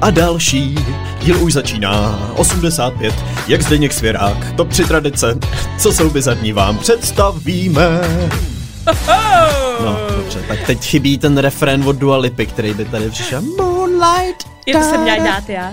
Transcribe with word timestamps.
a 0.00 0.10
další. 0.10 0.74
Díl 1.20 1.42
už 1.42 1.52
začíná. 1.52 2.18
85. 2.36 3.14
Jak 3.48 3.62
Zdeněk 3.62 3.92
Svěrák. 3.92 4.52
Top 4.56 4.68
3 4.68 4.84
tradice. 4.84 5.38
Co 5.78 5.92
jsou 5.92 6.10
bizarní 6.10 6.52
vám 6.52 6.78
představíme. 6.78 8.00
No, 9.84 9.96
dobře, 10.16 10.44
tak 10.48 10.58
teď 10.66 10.84
chybí 10.84 11.18
ten 11.18 11.38
refrén 11.38 11.88
od 11.88 11.96
Dua 11.96 12.16
Lipy, 12.16 12.46
který 12.46 12.74
by 12.74 12.84
tady 12.84 13.10
přišel. 13.10 13.42
Moonlight. 13.58 14.46
Je 14.70 14.76
to 14.76 14.82
jsem 14.82 15.02
měla 15.02 15.24
dát 15.24 15.48
já. 15.48 15.72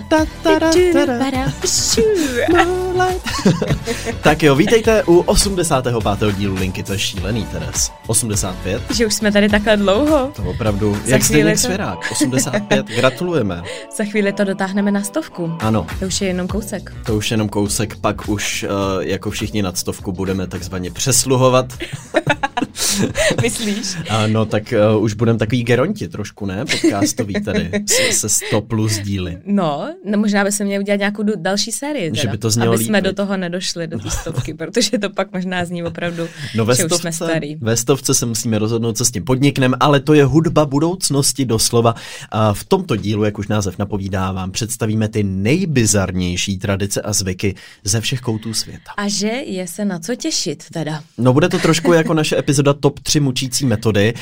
tak 4.21 4.43
jo, 4.43 4.55
vítejte 4.55 5.03
u 5.03 5.19
85. 5.19 5.95
dílu 6.37 6.55
Linky, 6.55 6.83
to 6.83 6.93
je 6.93 6.99
šílený, 6.99 7.45
Teres. 7.45 7.91
85. 8.07 8.81
Že 8.95 9.05
už 9.05 9.13
jsme 9.13 9.31
tady 9.31 9.49
takhle 9.49 9.77
dlouho. 9.77 10.31
To 10.35 10.43
opravdu, 10.43 10.95
Za 11.05 11.11
jak 11.11 11.23
jste 11.23 11.51
to... 11.51 11.57
svěrák, 11.57 11.99
85, 12.11 12.85
gratulujeme. 12.95 13.61
Za 13.97 14.03
chvíli 14.03 14.33
to 14.33 14.43
dotáhneme 14.43 14.91
na 14.91 15.03
stovku. 15.03 15.57
Ano. 15.59 15.87
To 15.99 16.05
už 16.05 16.21
je 16.21 16.27
jenom 16.27 16.47
kousek. 16.47 16.93
To 17.05 17.15
už 17.15 17.31
je 17.31 17.35
jenom 17.35 17.49
kousek, 17.49 17.95
pak 17.95 18.29
už 18.29 18.65
uh, 18.69 19.03
jako 19.03 19.29
všichni 19.29 19.61
nad 19.61 19.77
stovku 19.77 20.11
budeme 20.11 20.47
takzvaně 20.47 20.91
přesluhovat. 20.91 21.73
Myslíš? 23.41 23.97
Ano, 24.09 24.45
tak 24.45 24.73
uh, 24.95 25.03
už 25.03 25.13
budeme 25.13 25.39
takový 25.39 25.63
geronti 25.63 26.07
trošku, 26.07 26.45
ne? 26.45 26.65
Podcastový 26.65 27.33
tady 27.33 27.71
se, 27.85 28.19
se 28.19 28.29
100 28.29 28.61
plus 28.61 28.86
díly. 28.95 29.37
No, 29.45 29.95
no 30.05 30.17
možná 30.17 30.43
by 30.43 30.51
se 30.51 30.63
měli 30.63 30.83
udělat 30.83 30.97
nějakou 30.97 31.23
další 31.35 31.71
sérii, 31.71 32.11
teda, 32.11 32.21
že 32.21 32.27
by 32.27 32.37
to 32.37 32.49
znělo 32.49 32.73
aby 32.73 32.83
jsme 32.83 32.97
líp, 32.97 33.05
do 33.05 33.13
toho 33.13 33.37
nedošli, 33.37 33.87
do 33.87 33.99
té 33.99 34.09
stovky, 34.09 34.53
protože 34.57 34.97
to 34.97 35.09
pak 35.09 35.33
možná 35.33 35.65
zní 35.65 35.83
opravdu, 35.83 36.27
no 36.55 36.65
ve 36.65 36.75
že 36.75 36.83
stovce, 36.83 36.95
už 36.95 37.01
jsme 37.01 37.11
starý. 37.11 37.55
Ve 37.55 37.77
stovce 37.77 38.13
se 38.13 38.25
musíme 38.25 38.59
rozhodnout, 38.59 38.97
co 38.97 39.05
s 39.05 39.11
tím 39.11 39.23
podnikneme, 39.23 39.77
ale 39.79 39.99
to 39.99 40.13
je 40.13 40.25
hudba 40.25 40.65
budoucnosti 40.65 41.45
doslova. 41.45 41.95
A 42.29 42.53
v 42.53 42.63
tomto 42.63 42.95
dílu, 42.95 43.23
jak 43.23 43.39
už 43.39 43.47
název 43.47 43.77
napovídá, 43.77 44.31
vám 44.31 44.51
představíme 44.51 45.07
ty 45.07 45.23
nejbizarnější 45.23 46.57
tradice 46.57 47.01
a 47.01 47.13
zvyky 47.13 47.55
ze 47.83 48.01
všech 48.01 48.21
koutů 48.21 48.53
světa. 48.53 48.91
A 48.97 49.07
že 49.07 49.27
je 49.27 49.67
se 49.67 49.85
na 49.85 49.99
co 49.99 50.15
těšit 50.15 50.63
teda. 50.73 51.03
No 51.17 51.33
bude 51.33 51.49
to 51.49 51.59
trošku 51.59 51.93
jako 51.93 52.13
naše 52.17 52.37
epizoda 52.37 52.73
Top 52.73 52.99
3 52.99 53.19
mučící 53.19 53.65
metody. 53.65 54.13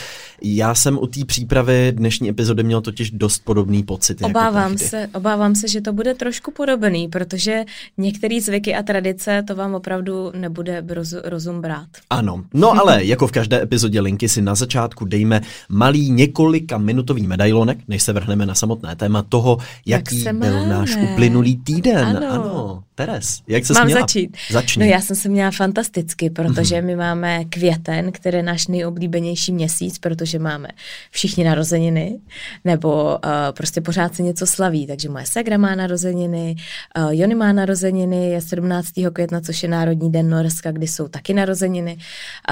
Já 0.42 0.76
jsem 0.76 0.98
u 0.98 1.08
té 1.08 1.26
přípravy 1.26 1.92
dnešní 1.96 2.30
epizody 2.30 2.64
měl 2.64 2.82
totiž 2.82 3.12
dost 3.12 3.42
podobný 3.44 3.84
pocit. 3.84 4.22
Jako 4.22 4.34
obávám 4.56 4.78
se, 4.78 5.08
obávám 5.14 5.56
se, 5.56 5.68
že 5.68 5.82
to 5.82 5.94
bude 5.94 6.14
trošku 6.14 6.52
podobný, 6.52 7.08
protože 7.08 7.64
některé 7.98 8.42
zvyky 8.42 8.76
a 8.76 8.84
tradice 8.84 9.44
to 9.48 9.56
vám 9.56 9.76
opravdu 9.76 10.32
nebude 10.36 10.84
roz, 10.88 11.14
rozum 11.24 11.62
brát. 11.62 11.88
Ano, 12.10 12.44
no 12.54 12.72
ale 12.72 13.06
jako 13.06 13.28
v 13.28 13.32
každé 13.32 13.62
epizodě 13.62 14.02
linky 14.02 14.30
si 14.30 14.42
na 14.42 14.56
začátku 14.56 15.06
dejme 15.06 15.42
malý 15.70 16.10
několika 16.12 16.78
minutový 16.78 17.28
medailonek, 17.28 17.78
než 17.88 18.04
se 18.04 18.14
vrhneme 18.14 18.46
na 18.46 18.56
samotné 18.56 18.96
téma 18.96 19.22
toho, 19.22 19.58
jaký 19.86 20.24
jak 20.24 20.36
byl 20.36 20.54
máme. 20.54 20.70
náš 20.70 20.96
uplynulý 20.96 21.58
týden. 21.58 22.06
Ano. 22.06 22.28
ano. 22.32 22.84
Teres, 22.96 23.42
jak 23.48 23.66
se 23.66 23.74
Mám 23.74 23.86
měla? 23.86 24.02
začít. 24.02 24.38
Začni. 24.52 24.84
No 24.84 24.92
já 24.92 25.02
jsem 25.02 25.16
se 25.16 25.30
měla 25.30 25.52
fantasticky, 25.52 26.30
protože 26.30 26.76
mm-hmm. 26.76 26.86
my 26.86 26.96
máme 26.96 27.46
květen, 27.46 28.12
který 28.12 28.38
je 28.38 28.44
náš 28.44 28.68
nejoblíbenější 28.68 29.54
měsíc, 29.54 30.00
protože 30.00 30.40
máme 30.40 30.68
všichni 31.12 31.44
narozeniny, 31.44 32.20
nebo 32.66 33.04
uh, 33.06 33.32
prostě 33.52 33.82
pořád 33.82 34.16
se 34.16 34.24
něco 34.24 34.48
slaví. 34.48 34.88
Takže 34.88 35.10
moje 35.10 35.26
segra 35.26 35.58
má 35.58 35.76
narozeniny, 35.76 36.56
uh, 36.98 37.12
Jony 37.12 37.36
má 37.36 37.52
narozeniny, 37.52 38.30
je 38.30 38.42
17. 38.42 38.90
května, 39.14 39.42
což 39.42 39.64
je 39.64 39.70
Národní 39.70 40.12
den 40.12 40.30
Norska, 40.30 40.72
kdy 40.72 40.88
jsou 40.88 41.08
taky 41.08 41.34
narozeniny. 41.34 41.98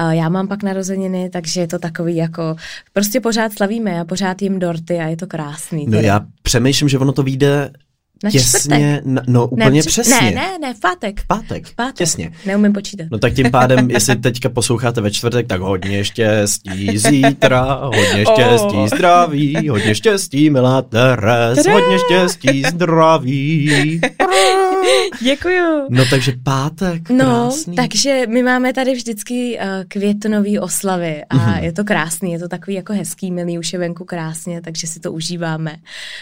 Uh, 0.00 0.10
já 0.10 0.28
mám 0.28 0.48
pak 0.48 0.62
narozeniny, 0.62 1.30
takže 1.30 1.60
je 1.60 1.68
to 1.68 1.78
takový 1.78 2.16
jako, 2.16 2.56
prostě 2.92 3.20
pořád 3.20 3.52
slavíme 3.52 4.00
a 4.00 4.04
pořád 4.04 4.42
jim 4.42 4.58
dorty 4.58 4.98
a 4.98 5.06
je 5.08 5.16
to 5.16 5.26
krásný. 5.26 5.86
No 5.86 5.90
teda. 5.90 6.02
já 6.08 6.20
přemýšlím, 6.42 6.88
že 6.88 6.98
ono 6.98 7.12
to 7.12 7.22
vyjde 7.22 7.70
na 8.22 8.30
těsně, 8.30 9.00
na, 9.04 9.22
no 9.26 9.46
úplně 9.46 9.70
ne, 9.70 9.82
přesně. 9.86 10.14
Ne, 10.14 10.30
ne, 10.30 10.58
ne, 10.60 10.74
v 10.74 10.80
pátek. 10.80 11.20
V 11.20 11.26
pátek, 11.26 11.66
v 11.66 11.74
pátek. 11.74 11.96
těsně. 11.96 12.32
Neumím 12.46 12.72
počítat. 12.72 13.06
No 13.10 13.18
tak 13.18 13.34
tím 13.34 13.50
pádem, 13.50 13.90
jestli 13.90 14.16
teďka 14.16 14.48
posloucháte 14.48 15.00
ve 15.00 15.10
čtvrtek, 15.10 15.46
tak 15.46 15.60
hodně 15.60 16.04
štěstí 16.04 16.98
zítra, 16.98 17.80
hodně 17.84 18.24
štěstí 18.32 18.76
oh. 18.76 18.86
zdraví, 18.86 19.68
hodně 19.68 19.94
štěstí 19.94 20.50
milá 20.50 20.82
Teres, 20.82 21.66
hodně 21.66 21.98
štěstí 21.98 22.62
zdraví. 22.62 24.00
Děkuju. 25.22 25.86
No 25.90 26.04
takže 26.10 26.32
pátek, 26.42 27.10
No, 27.10 27.24
krásný. 27.24 27.76
takže 27.76 28.22
my 28.28 28.42
máme 28.42 28.72
tady 28.72 28.94
vždycky 28.94 29.58
uh, 29.58 29.64
květnový 29.88 30.58
oslavy 30.58 31.24
a 31.30 31.36
mm-hmm. 31.36 31.62
je 31.62 31.72
to 31.72 31.84
krásný, 31.84 32.32
je 32.32 32.38
to 32.38 32.48
takový 32.48 32.76
jako 32.76 32.92
hezký, 32.92 33.30
milý, 33.30 33.58
už 33.58 33.72
je 33.72 33.78
venku 33.78 34.04
krásně, 34.04 34.60
takže 34.62 34.86
si 34.86 35.00
to 35.00 35.12
užíváme. 35.12 35.76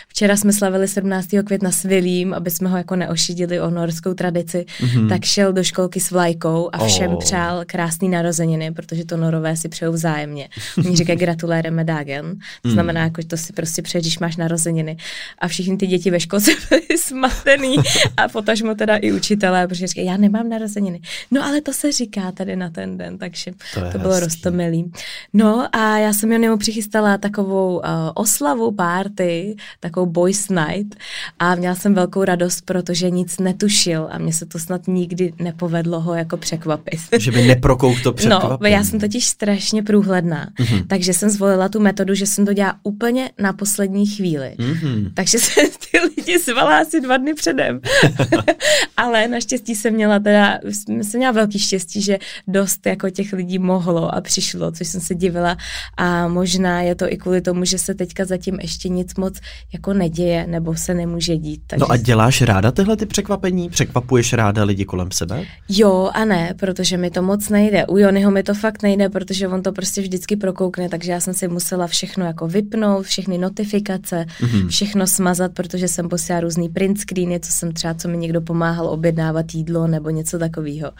Včera 0.08 0.36
jsme 0.36 0.52
slavili 0.52 0.88
17. 0.88 1.28
května 1.44 1.70
s 1.70 1.82
Vilím, 1.82 2.34
aby 2.34 2.50
jsme 2.50 2.68
ho 2.68 2.76
jako 2.76 2.96
neošidili 2.96 3.60
o 3.60 3.70
norskou 3.70 4.14
tradici, 4.14 4.66
mm-hmm. 4.80 5.08
tak 5.08 5.24
šel 5.24 5.52
do 5.52 5.64
školky 5.64 6.00
s 6.00 6.10
vlajkou 6.10 6.70
a 6.72 6.86
všem 6.86 7.10
oh. 7.10 7.18
přál 7.18 7.62
krásný 7.66 8.08
narozeniny, 8.08 8.72
protože 8.72 9.04
to 9.04 9.16
norové 9.16 9.56
si 9.56 9.68
přejou 9.68 9.92
vzájemně. 9.92 10.48
Oni 10.86 10.96
říkají 10.96 11.18
gratulére 11.18 11.70
medagen, 11.70 12.36
to 12.62 12.68
mm. 12.68 12.72
znamená, 12.72 13.00
jako 13.00 13.22
to 13.26 13.36
si 13.36 13.52
prostě 13.52 13.82
přeješ, 13.82 14.04
když 14.04 14.18
máš 14.18 14.36
narozeniny. 14.36 14.96
A 15.38 15.48
všichni 15.48 15.76
ty 15.76 15.86
děti 15.86 16.10
ve 16.10 16.20
školce 16.20 16.50
byly 16.68 16.98
smatený 16.98 17.76
a 18.16 18.28
potažmo 18.28 18.71
teda 18.74 18.96
i 18.96 19.12
učitelé, 19.12 19.68
protože 19.68 19.86
říkají, 19.86 20.06
já 20.06 20.16
nemám 20.16 20.48
narozeniny. 20.48 21.00
No 21.30 21.44
ale 21.44 21.60
to 21.60 21.72
se 21.72 21.92
říká 21.92 22.32
tady 22.32 22.56
na 22.56 22.70
ten 22.70 22.98
den, 22.98 23.18
takže 23.18 23.52
to, 23.74 23.80
to 23.92 23.98
bylo 23.98 24.20
rostomilý. 24.20 24.92
No 25.32 25.76
a 25.76 25.98
já 25.98 26.12
jsem 26.12 26.32
jenom 26.32 26.58
přichystala 26.58 27.18
takovou 27.18 27.76
uh, 27.76 27.82
oslavu, 28.14 28.72
party, 28.72 29.56
takovou 29.80 30.06
boys 30.06 30.48
night 30.48 30.96
a 31.38 31.54
měla 31.54 31.74
jsem 31.74 31.94
velkou 31.94 32.24
radost, 32.24 32.60
protože 32.60 33.10
nic 33.10 33.38
netušil 33.38 34.08
a 34.10 34.18
mně 34.18 34.32
se 34.32 34.46
to 34.46 34.58
snad 34.58 34.88
nikdy 34.88 35.32
nepovedlo 35.38 36.00
ho 36.00 36.14
jako 36.14 36.36
překvapit. 36.36 37.00
Že 37.18 37.30
by 37.30 37.46
neprokouk 37.46 38.02
to 38.02 38.12
překvapit. 38.12 38.22
No, 38.62 38.68
já 38.68 38.84
jsem 38.84 39.00
totiž 39.00 39.26
strašně 39.26 39.82
průhledná, 39.82 40.48
mm-hmm. 40.58 40.84
takže 40.86 41.14
jsem 41.14 41.30
zvolila 41.30 41.68
tu 41.68 41.80
metodu, 41.80 42.14
že 42.14 42.26
jsem 42.26 42.46
to 42.46 42.52
dělala 42.52 42.78
úplně 42.82 43.30
na 43.38 43.52
poslední 43.52 44.06
chvíli. 44.06 44.54
Mm-hmm. 44.58 45.10
Takže 45.14 45.38
jsem 45.38 45.66
ty 45.90 45.98
lidi 46.00 46.38
zvala 46.38 46.78
asi 46.78 47.00
dva 47.00 47.16
dny 47.16 47.34
předem. 47.34 47.80
Ale 48.96 49.28
naštěstí 49.28 49.74
jsem 49.74 49.94
měla 49.94 50.18
teda, 50.18 50.58
jsem 50.84 51.18
měla 51.18 51.32
velký 51.32 51.58
štěstí, 51.58 52.02
že 52.02 52.18
dost 52.48 52.86
jako 52.86 53.10
těch 53.10 53.32
lidí 53.32 53.58
mohlo 53.58 54.14
a 54.14 54.20
přišlo, 54.20 54.72
což 54.72 54.88
jsem 54.88 55.00
se 55.00 55.14
divila 55.14 55.56
a 55.96 56.28
možná 56.28 56.80
je 56.80 56.94
to 56.94 57.12
i 57.12 57.16
kvůli 57.16 57.40
tomu, 57.40 57.64
že 57.64 57.78
se 57.78 57.94
teďka 57.94 58.24
zatím 58.24 58.58
ještě 58.60 58.88
nic 58.88 59.14
moc 59.14 59.40
jako 59.72 59.92
neděje 59.92 60.46
nebo 60.46 60.76
se 60.76 60.94
nemůže 60.94 61.36
dít. 61.36 61.62
Takže... 61.66 61.80
No 61.80 61.92
a 61.92 61.96
děláš 61.96 62.42
ráda 62.42 62.72
tyhle 62.72 62.96
ty 62.96 63.06
překvapení? 63.06 63.70
Překvapuješ 63.70 64.32
ráda 64.32 64.64
lidi 64.64 64.84
kolem 64.84 65.10
sebe? 65.10 65.44
Jo 65.68 66.10
a 66.14 66.24
ne, 66.24 66.54
protože 66.58 66.96
mi 66.96 67.10
to 67.10 67.22
moc 67.22 67.48
nejde. 67.48 67.86
U 67.86 67.98
Jonyho 67.98 68.30
mi 68.30 68.42
to 68.42 68.54
fakt 68.54 68.82
nejde, 68.82 69.08
protože 69.08 69.48
on 69.48 69.62
to 69.62 69.72
prostě 69.72 70.00
vždycky 70.00 70.36
prokoukne, 70.36 70.88
takže 70.88 71.12
já 71.12 71.20
jsem 71.20 71.34
si 71.34 71.48
musela 71.48 71.86
všechno 71.86 72.26
jako 72.26 72.48
vypnout, 72.48 73.06
všechny 73.06 73.38
notifikace, 73.38 74.26
mm-hmm. 74.40 74.68
všechno 74.68 75.06
smazat, 75.06 75.52
protože 75.54 75.88
jsem 75.88 76.08
posílala 76.08 76.40
různý 76.40 76.68
print 76.68 77.00
screeny, 77.00 77.40
co 77.40 77.52
jsem 77.52 77.72
třeba, 77.72 77.94
co 77.94 78.08
mi 78.08 78.16
někdo 78.16 78.40
pomáhal 78.52 78.86
objednávat 78.86 79.54
jídlo 79.54 79.86
nebo 79.86 80.10
něco 80.10 80.38
takového. 80.38 80.92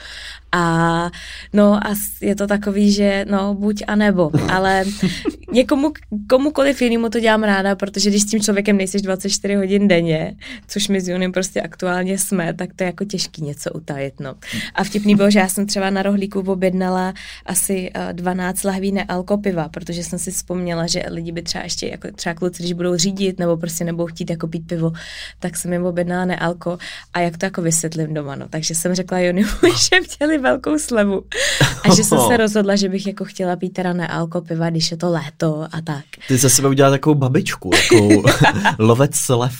A 0.53 1.11
no 1.53 1.87
a 1.87 1.95
je 2.21 2.35
to 2.37 2.47
takový, 2.47 2.93
že 2.93 3.25
no 3.29 3.55
buď 3.55 3.83
a 3.87 3.95
nebo, 3.97 4.31
ale 4.49 4.85
někomu, 5.53 5.93
komukoliv 6.29 6.83
jinému 6.83 7.09
to 7.09 7.21
dělám 7.21 7.43
ráda, 7.43 7.77
protože 7.77 8.11
když 8.11 8.23
s 8.23 8.27
tím 8.27 8.41
člověkem 8.41 8.77
nejseš 8.77 9.03
24 9.03 9.55
hodin 9.55 9.89
denně, 9.89 10.35
což 10.69 10.89
my 10.89 11.01
s 11.01 11.09
Junem 11.09 11.33
prostě 11.33 11.61
aktuálně 11.61 12.19
jsme, 12.19 12.55
tak 12.55 12.73
to 12.77 12.85
je 12.85 12.87
jako 12.87 13.05
těžký 13.05 13.43
něco 13.43 13.71
utajit, 13.73 14.21
no. 14.21 14.35
A 14.75 14.85
vtipný 14.85 15.15
bylo, 15.15 15.31
že 15.31 15.39
já 15.39 15.49
jsem 15.49 15.67
třeba 15.67 15.91
na 15.91 16.03
rohlíku 16.03 16.41
objednala 16.41 17.15
asi 17.47 17.91
12 18.13 18.65
eh, 18.65 18.69
lahví 18.69 18.93
nealkopiva, 18.93 19.69
protože 19.69 20.05
jsem 20.05 20.19
si 20.19 20.31
vzpomněla, 20.31 20.87
že 20.87 21.05
lidi 21.09 21.33
by 21.33 21.43
třeba 21.43 21.65
ještě, 21.65 21.87
jako 21.87 22.09
třeba 22.15 22.35
kluci, 22.35 22.63
když 22.63 22.73
budou 22.73 22.97
řídit 22.97 23.39
nebo 23.39 23.57
prostě 23.57 23.85
nebudou 23.85 24.07
chtít 24.07 24.31
jako 24.31 24.49
pít 24.49 24.67
pivo, 24.67 24.93
tak 25.39 25.57
jsem 25.57 25.73
jim 25.73 25.85
objednala 25.85 26.25
nealko 26.25 26.79
a 27.15 27.21
jak 27.21 27.37
to 27.39 27.42
jako 27.47 27.63
vysvětlím 27.63 28.15
doma, 28.15 28.35
no. 28.35 28.47
Takže 28.51 28.75
jsem 28.75 28.95
řekla 28.95 29.19
Jonimu, 29.19 29.51
že 29.63 29.97
měli 30.19 30.39
velkou 30.39 30.79
slevu 30.79 31.23
a 31.91 31.95
že 31.95 32.05
jsem 32.05 32.19
se 32.29 32.37
rozhodla, 32.43 32.77
že 32.77 32.89
bych 32.89 33.07
jako 33.07 33.25
chtěla 33.25 33.57
pít 33.57 33.71
teda 33.71 33.93
nealkopiva, 33.93 34.71
když 34.71 34.91
je 34.91 34.97
to 34.97 35.11
léto 35.11 35.67
a 35.73 35.81
tak. 35.81 36.05
Ty 36.29 36.37
ze 36.37 36.51
sebe 36.51 36.69
udělala 36.69 36.95
takovou 36.95 37.15
babičku, 37.15 37.71
jako 37.75 38.23
lovec 38.79 39.15
slev. 39.15 39.55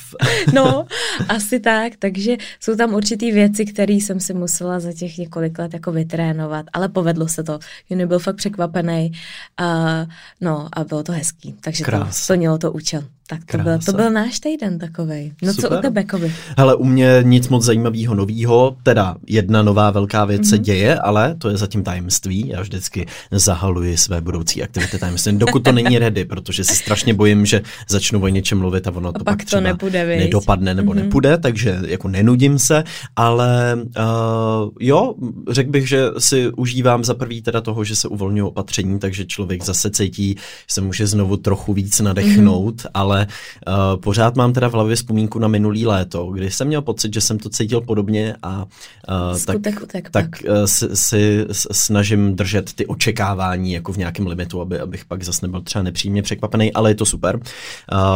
no, 0.53 0.87
asi 1.29 1.61
tak, 1.61 1.93
takže 1.99 2.37
jsou 2.61 2.77
tam 2.77 2.95
určitý 2.95 3.33
věci, 3.33 3.65
které 3.65 3.93
jsem 3.93 4.21
si 4.21 4.35
musela 4.35 4.81
za 4.81 4.93
těch 4.93 5.19
několik 5.19 5.59
let 5.59 5.75
jako 5.75 5.93
vytrénovat, 5.93 6.67
ale 6.73 6.89
povedlo 6.89 7.29
se 7.29 7.45
to. 7.45 7.59
Juni 7.91 8.07
byl 8.07 8.19
fakt 8.19 8.37
překvapený 8.37 9.13
a, 9.57 10.07
no, 10.41 10.69
a 10.73 10.85
bylo 10.85 11.03
to 11.03 11.13
hezký, 11.13 11.55
takže 11.61 11.85
Krás. 11.85 12.09
to 12.09 12.23
splnilo 12.25 12.59
to 12.59 12.73
účel. 12.73 13.03
Tak 13.39 13.59
to 13.59 13.59
byl, 13.59 13.79
to 13.79 13.93
byl 13.93 14.11
náš 14.11 14.41
týden 14.41 14.79
takový. 14.79 15.33
No 15.43 15.55
Super. 15.55 15.71
co 15.71 15.79
u 15.79 15.83
tebe, 15.83 16.05
Koby? 16.05 16.33
Hele, 16.59 16.75
u 16.75 16.85
mě 16.85 17.19
nic 17.23 17.49
moc 17.49 17.65
zajímavého 17.65 18.15
nového, 18.15 18.77
teda 18.83 19.17
jedna 19.27 19.63
nová 19.63 19.91
velká 19.91 20.25
věc 20.25 20.43
mm-hmm. 20.43 20.49
se 20.49 20.55
mhm. 20.57 20.65
děje, 20.65 20.99
ale 20.99 21.35
to 21.39 21.49
je 21.49 21.57
zatím 21.57 21.83
tajemství. 21.83 22.49
Já 22.49 22.61
vždycky 22.61 23.07
zahaluji 23.31 23.97
své 23.97 24.21
budoucí 24.21 24.63
aktivity 24.63 24.99
tajemství, 24.99 25.33
dokud 25.39 25.65
to 25.65 25.73
není 25.73 25.99
ready, 25.99 26.25
protože 26.25 26.65
se 26.65 26.75
strašně 26.75 27.15
bojím, 27.15 27.47
že 27.47 27.63
začnu 27.89 28.23
o 28.23 28.29
něčem 28.29 28.59
mluvit 28.59 28.87
a 28.87 28.91
ono 28.91 29.09
a 29.09 29.13
to 29.13 29.25
pak, 29.25 29.39
pak 29.39 29.47
třeba 29.47 29.61
to 29.61 29.65
nebude, 29.65 30.17
nedopadne 30.17 30.75
nebo 30.75 30.93
mm-hmm. 30.93 30.97
nepůjde, 30.97 31.39
takže 31.39 31.79
jako 31.87 32.09
nenudím 32.09 32.59
se, 32.59 32.85
ale 33.17 33.77
uh, 33.77 34.71
jo, 34.81 35.15
řekl 35.51 35.71
bych, 35.71 35.89
že 35.89 36.07
si 36.19 36.51
užívám 36.57 37.05
za 37.05 37.15
prvý 37.15 37.43
teda 37.43 37.61
toho, 37.61 37.85
že 37.85 37.97
se 37.97 38.09
uvolňují 38.09 38.49
opatření, 38.49 38.99
takže 38.99 39.25
člověk 39.25 39.65
zase 39.65 39.91
cítí, 39.91 40.35
že 40.69 40.75
se 40.75 40.81
může 40.81 41.07
znovu 41.07 41.37
trochu 41.37 41.73
víc 41.73 42.01
nadechnout, 42.01 42.75
mm-hmm. 42.75 42.91
ale 42.95 43.22
uh, 43.27 44.01
pořád 44.01 44.37
mám 44.37 44.53
teda 44.53 44.69
v 44.69 44.73
hlavě 44.73 44.97
vzpomínku 44.97 45.39
na 45.39 45.49
minulý 45.49 45.87
léto, 45.87 46.27
kdy 46.27 46.51
jsem 46.51 46.67
měl 46.67 46.83
pocit, 46.83 47.15
že 47.15 47.21
jsem 47.21 47.39
to 47.39 47.49
cítil 47.49 47.81
podobně 47.81 48.35
a 48.43 48.65
uh, 49.33 49.39
tak, 49.47 49.83
utek, 49.83 50.11
tak 50.11 50.27
uh, 50.49 50.65
si, 50.65 50.87
si 50.93 51.47
snažím 51.73 52.37
držet 52.37 52.73
ty 52.73 52.87
očekávání 52.87 53.73
jako 53.73 53.93
v 53.93 53.97
nějakém 53.97 54.27
limitu, 54.27 54.61
aby, 54.61 54.81
abych 54.81 55.05
pak 55.05 55.23
zase 55.23 55.47
nebyl 55.47 55.61
třeba 55.61 55.83
nepříjemně 55.83 56.23
překvapený, 56.23 56.73
ale 56.73 56.91
je 56.91 56.95
to 56.95 57.07
super. 57.07 57.41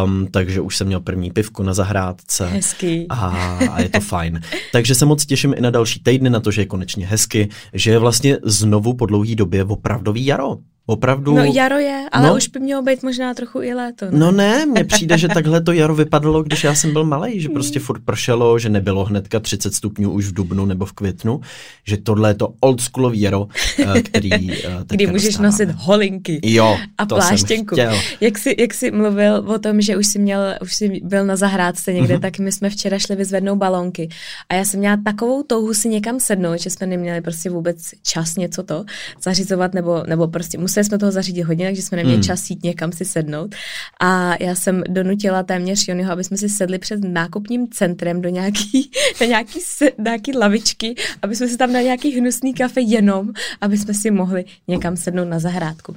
Um, 0.04 0.26
takže 0.30 0.60
už 0.60 0.76
jsem 0.76 0.86
měl 0.86 1.00
první 1.00 1.30
pivku 1.30 1.62
na 1.62 1.74
zahrádce. 1.74 2.46
Hezký. 2.46 3.06
A, 3.08 3.28
a 3.72 3.80
je 3.80 3.88
to 3.88 4.00
fajn. 4.00 4.40
takže 4.72 4.94
se 4.94 5.04
moc 5.06 5.26
těším 5.26 5.54
i 5.56 5.60
na 5.60 5.70
další 5.70 6.00
týdny, 6.02 6.30
na 6.30 6.40
to, 6.40 6.50
že 6.50 6.62
je 6.62 6.66
konečně 6.66 7.06
hezky, 7.06 7.48
že 7.72 7.90
je 7.90 7.98
vlastně 7.98 8.38
znovu 8.42 8.94
po 8.94 9.06
dlouhé 9.06 9.34
době 9.34 9.64
opravdový 9.64 10.26
jaro. 10.26 10.56
Opravdu. 10.88 11.34
No 11.34 11.44
jaro 11.44 11.78
je, 11.78 12.04
ale 12.12 12.28
no, 12.28 12.36
už 12.36 12.48
by 12.48 12.60
mělo 12.60 12.82
být 12.82 13.02
možná 13.02 13.34
trochu 13.34 13.62
i 13.62 13.74
léto. 13.74 14.04
Ne? 14.04 14.18
No 14.18 14.32
ne, 14.32 14.66
mně 14.66 14.84
přijde, 14.94 15.18
že 15.18 15.28
takhle 15.28 15.60
to 15.60 15.72
jaro 15.72 15.94
vypadalo, 15.94 16.42
když 16.42 16.64
já 16.64 16.74
jsem 16.74 16.92
byl 16.92 17.04
malý, 17.04 17.40
že 17.40 17.48
prostě 17.48 17.80
furt 17.80 18.02
pršelo, 18.04 18.58
že 18.58 18.68
nebylo 18.68 19.04
hnedka 19.04 19.40
30 19.40 19.74
stupňů 19.74 20.10
už 20.10 20.26
v 20.26 20.32
dubnu 20.32 20.66
nebo 20.66 20.86
v 20.86 20.92
květnu, 20.92 21.40
že 21.86 21.96
tohle 21.96 22.30
je 22.30 22.34
to 22.34 22.54
oldschoolový 22.60 23.20
jaro, 23.20 23.48
eh, 23.78 24.02
který 24.02 24.52
eh, 24.52 24.84
Kdy 24.88 25.06
můžeš 25.06 25.24
dostáváme. 25.24 25.48
nosit 25.48 25.70
holinky 25.70 26.40
jo, 26.42 26.78
a 26.98 27.06
pláštěnku. 27.06 27.76
Jak 28.20 28.38
jsi, 28.38 28.56
jak 28.58 28.74
jsi 28.74 28.90
mluvil 28.90 29.34
o 29.34 29.58
tom, 29.58 29.80
že 29.80 29.96
už 29.96 30.06
jsi, 30.06 30.18
měl, 30.18 30.40
už 30.62 30.74
jsi 30.74 31.00
byl 31.04 31.26
na 31.26 31.36
zahrádce 31.36 31.92
někde, 31.92 32.16
mm-hmm. 32.16 32.20
tak 32.20 32.38
my 32.38 32.52
jsme 32.52 32.70
včera 32.70 32.98
šli 32.98 33.16
vyzvednout 33.16 33.58
balonky 33.58 34.08
a 34.48 34.54
já 34.54 34.64
jsem 34.64 34.80
měla 34.80 34.96
takovou 35.04 35.42
touhu 35.42 35.74
si 35.74 35.88
někam 35.88 36.20
sednout, 36.20 36.60
že 36.60 36.70
jsme 36.70 36.86
neměli 36.86 37.20
prostě 37.20 37.50
vůbec 37.50 37.76
čas 38.02 38.36
něco 38.36 38.62
to 38.62 38.84
zařizovat 39.22 39.74
nebo, 39.74 40.02
nebo 40.06 40.28
prostě 40.28 40.58
museli 40.58 40.75
jsme 40.84 40.98
toho 40.98 41.12
zařídit 41.12 41.42
hodně, 41.42 41.66
takže 41.66 41.82
jsme 41.82 41.96
neměli 41.96 42.16
hmm. 42.16 42.24
čas 42.24 42.50
jít 42.50 42.64
někam 42.64 42.92
si 42.92 43.04
sednout. 43.04 43.54
A 44.00 44.42
já 44.42 44.54
jsem 44.54 44.82
donutila 44.88 45.42
téměř 45.42 45.88
Jonyho, 45.88 46.12
aby 46.12 46.24
jsme 46.24 46.36
si 46.36 46.48
sedli 46.48 46.78
před 46.78 47.04
nákupním 47.04 47.68
centrem 47.68 48.22
do 48.22 48.28
nějaký, 48.28 48.90
na 49.20 49.26
nějaký, 49.26 49.60
nějaký 49.98 50.36
lavičky, 50.36 50.94
aby 51.22 51.36
jsme 51.36 51.48
si 51.48 51.56
tam 51.56 51.72
na 51.72 51.80
nějaký 51.80 52.20
hnusný 52.20 52.54
kafe 52.54 52.80
jenom, 52.80 53.32
aby 53.60 53.78
jsme 53.78 53.94
si 53.94 54.10
mohli 54.10 54.44
někam 54.68 54.96
sednout 54.96 55.24
na 55.24 55.38
zahrádku. 55.38 55.92
Uh, 55.92 55.96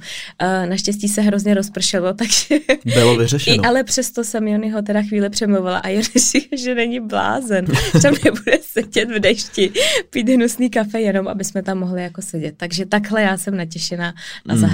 naštěstí 0.68 1.08
se 1.08 1.20
hrozně 1.20 1.54
rozpršelo, 1.54 2.14
takže... 2.20 2.58
Bylo 2.84 3.16
vyřešeno. 3.16 3.56
I, 3.56 3.66
ale 3.66 3.84
přesto 3.84 4.24
jsem 4.24 4.48
Jonyho 4.48 4.82
teda 4.82 5.02
chvíli 5.02 5.30
přemluvila 5.30 5.78
a 5.78 5.88
Jony 5.88 6.04
si, 6.04 6.48
že 6.56 6.74
není 6.74 7.00
blázen, 7.00 7.66
že 7.92 8.00
tam 8.02 8.14
nebude 8.24 8.58
sedět 8.62 9.10
v 9.10 9.20
dešti, 9.20 9.72
pít 10.10 10.28
hnusný 10.28 10.70
kafe 10.70 11.00
jenom, 11.00 11.28
aby 11.28 11.44
jsme 11.44 11.62
tam 11.62 11.78
mohli 11.78 12.02
jako 12.02 12.22
sedět. 12.22 12.54
Takže 12.56 12.86
takhle 12.86 13.22
já 13.22 13.38
jsem 13.38 13.56
natěšená 13.56 14.14
na 14.46 14.54
hmm. 14.54 14.60
zahrádku. 14.60 14.69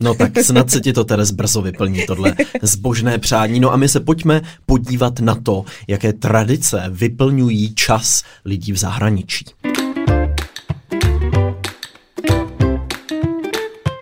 No 0.00 0.14
tak 0.14 0.32
snad 0.42 0.70
se 0.70 0.80
ti 0.80 0.92
to 0.92 1.04
Teres 1.04 1.30
brzo 1.30 1.62
vyplní, 1.62 2.06
tohle 2.06 2.34
zbožné 2.62 3.18
přání. 3.18 3.60
No 3.60 3.72
a 3.72 3.76
my 3.76 3.88
se 3.88 4.00
pojďme 4.00 4.42
podívat 4.66 5.20
na 5.20 5.34
to, 5.34 5.64
jaké 5.88 6.12
tradice 6.12 6.84
vyplňují 6.88 7.74
čas 7.74 8.22
lidí 8.44 8.72
v 8.72 8.76
zahraničí. 8.76 9.44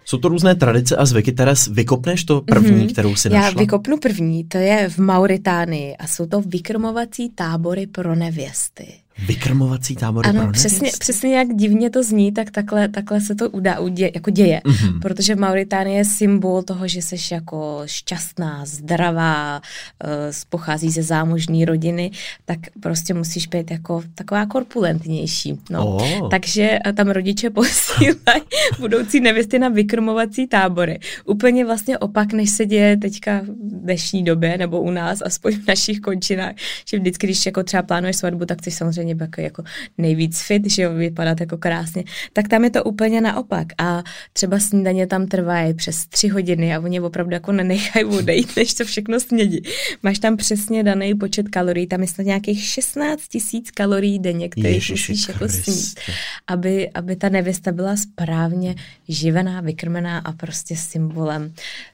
Jsou 0.05 0.19
to 0.19 0.29
různé 0.29 0.55
tradice 0.55 0.97
a 0.97 1.07
zvyky. 1.07 1.33
Teres, 1.33 1.67
vykopneš 1.67 2.25
to 2.25 2.41
první, 2.41 2.87
mm-hmm. 2.87 2.93
kterou 2.93 3.17
si 3.17 3.29
našla? 3.29 3.49
Já 3.49 3.55
vykopnu 3.59 3.99
první, 3.99 4.45
to 4.45 4.59
je 4.59 4.89
v 4.89 4.99
Mauritánii 4.99 5.97
a 5.97 6.07
jsou 6.07 6.27
to 6.27 6.41
vykrmovací 6.41 7.31
tábory 7.31 7.87
pro 7.87 8.15
nevěsty. 8.15 9.02
Vykrmovací 9.27 9.97
tábory 9.97 10.29
ano, 10.29 10.43
pro 10.43 10.53
přesně, 10.53 10.91
přesně 10.99 11.37
jak 11.37 11.49
divně 11.55 11.91
to 11.91 12.03
zní, 12.03 12.33
tak 12.33 12.51
takhle, 12.51 12.89
takhle 12.89 13.21
se 13.21 13.35
to 13.35 13.51
udá, 13.51 13.81
udě, 13.81 14.11
jako 14.15 14.31
děje. 14.31 14.61
Mm-hmm. 14.65 15.01
Protože 15.01 15.37
Mauritánie 15.37 15.97
je 15.97 16.05
symbol 16.05 16.63
toho, 16.63 16.89
že 16.89 17.03
jsi 17.03 17.35
jako 17.35 17.83
šťastná, 17.87 18.67
zdravá, 18.67 19.63
uh, 20.05 20.11
pochází 20.49 20.91
ze 20.91 21.03
zámožní 21.03 21.65
rodiny, 21.65 22.11
tak 22.45 22.59
prostě 22.81 23.15
musíš 23.15 23.47
být 23.47 23.71
jako 23.71 24.03
taková 24.15 24.47
korpulentnější. 24.47 25.59
No. 25.71 25.87
Oh. 25.87 26.29
Takže 26.31 26.79
tam 26.95 27.11
rodiče 27.11 27.51
posílají 27.55 28.43
budoucí 28.81 29.21
nevěsty 29.21 29.59
na 29.59 29.69
vykrmovací 29.69 30.47
tábory. 30.47 31.01
Úplně 31.25 31.65
vlastně 31.65 31.99
opak, 31.99 32.33
než 32.33 32.51
se 32.51 32.67
děje 32.67 32.97
teďka 32.97 33.41
v 33.41 33.83
dnešní 33.83 34.25
době, 34.25 34.59
nebo 34.59 34.81
u 34.81 34.91
nás, 34.91 35.23
aspoň 35.23 35.53
v 35.53 35.67
našich 35.67 36.01
končinách, 36.01 36.55
že 36.89 36.99
vždycky, 36.99 37.27
když 37.27 37.47
jako 37.47 37.63
třeba 37.63 37.83
plánuješ 37.83 38.17
svatbu, 38.17 38.47
tak 38.47 38.59
chceš 38.59 38.75
samozřejmě 38.75 39.12
samozřejmě 39.19 39.43
jako, 39.43 39.63
jako 39.63 39.63
nejvíc 39.99 40.43
fit, 40.43 40.71
že 40.71 40.83
jo, 40.83 40.95
vypadat 40.95 41.41
jako 41.41 41.57
krásně, 41.57 42.05
tak 42.33 42.49
tam 42.49 42.65
je 42.65 42.71
to 42.71 42.85
úplně 42.85 43.21
naopak 43.21 43.67
a 43.79 44.03
třeba 44.33 44.59
snídaně 44.59 45.07
tam 45.07 45.27
trvají 45.27 45.75
přes 45.75 46.07
tři 46.07 46.29
hodiny 46.29 46.75
a 46.75 46.81
oni 46.81 47.01
opravdu 47.01 47.35
jako 47.35 47.53
nenechají 47.53 48.05
odejít, 48.05 48.57
než 48.57 48.75
to 48.75 48.85
všechno 48.85 49.21
snědí. 49.21 49.63
Máš 50.03 50.19
tam 50.19 50.37
přesně 50.37 50.83
daný 50.83 51.15
počet 51.15 51.49
kalorií, 51.49 51.87
tam 51.87 52.01
je 52.01 52.09
snad 52.09 52.27
nějakých 52.27 52.65
16 52.65 53.29
tisíc 53.29 53.71
kalorií 53.71 54.19
denně, 54.19 54.49
které 54.49 54.75
musíš 54.75 55.29
jako 55.29 55.49
snít, 55.49 56.01
aby, 56.47 56.91
aby 56.91 57.17
ta 57.17 57.29
nevěsta 57.29 57.73
byla 57.73 57.97
správně 57.97 58.75
živená, 59.09 59.61
vykrmená 59.61 60.19
a 60.19 60.33
prostě 60.33 60.77
symbolem 60.77 61.53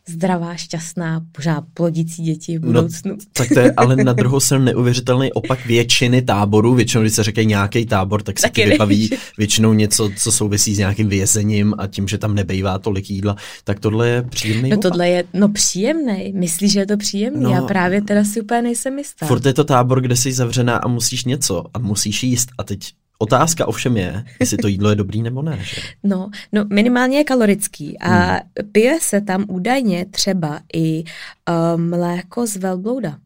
zdravá, 0.08 0.56
šťastná, 0.56 1.20
pořád 1.32 1.64
plodící 1.74 2.22
děti 2.22 2.58
v 2.58 2.60
no, 2.60 2.66
budoucnu. 2.66 3.10
No, 3.10 3.16
tak 3.32 3.48
to 3.48 3.60
je 3.60 3.72
ale 3.76 3.96
na 3.96 4.12
druhou 4.12 4.40
stranu 4.40 4.64
neuvěřitelný 4.64 5.32
opak 5.32 5.66
většiny 5.66 6.22
táborů, 6.22 6.74
většinou 6.74 6.97
většinou, 6.98 7.02
když 7.02 7.14
se 7.14 7.22
řekne 7.22 7.44
nějaký 7.44 7.86
tábor, 7.86 8.22
tak 8.22 8.38
se 8.38 8.48
ti 8.48 8.64
vybaví 8.66 9.10
většinou 9.38 9.72
něco, 9.72 10.10
co 10.16 10.32
souvisí 10.32 10.74
s 10.74 10.78
nějakým 10.78 11.08
vězením 11.08 11.74
a 11.78 11.86
tím, 11.86 12.08
že 12.08 12.18
tam 12.18 12.34
nebejvá 12.34 12.78
tolik 12.78 13.10
jídla. 13.10 13.36
Tak 13.64 13.80
tohle 13.80 14.08
je 14.08 14.22
příjemný. 14.22 14.70
No 14.70 14.76
tohle 14.76 15.08
je, 15.08 15.24
no 15.34 15.48
příjemný. 15.48 16.32
Myslíš, 16.34 16.72
že 16.72 16.80
je 16.80 16.86
to 16.86 16.96
příjemný? 16.96 17.42
No, 17.42 17.50
Já 17.50 17.62
právě 17.62 18.02
teda 18.02 18.24
si 18.24 18.40
úplně 18.40 18.62
nejsem 18.62 18.98
jistá. 18.98 19.26
Furt 19.26 19.46
je 19.46 19.54
to 19.54 19.64
tábor, 19.64 20.00
kde 20.00 20.16
jsi 20.16 20.32
zavřená 20.32 20.76
a 20.76 20.88
musíš 20.88 21.24
něco 21.24 21.64
a 21.74 21.78
musíš 21.78 22.22
jíst 22.22 22.48
a 22.58 22.64
teď 22.64 22.80
Otázka 23.20 23.66
ovšem 23.66 23.96
je, 23.96 24.24
jestli 24.40 24.56
to 24.56 24.68
jídlo 24.68 24.90
je 24.90 24.96
dobrý 24.96 25.22
nebo 25.22 25.42
ne. 25.42 25.58
Že? 25.62 25.80
No, 26.02 26.30
no 26.52 26.64
minimálně 26.64 27.18
je 27.18 27.24
kalorický 27.24 27.98
a 27.98 28.08
hmm. 28.08 28.40
pije 28.72 28.98
se 29.00 29.20
tam 29.20 29.44
údajně 29.48 30.06
třeba 30.10 30.60
i 30.74 31.04
uh, 31.04 31.80
mléko 31.80 32.46
z 32.46 32.56
velblouda. 32.56 33.18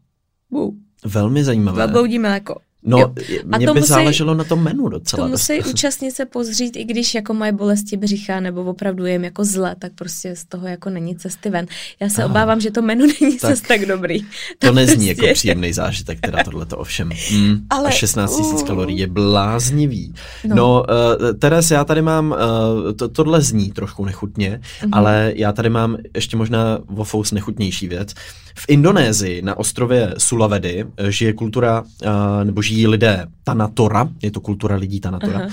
Uh. 0.51 0.75
Velmi 1.05 1.45
zajímavé. 1.45 1.79
Velbloudí 1.79 2.19
mléko. 2.19 2.61
No, 2.85 2.99
jo. 2.99 3.13
A 3.53 3.59
mě 3.59 3.67
to 3.67 3.75
by 3.75 3.81
musí, 3.81 3.93
záleželo 3.93 4.35
na 4.35 4.45
tom 4.45 4.63
menu 4.63 4.89
docela. 4.89 5.25
To 5.25 5.31
musí 5.31 5.61
účastnit 5.71 6.13
se 6.13 6.27
pozřít, 6.27 6.77
i 6.77 6.85
když 6.85 7.15
jako 7.15 7.35
mají 7.35 7.53
bolesti 7.53 7.97
břicha 7.97 8.41
nebo 8.41 8.65
opravdu 8.65 9.07
jim 9.07 9.25
jako 9.25 9.45
zle, 9.45 9.77
tak 9.79 9.93
prostě 9.93 10.37
z 10.37 10.45
toho 10.45 10.67
jako 10.67 10.91
není 10.91 11.17
cesty 11.17 11.51
ven. 11.51 11.67
Já 12.01 12.09
se 12.09 12.23
Aha. 12.23 12.31
obávám, 12.31 12.61
že 12.61 12.71
to 12.71 12.83
menu 12.83 13.07
není 13.21 13.39
tak 13.39 13.51
zase 13.51 13.63
tak 13.69 13.87
dobrý. 13.87 14.23
To, 14.59 14.67
to 14.67 14.73
nezní 14.73 15.09
jako 15.09 15.19
prostě... 15.19 15.27
jako 15.27 15.35
příjemný 15.35 15.73
zážitek, 15.73 16.21
teda 16.21 16.45
tohle 16.45 16.67
to 16.67 16.79
ovšem. 16.79 17.11
Mm. 17.33 17.67
Ale, 17.71 17.89
a 17.89 17.91
16 17.91 18.39
000 18.39 18.53
uh, 18.53 18.67
kalorií 18.67 18.99
je 18.99 19.07
bláznivý. 19.07 20.15
No, 20.45 20.57
no 20.57 20.85
uh, 21.21 21.33
Teres, 21.39 21.71
já 21.71 21.85
tady 21.85 22.03
mám, 22.03 22.31
uh, 22.31 22.93
to, 22.93 23.09
tohle 23.09 23.41
zní 23.41 23.73
trošku 23.73 24.05
nechutně, 24.05 24.61
uh-huh. 24.83 24.89
ale 24.93 25.33
já 25.37 25.53
tady 25.53 25.71
mám 25.71 25.97
ještě 26.15 26.37
možná 26.37 26.79
vofous 26.89 27.33
nechutnější 27.33 27.89
věc. 27.89 28.15
V 28.55 28.65
Indonésii 28.69 29.43
na 29.43 29.59
ostrově 29.59 30.15
Sulawesi 30.19 30.85
žije 31.09 31.33
kultura, 31.33 31.81
uh, 31.81 32.09
nebo 32.45 32.63
žijí 32.73 32.87
lidé 32.87 33.27
Tanatora, 33.45 34.09
je 34.23 34.31
to 34.31 34.41
kultura 34.41 34.77
lidí 34.77 35.01
Tanatora, 35.01 35.41
uh, 35.41 35.49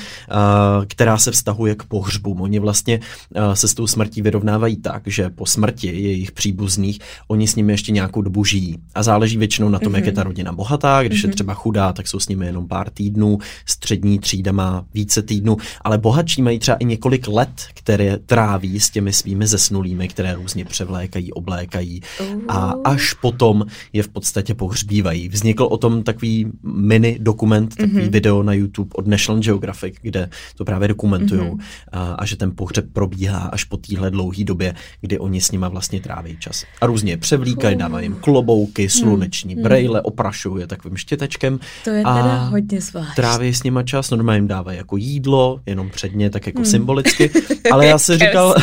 která 0.88 1.18
se 1.18 1.32
vztahuje 1.32 1.76
k 1.76 1.84
pohřbům. 1.84 2.42
Oni 2.42 2.60
vlastně 2.60 3.00
uh, 3.00 3.54
se 3.54 3.68
s 3.68 3.74
tou 3.74 3.88
smrtí 3.88 4.22
vyrovnávají 4.22 4.78
tak, 4.78 5.04
že 5.06 5.30
po 5.30 5.46
smrti 5.46 5.88
jejich 5.88 6.32
příbuzných 6.32 7.00
oni 7.28 7.48
s 7.48 7.56
nimi 7.56 7.74
ještě 7.74 7.92
nějakou 7.92 8.22
dobu 8.22 8.44
žijí. 8.46 8.78
A 8.96 9.04
záleží 9.04 9.38
většinou 9.38 9.70
na 9.70 9.80
tom, 9.80 9.94
uh-huh. 9.94 9.96
jak 9.96 10.06
je 10.06 10.12
ta 10.12 10.22
mhm. 10.22 10.28
rodina 10.28 10.52
bohatá. 10.54 11.04
Když 11.04 11.20
uh-huh. 11.20 11.24
je 11.24 11.28
mhm. 11.28 11.34
třeba 11.34 11.54
chudá, 11.54 11.94
tak 11.94 12.08
jsou 12.08 12.20
s 12.20 12.28
nimi 12.28 12.46
jenom 12.46 12.68
pár 12.68 12.90
týdnů, 12.90 13.38
střední 13.66 14.20
třída 14.20 14.52
má 14.52 14.86
více 14.94 15.22
týdnů, 15.22 15.58
ale 15.82 15.98
bohatší 15.98 16.42
mají 16.42 16.60
třeba 16.60 16.78
i 16.78 16.86
několik 16.86 17.28
let, 17.28 17.50
které 17.74 18.18
tráví 18.18 18.80
s 18.80 18.90
těmi 18.90 19.14
svými 19.14 19.48
zesnulými, 19.48 20.08
které 20.08 20.34
různě 20.34 20.66
převlékají, 20.66 21.34
oblékají. 21.34 22.02
Uh-huh. 22.02 22.42
A 22.48 22.74
až 22.84 23.14
potom 23.14 23.66
je 23.94 24.04
v 24.04 24.08
podstatě 24.08 24.54
pohřbívají. 24.54 25.30
Vznikl 25.30 25.64
o 25.64 25.78
tom 25.78 26.04
takový 26.04 26.52
mini 26.64 27.09
dokument 27.20 27.76
takový 27.76 27.98
mm-hmm. 27.98 28.10
video 28.10 28.44
na 28.44 28.54
YouTube 28.54 28.90
od 28.94 29.08
National 29.08 29.42
Geographic, 29.42 29.96
kde 30.02 30.30
to 30.56 30.66
právě 30.66 30.88
dokumentují 30.88 31.42
mm-hmm. 31.42 31.60
a, 31.92 32.14
a 32.14 32.26
že 32.26 32.36
ten 32.36 32.52
pohřeb 32.56 32.86
probíhá 32.94 33.40
až 33.40 33.64
po 33.64 33.78
téhle 33.78 34.12
dlouhé 34.12 34.44
době, 34.44 34.76
kdy 35.02 35.20
oni 35.20 35.42
s 35.42 35.52
nima 35.52 35.70
vlastně 35.70 36.02
tráví 36.02 36.38
čas. 36.40 36.66
A 36.82 36.86
různě 36.86 37.18
převlíkají, 37.18 37.76
dávají 37.76 38.06
jim 38.06 38.16
klobouky, 38.16 38.90
sluneční 38.90 39.56
mm. 39.56 39.64
brejle, 39.64 40.02
oprašují 40.02 40.62
je 40.62 40.68
takovým 40.68 40.98
štětečkem. 40.98 41.60
To 41.84 41.90
je 41.90 42.04
teda 42.04 42.44
hodně 42.44 42.82
zvlášť. 42.82 43.16
Tráví 43.16 43.54
s 43.54 43.64
nima 43.64 43.84
čas, 43.84 44.10
normálně 44.10 44.38
jim 44.38 44.48
dávají 44.48 44.78
jako 44.78 44.98
jídlo, 44.98 45.62
jenom 45.66 45.90
předně, 45.90 46.30
tak 46.30 46.48
jako 46.48 46.60
mm. 46.60 46.66
symbolicky. 46.66 47.32
Ale 47.72 47.86
já 47.86 47.98
si 47.98 48.18
říkal, 48.18 48.56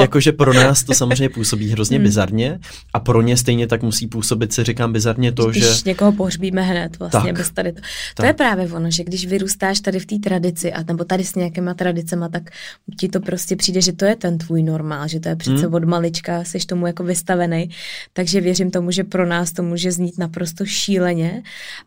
jakože 0.00 0.32
pro 0.32 0.52
nás 0.52 0.84
to 0.84 0.94
samozřejmě 0.94 1.28
působí 1.28 1.70
hrozně 1.70 1.98
mm. 1.98 2.04
bizarně 2.04 2.58
a 2.94 3.00
pro 3.00 3.22
ně 3.22 3.36
stejně 3.36 3.66
tak 3.66 3.82
musí 3.82 4.06
působit, 4.06 4.52
si 4.52 4.64
říkám 4.64 4.92
bizarně 4.92 5.32
to, 5.32 5.46
když 5.46 5.62
že... 5.62 5.68
Když 5.68 5.84
někoho 5.84 6.12
pohřbíme 6.12 6.62
hned 6.62 6.98
vlastně 6.98 7.32
tak, 7.32 7.38
bez 7.38 7.50
tady 7.50 7.72
to. 7.72 7.80
To 8.14 8.24
je 8.24 8.32
právě 8.32 8.72
ono, 8.72 8.90
že 8.90 9.04
když 9.04 9.26
vyrůstáš 9.26 9.80
tady 9.80 9.98
v 9.98 10.06
té 10.06 10.18
tradici 10.18 10.72
a 10.72 10.82
nebo 10.82 11.04
tady 11.04 11.24
s 11.24 11.34
nějakýma 11.34 11.74
tradicema, 11.74 12.28
tak 12.28 12.50
ti 12.98 13.08
to 13.08 13.20
prostě 13.20 13.56
přijde, 13.56 13.80
že 13.80 13.92
to 13.92 14.04
je 14.04 14.16
ten 14.16 14.38
tvůj 14.38 14.62
normál, 14.62 15.08
že 15.08 15.20
to 15.20 15.28
je 15.28 15.36
přece 15.36 15.68
mm. 15.68 15.74
od 15.74 15.84
malička, 15.84 16.44
jsi 16.44 16.58
tomu 16.58 16.86
jako 16.86 17.04
vystavený. 17.04 17.70
Takže 18.12 18.40
věřím 18.40 18.70
tomu, 18.70 18.90
že 18.90 19.04
pro 19.04 19.26
nás 19.26 19.52
to 19.52 19.62
může 19.62 19.92
znít 19.92 20.18
naprosto 20.18 20.66
šíleně, 20.66 21.42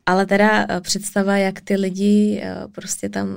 ale 0.05 0.25
teda 0.25 0.65
eh, 0.69 0.81
představa, 0.81 1.37
jak 1.37 1.61
ty 1.61 1.75
lidi 1.75 2.41
eh, 2.43 2.55
prostě 2.71 3.09
tam, 3.09 3.27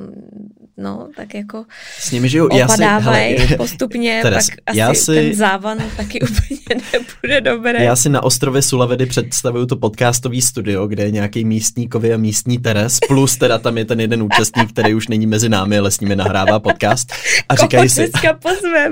no, 0.77 1.09
tak 1.17 1.35
jako 1.35 1.65
s 1.99 2.11
nimi 2.11 2.29
žijou. 2.29 2.47
opadávají 2.47 3.33
já 3.33 3.39
si, 3.39 3.47
hele, 3.47 3.57
postupně, 3.57 4.21
Teres, 4.23 4.51
pak 4.51 4.59
asi 4.67 4.79
já 4.79 4.95
si, 4.95 5.15
ten 5.15 5.35
závan 5.35 5.79
taky 5.97 6.21
úplně 6.21 6.83
nebude 6.93 7.41
dobrý. 7.41 7.85
Já 7.85 7.97
si 7.97 8.09
na 8.09 8.23
ostrově 8.23 8.63
Sulavedy 8.63 9.07
představuju 9.07 9.67
to 9.67 9.77
podcastový 9.77 10.43
studio, 10.43 10.87
kde 10.87 11.03
je 11.03 11.11
nějaký 11.11 11.45
místníkovi 11.45 12.15
a 12.15 12.17
místní 12.17 12.58
Teres, 12.63 12.99
plus 13.09 13.37
teda 13.37 13.59
tam 13.59 13.79
je 13.79 13.85
ten 13.85 14.01
jeden 14.01 14.23
účastník, 14.23 14.73
který 14.73 14.95
už 14.95 15.09
není 15.09 15.27
mezi 15.27 15.49
námi, 15.49 15.79
ale 15.79 15.91
s 15.91 16.01
nimi 16.01 16.17
nahrává 16.17 16.61
podcast. 16.61 17.13
A 17.49 17.55
říkají 17.57 17.89
si, 17.89 18.11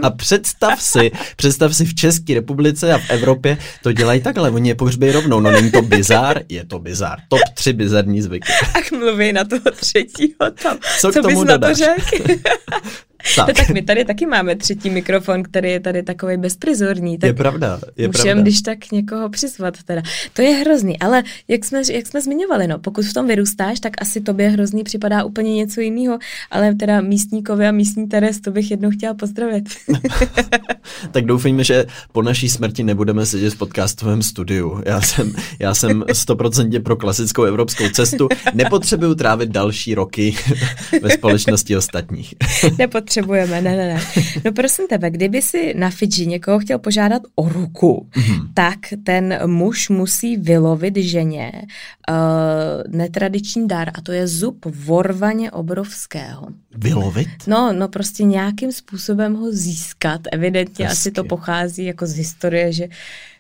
a 0.03 0.11
představ 0.11 0.83
si, 0.83 1.11
představ 1.37 1.77
si 1.77 1.85
v 1.85 1.95
České 1.95 2.35
republice 2.35 2.93
a 2.93 2.99
v 2.99 3.11
Evropě 3.11 3.59
to 3.83 3.93
dělají 3.93 4.21
takhle, 4.21 4.51
oni 4.51 4.69
je 4.69 4.75
pohřbí 4.75 5.13
rovnou, 5.13 5.41
no 5.41 5.51
není 5.51 5.71
to 5.71 5.83
bizár, 5.83 6.41
je 6.49 6.65
to 6.65 6.79
bizár. 6.79 7.19
Top 7.29 7.41
3 7.55 7.73
bizarní 7.73 8.23
zvyky. 8.23 8.53
Ach 8.75 8.91
mluví 8.93 9.33
na 9.33 9.45
toho 9.45 9.71
třetího 9.77 10.51
tam. 10.63 10.79
Co, 11.01 11.13
Co 11.13 11.21
k 11.21 11.23
tomu 11.23 11.41
bys 11.41 11.49
dodáš? 11.49 11.81
na 11.81 11.87
to 11.87 12.03
řekl? 12.11 12.35
Tak. 13.37 13.49
No, 13.49 13.55
tak 13.55 13.69
my 13.69 13.83
tady 13.83 14.05
taky 14.05 14.27
máme 14.27 14.57
třetí 14.57 14.91
mikrofon, 14.91 15.43
který 15.43 15.71
je 15.71 15.81
tady 15.81 16.03
takový 16.03 16.37
bezprizorní. 16.37 17.19
Tak 17.19 17.29
je 17.29 17.35
pravda, 17.35 17.81
je 17.97 18.09
můžem, 18.09 18.23
pravda. 18.23 18.43
když 18.43 18.63
tak 18.63 18.93
někoho 18.93 19.29
přizvat 19.29 19.83
teda. 19.83 20.03
To 20.33 20.43
je 20.43 20.51
hrozný, 20.51 20.99
ale 20.99 21.23
jak 21.49 21.65
jsme, 21.65 21.83
jak 21.93 22.07
jsme 22.07 22.21
zmiňovali, 22.21 22.67
no, 22.67 22.79
pokud 22.79 23.05
v 23.05 23.13
tom 23.13 23.27
vyrůstáš, 23.27 23.81
tak 23.81 23.93
asi 23.99 24.21
tobě 24.21 24.49
hrozný 24.49 24.85
připadá 24.85 25.25
úplně 25.25 25.55
něco 25.55 25.81
jiného, 25.81 26.19
ale 26.51 26.75
teda 26.75 27.01
místníkovi 27.01 27.67
a 27.67 27.73
místní 27.73 28.09
Teres, 28.09 28.41
to 28.41 28.51
bych 28.51 28.71
jednou 28.71 28.91
chtěla 28.91 29.15
pozdravit. 29.15 29.65
tak 31.11 31.25
doufejme, 31.25 31.65
že 31.65 31.87
po 32.13 32.23
naší 32.23 32.49
smrti 32.49 32.83
nebudeme 32.83 33.27
sedět 33.27 33.55
v 33.55 33.59
podcastovém 33.59 34.23
studiu. 34.23 34.83
Já 34.87 35.01
jsem, 35.01 35.33
já 35.59 35.75
jsem 35.75 36.05
stoprocentně 36.13 36.81
pro 36.81 36.97
klasickou 36.97 37.43
evropskou 37.43 37.89
cestu. 37.89 38.29
Nepotřebuju 38.55 39.15
trávit 39.15 39.51
další 39.51 39.95
roky 39.95 40.37
ve 41.03 41.11
společnosti 41.11 41.77
ostatních. 41.77 42.35
Nepotřebuji 42.79 43.16
potřebujeme, 43.17 43.63
ne, 43.63 43.77
ne, 43.77 43.95
ne. 43.95 44.01
No 44.45 44.53
prosím 44.53 44.87
tebe, 44.87 45.11
kdyby 45.11 45.43
si 45.43 45.75
na 45.77 45.91
Fidži 45.91 46.27
někoho 46.27 46.59
chtěl 46.59 46.79
požádat 46.79 47.23
o 47.35 47.49
ruku, 47.49 48.09
mm-hmm. 48.13 48.49
tak 48.55 48.79
ten 49.05 49.39
muž 49.47 49.89
musí 49.89 50.37
vylovit 50.37 50.97
ženě 50.97 51.53
uh, 52.11 52.17
netradiční 52.89 53.69
dar 53.69 53.89
a 53.95 54.01
to 54.01 54.13
je 54.13 54.29
zub 54.29 54.65
vorvaně 54.65 55.51
obrovského. 55.51 56.47
Vylovit? 56.77 57.29
No, 57.47 57.73
no 57.73 57.89
prostě 57.89 58.25
nějakým 58.25 58.73
způsobem 58.73 59.35
ho 59.35 59.53
získat. 59.53 60.21
Evidentně 60.33 60.85
Hezky. 60.85 60.99
asi 60.99 61.11
to 61.11 61.25
pochází 61.25 61.85
jako 61.85 62.07
z 62.07 62.13
historie, 62.13 62.73
že 62.73 62.89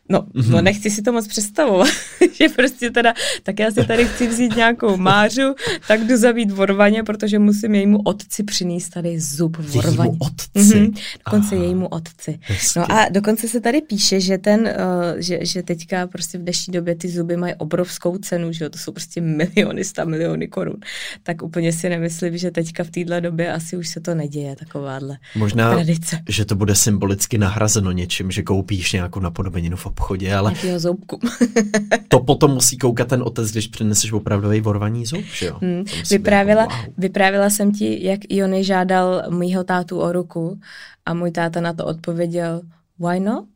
No, 0.08 0.20
mm-hmm. 0.20 0.50
no 0.50 0.62
nechci 0.62 0.90
si 0.90 1.02
to 1.02 1.12
moc 1.12 1.28
představovat, 1.28 1.88
že 2.32 2.48
prostě 2.48 2.90
teda, 2.90 3.14
tak 3.42 3.58
já 3.58 3.70
si 3.70 3.86
tady 3.86 4.04
chci 4.04 4.26
vzít 4.26 4.56
nějakou 4.56 4.96
mářu, 4.96 5.54
tak 5.88 6.00
jdu 6.06 6.16
zabít 6.16 6.50
vorvaně, 6.50 7.02
protože 7.02 7.38
musím 7.38 7.74
jejímu 7.74 7.98
otci 8.02 8.42
přinést 8.42 8.88
tady 8.88 9.20
zub 9.20 9.56
vorvaně. 9.56 10.10
Jejímu 10.10 10.18
otci? 10.20 10.48
Mm-hmm, 10.54 11.00
dokonce 11.26 11.54
Aha. 11.54 11.64
jejímu 11.64 11.88
otci. 11.88 12.38
Hezky. 12.40 12.78
No 12.78 12.92
a 12.92 13.08
dokonce 13.08 13.48
se 13.48 13.60
tady 13.60 13.80
píše, 13.80 14.20
že 14.20 14.38
ten, 14.38 14.60
uh, 14.60 15.18
že, 15.18 15.38
že 15.42 15.62
teďka 15.62 16.06
prostě 16.06 16.38
v 16.38 16.42
dnešní 16.42 16.72
době 16.72 16.94
ty 16.94 17.08
zuby 17.08 17.36
mají 17.36 17.54
obrovskou 17.54 18.18
cenu, 18.18 18.52
že 18.52 18.64
jo, 18.64 18.70
to 18.70 18.78
jsou 18.78 18.92
prostě 18.92 19.20
miliony, 19.20 19.84
sta 19.84 20.04
miliony 20.04 20.48
korun. 20.48 20.76
Tak 21.22 21.42
úplně 21.42 21.72
si 21.72 21.88
nemyslím, 21.88 22.38
že 22.38 22.50
teďka 22.50 22.84
v 22.84 22.90
téhle 22.90 23.20
době 23.20 23.52
asi 23.52 23.76
už 23.76 23.88
se 23.88 24.00
to 24.00 24.14
neděje, 24.14 24.56
takováhle 24.56 25.18
Možná, 25.34 25.74
tradice. 25.74 26.18
že 26.28 26.44
to 26.44 26.54
bude 26.54 26.74
symbolicky 26.74 27.38
nahrazeno 27.38 27.92
něčím, 27.92 28.30
že 28.30 28.42
koupíš 28.42 28.92
nějakou 28.92 29.20
napodobeninu 29.20 29.76
v 29.76 29.86
obchodě, 29.96 30.34
ale 30.34 30.52
zoubku. 30.76 31.20
to 32.08 32.20
potom 32.20 32.50
musí 32.50 32.78
koukat 32.78 33.08
ten 33.08 33.22
otec, 33.22 33.50
když 33.50 33.66
přineseš 33.66 34.12
opravdový 34.12 34.60
vorvaný 34.60 35.06
zoub, 35.06 35.24
že 35.24 35.46
jo? 35.46 35.58
Hmm. 35.62 35.84
Vyprávila, 36.10 36.60
jako, 36.60 36.74
wow. 36.74 36.94
vyprávila 36.98 37.50
jsem 37.50 37.72
ti, 37.72 38.04
jak 38.04 38.20
Jony 38.30 38.64
žádal 38.64 39.22
mýho 39.30 39.64
tátu 39.64 39.98
o 39.98 40.12
ruku 40.12 40.60
a 41.06 41.14
můj 41.14 41.30
táta 41.30 41.60
na 41.60 41.72
to 41.72 41.84
odpověděl, 41.84 42.60
why 42.98 43.20
not? 43.20 43.48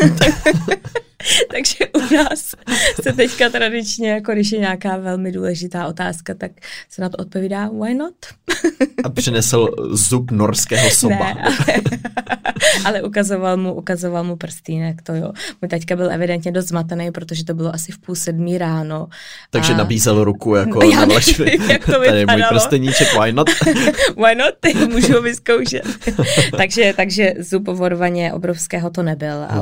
Takže 1.50 1.86
u 1.94 2.14
nás 2.14 2.54
se 3.02 3.12
teďka 3.12 3.48
tradičně, 3.48 4.10
jako 4.10 4.32
když 4.32 4.52
je 4.52 4.58
nějaká 4.58 4.96
velmi 4.96 5.32
důležitá 5.32 5.86
otázka, 5.86 6.34
tak 6.34 6.50
se 6.88 7.02
na 7.02 7.08
to 7.08 7.16
odpovídá 7.16 7.68
why 7.68 7.94
not? 7.94 8.14
A 9.04 9.08
přinesl 9.08 9.68
zub 9.90 10.30
norského 10.30 10.90
soba. 10.90 11.34
Ne, 11.34 11.42
ale, 11.44 11.80
ale 12.84 13.02
ukazoval 13.02 13.56
mu, 13.56 13.74
ukazoval 13.74 14.24
mu 14.24 14.36
prstínek, 14.36 15.02
to 15.02 15.14
jo. 15.14 15.32
Můj 15.62 15.68
taťka 15.68 15.96
byl 15.96 16.10
evidentně 16.12 16.52
dost 16.52 16.66
zmatený, 16.66 17.10
protože 17.10 17.44
to 17.44 17.54
bylo 17.54 17.74
asi 17.74 17.92
v 17.92 17.98
půl 17.98 18.14
sedmí 18.14 18.58
ráno. 18.58 19.08
Takže 19.50 19.72
a... 19.72 19.76
nabízel 19.76 20.24
ruku 20.24 20.54
jako 20.54 20.84
Já 20.90 21.06
nevím, 21.38 21.70
jak 21.70 21.86
to 21.86 21.92
Tady 21.92 22.18
je 22.18 22.26
můj 22.26 22.42
prsteníček, 22.48 23.08
why 23.20 23.32
not? 23.32 23.50
why 24.16 24.34
not? 24.34 24.88
Můžu 24.92 25.12
ho 25.12 25.22
vyzkoušet. 25.22 25.82
takže, 26.56 26.92
takže 26.96 27.34
zub 27.38 27.68
vorvaně 27.68 28.32
obrovského 28.32 28.90
to 28.90 29.02
nebyl. 29.02 29.46
Ale... 29.48 29.60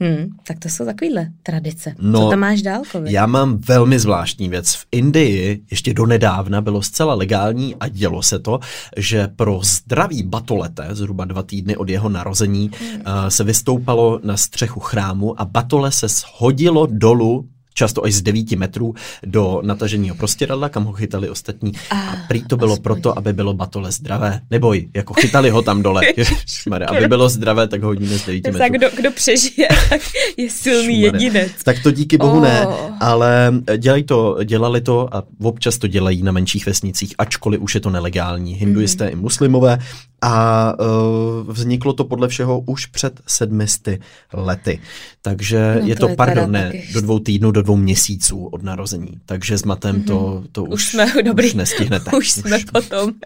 Hmm, 0.00 0.28
tak 0.46 0.58
to 0.58 0.68
jsou 0.68 0.84
takovýhle 0.84 1.28
tradice. 1.42 1.94
No, 1.98 2.20
Co 2.20 2.30
tam 2.30 2.38
máš 2.38 2.62
dál, 2.62 2.82
COVID? 2.92 3.12
Já 3.12 3.26
mám 3.26 3.58
velmi 3.58 3.98
zvláštní 3.98 4.48
věc. 4.48 4.74
V 4.74 4.86
Indii 4.92 5.62
ještě 5.70 5.94
donedávna 5.94 6.60
bylo 6.60 6.82
zcela 6.82 7.14
legální 7.14 7.74
a 7.74 7.88
dělo 7.88 8.22
se 8.22 8.38
to, 8.38 8.60
že 8.96 9.28
pro 9.36 9.60
zdraví 9.62 10.22
batolete, 10.22 10.88
zhruba 10.90 11.24
dva 11.24 11.42
týdny 11.42 11.76
od 11.76 11.88
jeho 11.88 12.08
narození, 12.08 12.70
hmm. 12.80 13.00
uh, 13.00 13.28
se 13.28 13.44
vystoupalo 13.44 14.20
na 14.22 14.36
střechu 14.36 14.80
chrámu 14.80 15.40
a 15.40 15.44
batole 15.44 15.92
se 15.92 16.08
shodilo 16.08 16.86
dolů 16.90 17.48
často 17.76 18.04
až 18.04 18.14
z 18.14 18.22
9 18.22 18.52
metrů 18.52 18.94
do 19.26 19.60
nataženého 19.64 20.16
prostěradla, 20.16 20.68
kam 20.68 20.84
ho 20.84 20.92
chytali 20.92 21.30
ostatní. 21.30 21.72
A, 21.90 22.00
a 22.00 22.16
prý 22.28 22.42
to 22.42 22.56
bylo 22.56 22.72
aspoň. 22.72 22.82
proto, 22.82 23.18
aby 23.18 23.32
bylo 23.32 23.54
batole 23.54 23.92
zdravé. 23.92 24.40
Neboj, 24.50 24.88
jako 24.94 25.14
chytali 25.14 25.50
ho 25.50 25.62
tam 25.62 25.82
dole. 25.82 26.02
Ježišmarja, 26.16 26.88
aby 26.88 27.08
bylo 27.08 27.28
zdravé, 27.28 27.68
tak 27.68 27.82
ho 27.82 27.88
hodíme 27.88 28.18
z 28.18 28.26
9 28.26 28.44
metrů. 28.44 28.58
Tak 28.58 28.72
kdo, 28.72 28.88
kdo 28.96 29.10
přežije, 29.10 29.68
tak 29.88 30.00
je 30.36 30.50
silný 30.50 31.00
jedinec. 31.00 31.52
Tak 31.64 31.82
to 31.82 31.90
díky 31.90 32.18
bohu 32.18 32.36
oh. 32.36 32.42
ne, 32.42 32.66
ale 33.00 33.52
dělají 33.76 34.04
to, 34.04 34.38
dělali 34.44 34.80
to 34.80 35.16
a 35.16 35.22
občas 35.42 35.78
to 35.78 35.86
dělají 35.86 36.22
na 36.22 36.32
menších 36.32 36.66
vesnicích, 36.66 37.14
ačkoliv 37.18 37.60
už 37.60 37.74
je 37.74 37.80
to 37.80 37.90
nelegální. 37.90 38.54
Hinduisté 38.54 39.04
mm. 39.04 39.12
i 39.12 39.16
muslimové 39.16 39.78
a 40.22 40.74
uh, 40.80 41.52
vzniklo 41.52 41.92
to 41.92 42.04
podle 42.04 42.28
všeho 42.28 42.60
už 42.60 42.86
před 42.86 43.20
sedmisty 43.26 44.00
lety. 44.32 44.80
Takže 45.22 45.78
no 45.80 45.86
je 45.86 45.96
to, 45.96 46.08
je 46.08 46.16
pardon, 46.16 46.52
ne, 46.52 46.66
taky... 46.66 46.88
do 46.94 47.00
dvou 47.00 47.18
týdnů, 47.18 47.50
do 47.50 47.62
dvou 47.62 47.76
měsíců 47.76 48.46
od 48.46 48.62
narození. 48.62 49.20
Takže 49.26 49.58
s 49.58 49.64
matem 49.64 49.96
mm-hmm. 49.96 50.06
to, 50.06 50.44
to 50.52 50.64
už, 50.64 50.70
už, 50.70 50.86
jsme, 50.86 51.22
dobrý, 51.22 51.46
už 51.46 51.54
nestihnete. 51.54 52.16
Už 52.16 52.30
jsme 52.30 52.58
potom. 52.72 53.12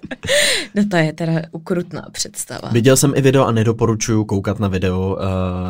No 0.75 0.85
to 0.90 0.97
je 0.97 1.12
teda 1.12 1.32
ukrutná 1.52 2.06
představa. 2.12 2.68
Viděl 2.73 2.97
jsem 2.97 3.12
i 3.16 3.20
video 3.20 3.47
a 3.47 3.52
nedoporučuju 3.52 4.25
koukat 4.25 4.61
na 4.61 4.68
video 4.68 5.16
uh, 5.16 5.16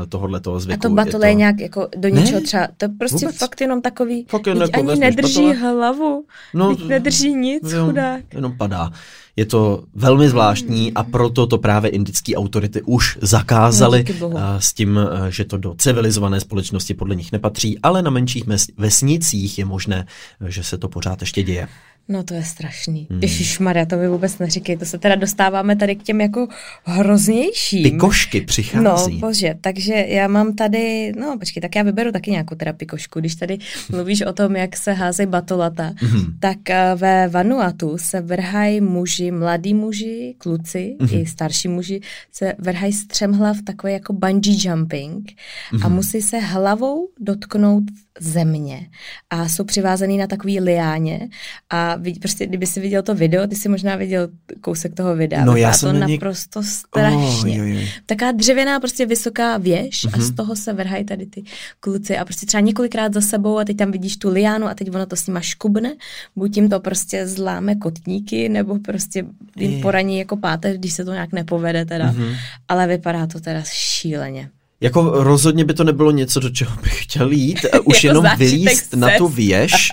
tohohle 0.09 0.41
toho 0.41 0.61
zvyku. 0.61 0.79
A 0.81 0.89
to 0.89 0.95
batole 0.95 1.29
je 1.29 1.35
to... 1.35 1.39
nějak 1.39 1.61
jako 1.61 1.89
do 1.97 2.09
něčeho 2.09 2.41
třeba, 2.41 2.69
to 2.77 2.87
prostě 2.99 3.27
Vůbec. 3.27 3.37
fakt 3.37 3.61
jenom 3.61 3.83
takový, 3.83 4.27
fakt 4.29 4.47
jen 4.47 4.59
jako 4.59 4.91
ani 4.91 5.01
nedrží 5.01 5.47
batole. 5.47 5.55
hlavu, 5.55 6.25
no, 6.55 6.77
nedrží 6.87 7.35
nic, 7.35 7.73
jenom, 7.73 7.89
chudák. 7.89 8.35
Jenom 8.35 8.57
padá. 8.57 8.91
Je 9.41 9.47
to 9.47 9.83
velmi 9.95 10.29
zvláštní 10.29 10.93
a 10.93 11.03
proto 11.03 11.47
to 11.47 11.59
právě 11.59 11.91
indické 11.91 12.37
autority 12.37 12.83
už 12.83 13.19
zakázaly 13.23 14.05
no, 14.21 14.31
s 14.59 14.73
tím, 14.73 15.01
že 15.29 15.45
to 15.45 15.57
do 15.57 15.75
civilizované 15.79 16.41
společnosti 16.41 16.95
podle 16.95 17.17
nich 17.17 17.33
nepatří, 17.33 17.79
ale 17.79 18.03
na 18.03 18.11
menších 18.11 18.45
vesnicích 18.77 19.59
je 19.59 19.65
možné, 19.65 20.07
že 20.47 20.65
se 20.65 20.79
to 20.79 20.89
pořád 20.89 21.21
ještě 21.21 21.43
děje. 21.43 21.69
No 22.11 22.23
to 22.23 22.35
je 22.35 22.45
strašný. 22.45 23.07
Hmm. 23.11 23.21
Maria, 23.61 23.87
to 23.87 23.97
mi 23.97 24.09
vůbec 24.09 24.39
neříkej. 24.39 24.77
To 24.77 24.85
se 24.85 24.99
teda 24.99 25.15
dostáváme 25.15 25.77
tady 25.77 25.97
k 25.97 26.03
těm 26.03 26.21
jako 26.21 26.49
hroznějším. 26.85 27.83
Ty 27.83 27.91
košky 27.91 28.41
přichází. 28.41 29.13
No, 29.15 29.19
bože, 29.19 29.55
takže 29.61 29.95
já 29.95 30.29
mám 30.29 30.55
tady, 30.55 31.13
no 31.19 31.37
počkej, 31.39 31.61
tak 31.61 31.77
já 31.77 31.83
vyberu 31.83 32.13
taky 32.13 32.31
nějakou 32.31 32.55
teda 32.55 32.73
pikošku. 32.73 33.21
Když 33.21 33.35
tady 33.35 33.59
mluvíš 33.91 34.23
o 34.23 34.33
tom, 34.33 34.57
jak 34.57 34.77
se 34.77 34.93
házejí 34.93 35.27
batolata, 35.27 35.93
hmm. 35.97 36.39
tak 36.41 36.71
eh, 36.71 36.95
ve 36.95 37.29
Vanuatu 37.29 37.99
se 37.99 38.21
vrhají 38.21 38.81
muži, 38.81 39.31
mladí 39.31 39.75
muži, 39.75 40.35
kluci 40.39 40.97
hmm. 41.01 41.21
i 41.21 41.27
starší 41.27 41.69
muži, 41.69 42.01
se 42.33 42.55
vrhají 42.59 42.93
střemhlav 42.93 43.57
takový 43.67 43.93
jako 43.93 44.13
bungee 44.13 44.57
jumping 44.59 45.33
hmm. 45.71 45.83
a 45.83 45.89
musí 45.89 46.23
se 46.23 46.39
hlavou 46.39 47.09
dotknout 47.21 47.85
země 48.21 48.87
a 49.31 49.49
jsou 49.49 49.65
přivázaný 49.65 50.19
na 50.19 50.27
takový 50.27 50.61
liáně 50.61 51.29
a 51.71 51.97
prostě, 52.21 52.47
kdyby 52.47 52.67
si 52.67 52.81
viděl 52.81 53.03
to 53.03 53.15
video, 53.15 53.47
ty 53.47 53.57
si 53.57 53.69
možná 53.69 53.97
viděl 53.97 54.29
kousek 54.61 54.95
toho 54.95 55.17
videa. 55.17 55.45
No 55.45 55.57
já 55.57 55.73
jsem 55.73 56.01
to 56.01 56.07
něk... 56.07 56.21
naprosto 56.21 56.63
strašně. 56.63 57.63
Oh, 57.63 57.69
jo, 57.69 57.81
jo. 57.81 57.81
Taká 58.07 58.33
dřevěná 58.33 58.81
prostě 58.81 59.07
vysoká 59.07 59.59
věž 59.59 60.05
mm-hmm. 60.05 60.11
a 60.15 60.23
z 60.23 60.27
mhm. 60.27 60.37
toho 60.37 60.57
se 60.57 60.73
vrhají 60.73 61.05
tady 61.05 61.27
ty 61.27 61.43
kluci 61.81 62.19
a 62.19 62.25
prostě 62.25 62.47
třeba 62.47 62.61
několikrát 62.61 63.15
za 63.15 63.21
sebou 63.21 63.59
a 63.59 63.65
teď 63.65 63.77
tam 63.77 63.91
vidíš 63.91 64.17
tu 64.17 64.31
liánu 64.31 64.67
a 64.67 64.75
teď 64.75 64.89
ono 64.95 65.07
to 65.07 65.17
s 65.17 65.27
nima 65.27 65.41
škubne, 65.41 65.95
buď 66.37 66.57
jim 66.57 66.69
to 66.69 66.81
prostě 66.81 67.27
zláme 67.27 67.75
kotníky 67.75 68.49
nebo 68.49 68.79
prostě 68.79 69.25
jim 69.57 69.81
poraní 69.81 70.19
jako 70.19 70.37
páteř, 70.37 70.77
když 70.77 70.93
se 70.93 71.05
to 71.05 71.13
nějak 71.13 71.33
nepovede 71.33 71.85
teda, 71.85 72.13
mm-hmm. 72.13 72.37
ale 72.69 72.87
vypadá 72.87 73.27
to 73.27 73.41
teda 73.41 73.63
šíleně. 73.65 74.51
Jako 74.81 75.25
rozhodně 75.25 75.65
by 75.65 75.75
to 75.75 75.85
nebylo 75.85 76.11
něco, 76.11 76.41
do 76.41 76.51
čeho 76.51 76.77
bych 76.83 77.03
chtěl 77.03 77.31
jít. 77.31 77.59
Už 77.85 78.05
jenom 78.05 78.27
vylíst 78.39 78.95
na 78.95 79.09
tu 79.19 79.29
věž, 79.29 79.91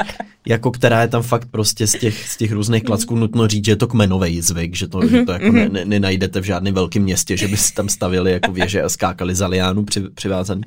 jako 0.47 0.71
která 0.71 1.01
je 1.01 1.07
tam 1.07 1.23
fakt 1.23 1.47
prostě 1.51 1.87
z 1.87 1.91
těch, 1.91 2.29
z 2.29 2.37
těch 2.37 2.51
různých 2.51 2.83
klacků 2.83 3.15
nutno 3.15 3.47
říct, 3.47 3.65
že 3.65 3.71
je 3.71 3.75
to 3.75 3.87
kmenový 3.87 4.41
zvyk, 4.41 4.75
že 4.75 4.87
to, 4.87 5.07
že 5.07 5.25
to 5.25 5.31
jako 5.31 5.51
ne, 5.51 5.69
ne, 5.69 5.85
nenajdete 5.85 6.41
v 6.41 6.43
žádném 6.43 6.73
velkém 6.73 7.03
městě, 7.03 7.37
že 7.37 7.47
by 7.47 7.57
si 7.57 7.73
tam 7.73 7.89
stavili 7.89 8.31
jako 8.31 8.51
věže 8.51 8.83
a 8.83 8.89
skákali 8.89 9.35
za 9.35 9.47
liánu 9.47 9.85
při, 9.85 10.01
přivázaný. 10.09 10.61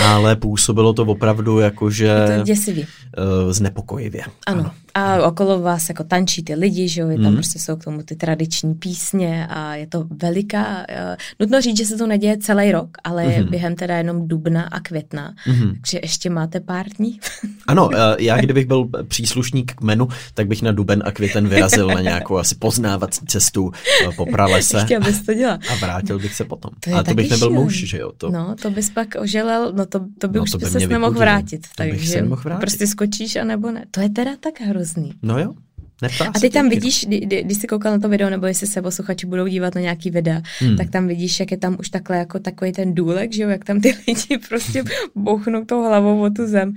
Ale 0.00 0.36
působilo 0.36 0.92
to 0.92 1.02
opravdu 1.02 1.58
jako, 1.58 1.90
že... 1.90 2.04
Je 2.04 2.38
to 2.38 2.44
děsivý. 2.44 2.80
Uh, 2.82 3.52
znepokojivě. 3.52 4.22
Ano. 4.46 4.60
ano. 4.60 4.70
A 4.94 5.26
okolo 5.26 5.60
vás 5.60 5.88
jako 5.88 6.04
tančí 6.04 6.42
ty 6.42 6.54
lidi, 6.54 6.88
že 6.88 7.00
jo, 7.00 7.08
je 7.08 7.18
tam 7.18 7.26
mm. 7.26 7.34
prostě 7.34 7.58
jsou 7.58 7.76
k 7.76 7.84
tomu 7.84 8.02
ty 8.02 8.16
tradiční 8.16 8.74
písně 8.74 9.46
a 9.46 9.74
je 9.74 9.86
to 9.86 10.06
veliká, 10.22 10.76
uh, 10.78 11.16
nutno 11.40 11.60
říct, 11.60 11.76
že 11.76 11.86
se 11.86 11.96
to 11.96 12.06
neděje 12.06 12.38
celý 12.38 12.72
rok, 12.72 12.88
ale 13.04 13.26
mm. 13.26 13.48
během 13.50 13.76
teda 13.76 13.96
jenom 13.96 14.28
dubna 14.28 14.62
a 14.62 14.80
května, 14.80 15.34
mm. 15.46 15.74
takže 15.74 16.00
ještě 16.02 16.30
máte 16.30 16.60
pár 16.60 16.86
dní. 16.88 17.20
ano, 17.66 17.86
uh, 17.86 17.94
já 18.18 18.36
kdybych 18.36 18.66
byl 18.66 18.88
příslušník 19.08 19.74
kmenu, 19.74 20.08
tak 20.34 20.46
bych 20.46 20.62
na 20.62 20.72
duben 20.72 21.02
a 21.04 21.10
květen 21.10 21.48
vyrazil 21.48 21.86
na 21.86 22.00
nějakou 22.00 22.36
asi 22.36 22.54
poznávací 22.54 23.26
cestu 23.26 23.64
uh, 23.64 24.14
po 24.16 24.26
pralese. 24.26 24.84
Chtěl 24.84 25.00
bys 25.00 25.22
to 25.22 25.34
dělat. 25.34 25.60
A 25.70 25.74
vrátil 25.74 26.18
bych 26.18 26.34
se 26.34 26.44
potom. 26.44 26.70
To 26.80 26.94
a 26.94 27.02
to 27.02 27.14
bych 27.14 27.30
nebyl 27.30 27.50
muž, 27.50 27.74
že 27.74 27.98
jo? 27.98 28.12
To... 28.16 28.30
No, 28.30 28.54
to 28.62 28.70
bys 28.70 28.90
pak 28.90 29.08
oželel, 29.18 29.72
no 29.72 29.86
to, 29.86 30.00
to 30.18 30.28
by 30.28 30.38
no, 30.38 30.42
už 30.42 30.50
to 30.50 30.58
by 30.58 30.66
se 30.66 30.86
nemohl 30.86 31.12
vrátit. 31.12 31.60
To 31.60 31.68
takže 31.76 32.22
vrátit. 32.22 32.60
prostě 32.60 32.86
skočíš 32.86 33.36
a 33.36 33.44
nebo 33.44 33.70
ne. 33.70 33.84
To 33.90 34.00
je 34.00 34.08
teda 34.08 34.30
tak 34.40 34.60
hrozný. 34.78 35.12
No 35.22 35.38
jo. 35.38 35.54
Neptá 36.02 36.26
a 36.34 36.38
teď 36.40 36.52
tam 36.52 36.68
vidíš, 36.68 37.04
kdy, 37.08 37.20
kdy, 37.20 37.42
když 37.42 37.58
jsi 37.58 37.66
koukal 37.66 37.92
na 37.92 37.98
to 37.98 38.08
video, 38.08 38.30
nebo 38.30 38.46
jestli 38.46 38.66
se 38.66 38.82
posluchači 38.82 39.26
budou 39.26 39.46
dívat 39.46 39.74
na 39.74 39.80
nějaký 39.80 40.10
videa, 40.10 40.40
hmm. 40.58 40.76
tak 40.76 40.90
tam 40.90 41.08
vidíš, 41.08 41.40
jak 41.40 41.50
je 41.50 41.56
tam 41.56 41.76
už 41.80 41.88
takhle 41.88 42.16
jako 42.16 42.38
takový 42.38 42.72
ten 42.72 42.94
důlek, 42.94 43.32
že 43.32 43.42
jo, 43.42 43.48
jak 43.48 43.64
tam 43.64 43.80
ty 43.80 43.88
lidi 44.08 44.38
prostě 44.48 44.84
bouchnou 45.14 45.64
tou 45.64 45.82
hlavou 45.82 46.22
o 46.22 46.30
tu 46.30 46.46
zem. 46.46 46.74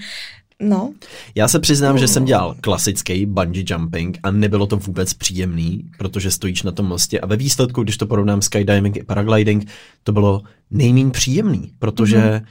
No. 0.60 0.93
Já 1.36 1.48
se 1.48 1.60
přiznám, 1.60 1.98
že 1.98 2.08
jsem 2.08 2.25
dělal 2.25 2.55
klasický 2.62 3.25
bungee 3.25 3.63
jumping 3.67 4.20
a 4.24 4.31
nebylo 4.31 4.67
to 4.67 4.77
vůbec 4.77 5.13
příjemný, 5.13 5.86
protože 5.98 6.31
stojíš 6.31 6.63
na 6.63 6.72
tom 6.72 6.86
mostě 6.86 7.20
a 7.20 7.25
ve 7.25 7.36
výsledku, 7.36 7.84
když 7.84 7.98
to 7.98 8.05
porovnám 8.05 8.41
skydiving 8.41 8.98
i 8.98 9.03
paragliding, 9.03 9.67
to 10.03 10.12
bylo 10.12 10.41
nejméně 10.72 11.12
příjemný, 11.12 11.72
protože 11.79 12.17
mm-hmm 12.17 12.46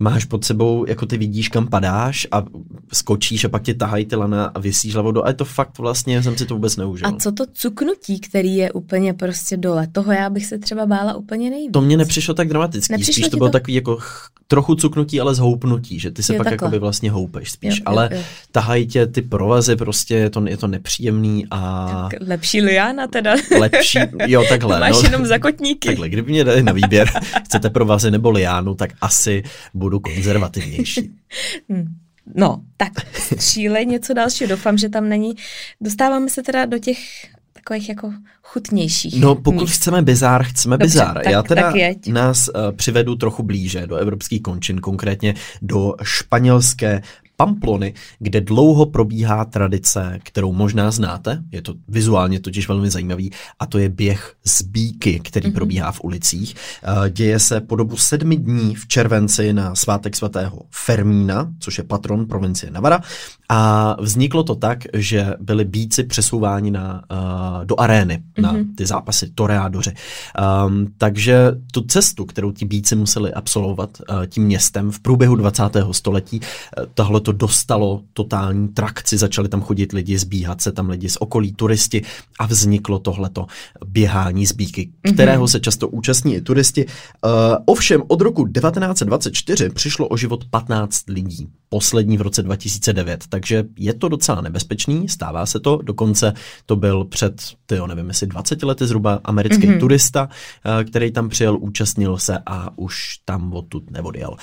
máš 0.00 0.24
pod 0.24 0.44
sebou, 0.44 0.84
jako 0.88 1.06
ty 1.06 1.18
vidíš, 1.18 1.48
kam 1.48 1.66
padáš 1.66 2.26
a 2.32 2.44
skočíš 2.92 3.44
a 3.44 3.48
pak 3.48 3.62
tě 3.62 3.74
tahají 3.74 4.06
ty 4.06 4.16
lana 4.16 4.44
a 4.44 4.58
vysíš 4.58 4.94
hlavou 4.94 5.12
do. 5.12 5.24
A 5.24 5.28
je 5.28 5.34
to 5.34 5.44
fakt 5.44 5.78
vlastně, 5.78 6.22
jsem 6.22 6.36
si 6.36 6.46
to 6.46 6.54
vůbec 6.54 6.76
neužil. 6.76 7.08
A 7.08 7.12
co 7.12 7.32
to 7.32 7.44
cuknutí, 7.52 8.20
který 8.20 8.56
je 8.56 8.72
úplně 8.72 9.14
prostě 9.14 9.56
dole? 9.56 9.86
Toho 9.92 10.12
já 10.12 10.30
bych 10.30 10.46
se 10.46 10.58
třeba 10.58 10.86
bála 10.86 11.14
úplně 11.14 11.50
nejvíc. 11.50 11.72
To 11.72 11.80
mě 11.80 11.96
nepřišlo 11.96 12.34
tak 12.34 12.48
dramaticky, 12.48 12.92
nepřišlo 12.92 13.12
spíš 13.12 13.28
to 13.28 13.36
bylo 13.36 13.48
to... 13.48 13.52
takový 13.52 13.74
jako 13.74 13.98
trochu 14.50 14.74
cuknutí, 14.74 15.20
ale 15.20 15.34
zhoupnutí, 15.34 16.00
že 16.00 16.10
ty 16.10 16.22
se 16.22 16.34
jo, 16.34 16.38
pak 16.38 16.50
jakoby 16.52 16.78
vlastně 16.78 17.10
houpeš 17.10 17.50
spíš, 17.50 17.78
jo, 17.78 17.82
ale 17.86 18.08
jo. 18.12 18.22
tahají 18.52 18.86
tě 18.86 19.06
ty 19.06 19.22
provazy, 19.22 19.76
prostě 19.76 20.14
je 20.14 20.30
to, 20.30 20.42
je 20.48 20.56
to 20.56 20.66
nepříjemný 20.66 21.46
a... 21.50 21.86
Tak 22.10 22.20
lepší 22.26 22.62
liána 22.62 23.06
teda. 23.06 23.34
Lepší, 23.58 23.98
jo 24.26 24.44
takhle. 24.48 24.80
Máš 24.80 24.92
no, 24.92 25.02
jenom 25.02 25.26
zakotníky. 25.26 25.88
Takhle, 25.88 26.08
kdyby 26.08 26.32
mě 26.32 26.44
dali 26.44 26.62
na 26.62 26.72
výběr, 26.72 27.08
chcete 27.44 27.70
provazy 27.70 28.10
nebo 28.10 28.30
liánu, 28.30 28.74
tak 28.74 28.90
asi 29.00 29.42
budu 29.74 30.00
konzervativnější. 30.00 31.10
Hmm. 31.68 31.84
No, 32.34 32.62
tak 32.76 32.92
střílej 33.14 33.86
něco 33.86 34.14
dalšího. 34.14 34.50
Doufám, 34.50 34.78
že 34.78 34.88
tam 34.88 35.08
není. 35.08 35.34
Dostáváme 35.80 36.30
se 36.30 36.42
teda 36.42 36.64
do 36.64 36.78
těch 36.78 36.98
takových 37.70 37.88
jako 37.88 38.12
chutnějších. 38.42 39.20
No, 39.20 39.34
pokud 39.34 39.60
míst. 39.60 39.72
chceme 39.72 40.02
bizár, 40.02 40.44
chceme 40.44 40.78
Dobře, 40.78 40.86
bizár. 40.86 41.14
Tak, 41.14 41.32
Já 41.32 41.42
teda 41.42 41.62
tak 41.62 41.74
nás 42.08 42.48
uh, 42.48 42.76
přivedu 42.76 43.16
trochu 43.16 43.42
blíže 43.42 43.86
do 43.86 43.96
evropských 43.96 44.42
končin, 44.42 44.78
konkrétně 44.78 45.34
do 45.62 45.94
španělské 46.02 47.02
Pamplony, 47.36 47.94
kde 48.18 48.40
dlouho 48.40 48.86
probíhá 48.86 49.44
tradice, 49.44 50.18
kterou 50.22 50.52
možná 50.52 50.90
znáte, 50.90 51.42
je 51.52 51.62
to 51.62 51.74
vizuálně 51.88 52.40
totiž 52.40 52.68
velmi 52.68 52.90
zajímavý, 52.90 53.30
a 53.58 53.66
to 53.66 53.78
je 53.78 53.88
běh 53.88 54.34
z 54.44 54.62
bíky, 54.62 55.20
který 55.20 55.48
mm-hmm. 55.48 55.54
probíhá 55.54 55.92
v 55.92 56.00
ulicích. 56.04 56.54
Eh, 56.82 57.10
děje 57.10 57.38
se 57.38 57.60
po 57.60 57.76
dobu 57.76 57.96
sedmi 57.96 58.36
dní 58.36 58.74
v 58.74 58.86
červenci 58.86 59.52
na 59.52 59.74
svátek 59.74 60.16
svatého 60.16 60.62
Fermína, 60.70 61.52
což 61.58 61.78
je 61.78 61.84
patron 61.84 62.26
provincie 62.26 62.72
Navara, 62.72 63.00
a 63.52 63.96
vzniklo 64.00 64.42
to 64.42 64.54
tak, 64.54 64.78
že 64.94 65.34
byli 65.40 65.64
bíci 65.64 66.04
přesouváni 66.04 66.70
na, 66.70 67.02
uh, 67.10 67.64
do 67.64 67.80
arény, 67.80 68.18
mm-hmm. 68.18 68.42
na 68.42 68.54
ty 68.76 68.86
zápasy 68.86 69.30
toreádoři. 69.34 69.92
Um, 70.66 70.86
takže 70.98 71.52
tu 71.72 71.80
cestu, 71.80 72.24
kterou 72.24 72.52
ti 72.52 72.64
bíci 72.64 72.96
museli 72.96 73.32
absolvovat 73.32 73.90
uh, 74.00 74.26
tím 74.26 74.44
městem 74.44 74.90
v 74.90 75.00
průběhu 75.00 75.36
20. 75.36 75.62
století, 75.92 76.40
uh, 76.40 76.84
tohle 76.94 77.20
to 77.20 77.32
dostalo 77.32 78.02
totální 78.12 78.68
trakci, 78.68 79.18
začali 79.18 79.48
tam 79.48 79.60
chodit 79.60 79.92
lidi, 79.92 80.18
zbíhat 80.18 80.60
se 80.60 80.72
tam 80.72 80.88
lidi 80.90 81.08
z 81.08 81.16
okolí, 81.20 81.52
turisti 81.52 82.02
a 82.38 82.46
vzniklo 82.46 82.98
tohleto 82.98 83.46
běhání 83.86 84.46
z 84.46 84.52
bíky, 84.52 84.90
mhm. 85.04 85.14
kterého 85.14 85.44
mm-hmm. 85.44 85.50
se 85.50 85.60
často 85.60 85.88
účastní 85.88 86.34
i 86.34 86.40
turisti. 86.40 86.86
Uh, 86.86 87.30
ovšem 87.64 88.02
od 88.08 88.20
roku 88.20 88.48
1924 88.48 89.70
přišlo 89.70 90.08
o 90.08 90.16
život 90.16 90.44
15 90.50 91.08
lidí, 91.08 91.48
poslední 91.72 92.18
v 92.18 92.20
roce 92.20 92.42
2009, 92.42 93.24
takže 93.28 93.64
je 93.76 93.94
to 93.94 94.08
docela 94.08 94.40
nebezpečný, 94.40 95.08
stává 95.08 95.46
se 95.46 95.60
to, 95.60 95.76
dokonce 95.82 96.32
to 96.66 96.76
byl 96.76 97.04
před, 97.04 97.42
tyjo, 97.66 97.86
nevím, 97.86 98.08
jestli 98.08 98.26
20 98.26 98.62
lety 98.62 98.86
zhruba 98.86 99.20
americký 99.24 99.68
mm-hmm. 99.68 99.80
turista, 99.80 100.28
uh, 100.28 100.84
který 100.84 101.10
tam 101.10 101.28
přijel, 101.28 101.56
účastnil 101.60 102.18
se 102.18 102.38
a 102.46 102.70
už 102.76 102.96
tam 103.24 103.52
odtud 103.52 103.90
neodjel. 103.90 104.36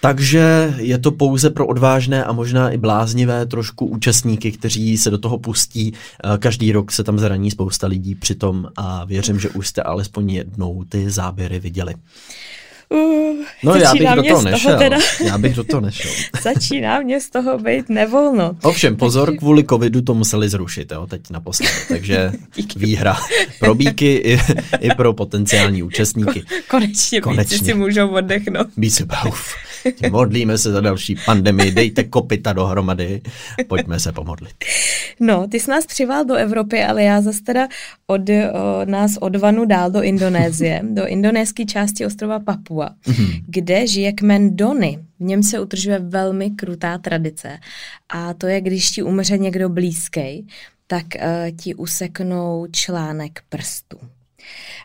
Takže 0.00 0.74
je 0.76 0.98
to 0.98 1.10
pouze 1.10 1.50
pro 1.50 1.66
odvážné 1.66 2.24
a 2.24 2.32
možná 2.32 2.70
i 2.70 2.78
bláznivé 2.78 3.46
trošku 3.46 3.86
účastníky, 3.86 4.52
kteří 4.52 4.98
se 4.98 5.10
do 5.10 5.18
toho 5.18 5.38
pustí. 5.38 5.92
Eh, 5.92 6.38
každý 6.38 6.72
rok 6.72 6.92
se 6.92 7.04
tam 7.04 7.18
zraní 7.18 7.50
spousta 7.50 7.86
lidí 7.86 8.14
přitom 8.14 8.68
a 8.76 9.04
věřím, 9.04 9.40
že 9.40 9.48
už 9.48 9.68
jste 9.68 9.82
alespoň 9.82 10.30
jednou 10.30 10.84
ty 10.84 11.10
záběry 11.10 11.60
viděli. 11.60 11.94
Uh, 12.88 13.36
no 13.62 13.74
já 13.74 13.94
bych 13.94 14.08
do 14.14 14.22
toho 14.22 14.42
nešel. 14.42 14.78
Teda... 14.78 14.96
Já 15.24 15.38
bych 15.38 15.54
do 15.54 15.64
toho 15.64 15.80
nešel. 15.80 16.10
začíná 16.42 17.00
mě 17.00 17.20
z 17.20 17.30
toho 17.30 17.58
být 17.58 17.88
nevolno. 17.88 18.56
Ovšem, 18.62 18.96
pozor, 18.96 19.36
kvůli 19.36 19.64
covidu 19.64 20.02
to 20.02 20.14
museli 20.14 20.48
zrušit, 20.48 20.92
jo, 20.92 21.06
teď 21.06 21.30
naposledy. 21.30 21.72
Takže 21.88 22.32
výhra 22.76 23.16
pro 23.60 23.74
bíky 23.74 24.14
i, 24.14 24.40
i 24.80 24.94
pro 24.94 25.12
potenciální 25.12 25.82
účastníky. 25.82 26.44
Konečně, 26.68 27.20
Konečně. 27.20 27.58
si 27.58 27.74
můžou 27.74 28.08
oddechnout. 28.08 28.66
Bíci, 28.76 29.04
uf. 29.28 29.54
Modlíme 30.10 30.58
se 30.58 30.72
za 30.72 30.80
další 30.80 31.16
pandemii, 31.24 31.72
dejte 31.72 32.04
kopita 32.04 32.52
dohromady, 32.52 33.22
pojďme 33.66 34.00
se 34.00 34.12
pomodlit. 34.12 34.54
No, 35.20 35.48
ty 35.48 35.60
jsi 35.60 35.70
nás 35.70 35.86
přival 35.86 36.24
do 36.24 36.34
Evropy, 36.34 36.84
ale 36.84 37.02
já 37.02 37.20
zase 37.20 37.42
teda 37.42 37.68
od 38.06 38.20
o, 38.30 38.84
nás 38.84 39.16
odvanu 39.20 39.64
dál 39.64 39.90
do 39.90 40.02
Indonésie, 40.02 40.80
do 40.90 41.06
indonéské 41.06 41.64
části 41.64 42.06
ostrova 42.06 42.40
Papua, 42.40 42.90
mm-hmm. 43.06 43.42
kde 43.46 43.86
žije 43.86 44.12
kmen 44.12 44.56
Dony. 44.56 44.98
V 45.20 45.22
něm 45.22 45.42
se 45.42 45.60
utržuje 45.60 45.98
velmi 45.98 46.50
krutá 46.50 46.98
tradice 46.98 47.58
a 48.08 48.34
to 48.34 48.46
je, 48.46 48.60
když 48.60 48.90
ti 48.90 49.02
umře 49.02 49.38
někdo 49.38 49.68
blízký, 49.68 50.46
tak 50.86 51.04
uh, 51.14 51.56
ti 51.56 51.74
useknou 51.74 52.66
článek 52.70 53.40
prstu. 53.48 53.98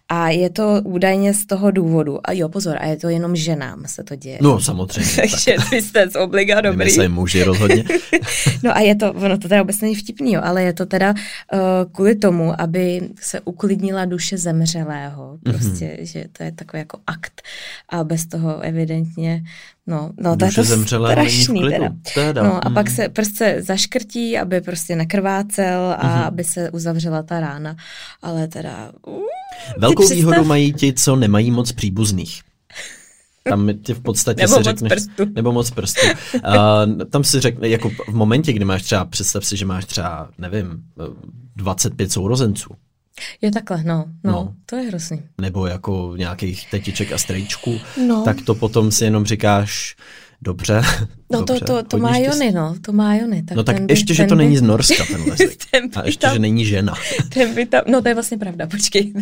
A 0.10 0.30
je 0.30 0.50
to 0.50 0.82
údajně 0.84 1.34
z 1.34 1.46
toho 1.46 1.72
důvodu. 1.72 2.20
A 2.24 2.32
jo, 2.32 2.50
pozor, 2.50 2.78
a 2.80 2.86
je 2.86 2.98
to 2.98 3.10
jenom 3.10 3.36
ženám 3.36 3.84
se 3.86 4.04
to 4.04 4.16
děje. 4.16 4.38
No, 4.42 4.60
samozřejmě. 4.60 5.16
Takže 5.16 5.56
ty 5.70 5.82
jste 5.82 6.10
z 6.10 6.16
obliga 6.16 6.62
dobrý. 6.62 6.98
My 6.98 7.10
muži 7.10 7.44
rozhodně. 7.44 7.84
no 8.64 8.76
a 8.78 8.80
je 8.80 8.96
to, 8.96 9.14
ono 9.14 9.38
to 9.38 9.48
teda 9.48 9.62
vůbec 9.62 9.82
není 9.82 9.96
vtipný, 9.96 10.34
jo, 10.34 10.42
ale 10.44 10.64
je 10.64 10.74
to 10.74 10.86
teda 10.86 11.10
uh, 11.14 11.60
kvůli 11.92 12.16
tomu, 12.16 12.62
aby 12.62 13.10
se 13.22 13.40
uklidnila 13.42 14.06
duše 14.06 14.38
zemřelého. 14.38 15.38
Prostě, 15.44 15.86
mm-hmm. 15.86 16.04
že 16.04 16.26
to 16.38 16.44
je 16.44 16.52
takový 16.52 16.80
jako 16.80 16.98
akt. 17.08 17.42
A 17.90 18.04
bez 18.04 18.26
toho 18.26 18.60
evidentně 18.60 19.44
No, 19.88 20.12
no 20.20 20.38
to 20.38 20.46
je 20.46 20.52
to 20.52 20.64
strašný 20.64 21.62
teda. 21.70 21.90
teda. 22.14 22.44
No 22.44 22.66
a 22.66 22.70
mm. 22.70 22.76
pak 22.76 22.90
se 22.90 23.10
prostě 23.10 23.58
zaškrtí, 23.60 24.38
aby 24.38 24.62
prostě 24.62 24.96
nekrvácel 24.96 25.96
a 25.98 26.04
mm-hmm. 26.04 26.28
aby 26.28 26.44
se 26.44 26.72
uzavřela 26.72 27.24
ta 27.24 27.40
rána. 27.40 27.76
Ale 28.22 28.48
teda... 28.48 28.92
Uh, 29.08 29.20
Velkou 29.78 30.04
představ... 30.04 30.18
výhodu 30.18 30.44
mají 30.44 30.74
ti, 30.74 30.94
co 30.94 31.16
nemají 31.16 31.52
moc 31.52 31.72
příbuzných. 31.72 32.42
Tam 33.44 33.70
ti 33.84 33.94
v 33.94 34.00
podstatě 34.00 34.42
nebo 34.42 34.56
si 34.56 34.64
řekneš, 34.64 34.92
prstu. 34.92 35.26
nebo 35.36 35.52
moc 35.52 35.72
prstů. 35.72 36.08
Uh, 36.36 37.04
tam 37.10 37.24
si 37.24 37.40
řekne, 37.40 37.70
jako 37.70 37.90
v 37.90 38.14
momentě, 38.14 38.54
kdy 38.54 38.66
máš 38.66 38.84
třeba, 38.84 39.06
představ 39.06 39.46
si, 39.46 39.58
že 39.58 39.66
máš 39.66 39.86
třeba, 39.86 40.30
nevím, 40.38 40.84
25 41.56 42.12
sourozenců. 42.12 42.70
Je 43.42 43.52
takhle, 43.52 43.84
no, 43.84 44.06
no, 44.24 44.32
no, 44.32 44.54
to 44.66 44.76
je 44.76 44.88
hrozný. 44.88 45.24
Nebo 45.42 45.68
jako 45.68 46.14
nějakých 46.18 46.70
tetiček 46.72 47.12
a 47.12 47.18
strejčků, 47.18 47.80
no. 48.08 48.24
tak 48.24 48.42
to 48.42 48.56
potom 48.56 48.92
si 48.92 49.04
jenom 49.04 49.26
říkáš, 49.26 49.96
dobře. 50.42 50.82
No 51.32 51.40
dobře, 51.40 51.66
to, 51.66 51.66
to, 51.66 51.84
to 51.84 51.98
má 51.98 52.18
Jony, 52.18 52.52
no, 52.52 52.76
to 52.82 52.92
má 52.92 53.16
Jony. 53.16 53.44
Tak 53.44 53.58
no 53.58 53.64
tak 53.64 53.82
by, 53.82 53.94
ještě, 53.94 54.14
že 54.14 54.26
to 54.26 54.36
by... 54.36 54.44
není 54.44 54.58
z 54.58 54.62
Norska 54.62 55.06
ten 55.12 55.22
lesek. 55.30 55.58
ten 55.72 55.90
a 55.96 56.06
ještě, 56.06 56.28
tam, 56.28 56.34
že 56.34 56.40
není 56.40 56.66
žena. 56.66 56.94
ten 57.34 57.56
by 57.56 57.66
tam, 57.66 57.82
no 57.88 58.02
to 58.02 58.08
je 58.08 58.14
vlastně 58.14 58.38
pravda, 58.38 58.68
počkej. 58.68 59.14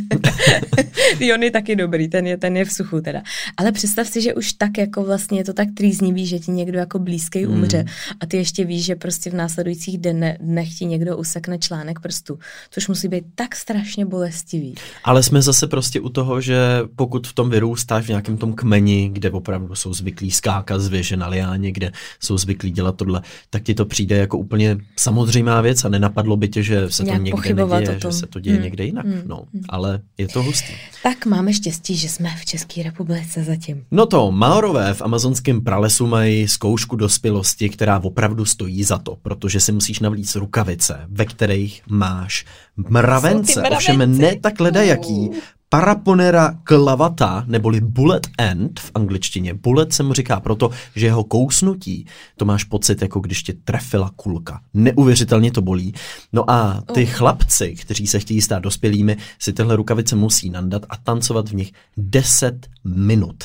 Jony 1.20 1.52
taky 1.52 1.76
dobrý, 1.76 2.08
ten 2.08 2.28
je, 2.28 2.38
ten 2.38 2.58
je 2.58 2.66
v 2.66 2.72
suchu 2.74 3.02
teda. 3.02 3.22
Ale 3.58 3.72
představ 3.72 4.08
si, 4.08 4.22
že 4.22 4.34
už 4.34 4.54
tak 4.54 4.78
jako 4.78 5.04
vlastně 5.04 5.40
je 5.40 5.44
to 5.44 5.54
tak 5.54 5.68
trýznivý, 5.74 6.26
že 6.26 6.40
ti 6.40 6.52
někdo 6.52 6.80
jako 6.80 7.00
blízký 7.00 7.46
hmm. 7.46 7.54
umře 7.54 7.86
a 8.20 8.26
ty 8.26 8.38
ještě 8.38 8.66
víš, 8.66 8.86
že 8.86 8.96
prostě 8.96 9.30
v 9.30 9.34
následujících 9.34 9.98
dne, 9.98 10.38
dnech 10.42 10.74
ti 10.74 10.86
někdo 10.86 11.18
usekne 11.18 11.60
článek 11.60 12.00
prstu, 12.00 12.40
což 12.70 12.88
musí 12.88 13.08
být 13.08 13.24
tak 13.36 13.56
strašně 13.56 14.06
bolestivý. 14.06 14.76
Ale 15.04 15.24
jsme 15.24 15.42
zase 15.42 15.68
prostě 15.68 16.00
u 16.00 16.10
toho, 16.10 16.42
že 16.42 16.58
pokud 16.96 17.28
v 17.28 17.34
tom 17.34 17.50
vyrůstáš 17.50 18.06
v 18.06 18.10
nějakém 18.10 18.38
tom 18.38 18.54
kmeni, 18.54 19.10
kde 19.14 19.32
opravdu 19.32 19.76
jsou 19.76 19.94
zvyklí 19.94 20.32
skákat 20.32 20.82
z 20.82 20.88
věže 21.10 21.18
na 21.18 21.28
liáně, 21.28 21.72
kde 21.72 21.92
jsou 22.20 22.38
zvyklí 22.38 22.72
dělat 22.72 22.96
tohle, 22.96 23.22
tak 23.50 23.64
ti 23.64 23.74
to 23.74 23.86
přijde 23.86 24.18
jako 24.18 24.38
úplně 24.38 24.78
samozřejmá 24.98 25.62
věc 25.62 25.86
a 25.86 25.90
nenapadlo 25.90 26.38
by 26.38 26.48
tě, 26.48 26.64
že 26.64 26.90
se 26.90 27.04
to 27.04 27.16
někde 27.16 27.54
neděje, 27.54 28.00
že 28.02 28.12
se 28.12 28.28
to 28.28 28.40
děje 28.40 28.56
hmm. 28.56 28.64
někde 28.64 28.86
jinak. 28.86 29.06
Hmm. 29.06 29.22
No, 29.26 29.44
ale 29.70 30.00
je 30.18 30.28
to 30.28 30.44
hustý. 30.44 30.74
Tak 31.04 31.26
máme 31.26 31.54
štěstí, 31.54 31.96
že 31.96 32.10
jsme 32.10 32.30
v 32.42 32.46
České 32.46 32.84
republice 32.84 33.44
zatím. 33.44 33.86
No 33.92 34.06
to, 34.06 34.32
Maorové 34.32 34.94
v 34.94 35.02
amazonském 35.02 35.62
pralesu 35.62 36.08
mají 36.08 36.48
zkoušku 36.48 36.96
dospělosti, 36.96 37.70
která 37.70 38.00
opravdu 38.04 38.46
stojí 38.46 38.84
za 38.84 38.98
to, 38.98 39.18
protože 39.22 39.60
si 39.60 39.72
musíš 39.72 40.00
navlíct 40.00 40.36
rukavice, 40.36 41.00
ve 41.08 41.26
kterých 41.26 41.82
máš 41.88 42.46
mravence, 42.78 43.62
ovšem 43.62 44.18
ne 44.18 44.36
tak 44.42 44.60
ledajaký, 44.60 45.30
Paraponera 45.72 46.54
clavata, 46.68 47.44
neboli 47.48 47.82
bullet 47.82 48.28
end 48.38 48.80
v 48.80 48.92
angličtině. 48.96 49.54
Bullet 49.54 49.94
se 49.94 50.04
mu 50.04 50.14
říká 50.14 50.40
proto, 50.40 50.70
že 50.96 51.06
jeho 51.06 51.24
kousnutí, 51.24 52.06
to 52.38 52.46
máš 52.46 52.64
pocit, 52.64 53.02
jako 53.02 53.20
když 53.20 53.44
tě 53.44 53.54
trefila 53.54 54.12
kulka. 54.16 54.62
Neuvěřitelně 54.74 55.52
to 55.52 55.62
bolí. 55.62 55.94
No 56.34 56.52
a 56.52 56.84
ty 56.94 57.04
oh. 57.04 57.10
chlapci, 57.10 57.76
kteří 57.76 58.08
se 58.08 58.20
chtějí 58.20 58.42
stát 58.42 58.60
dospělými, 58.60 59.18
si 59.40 59.54
tyhle 59.54 59.76
rukavice 59.76 60.16
musí 60.16 60.50
nandat 60.50 60.86
a 60.90 60.98
tancovat 60.98 61.50
v 61.50 61.56
nich 61.56 61.72
10 61.98 62.68
minut. 62.84 63.44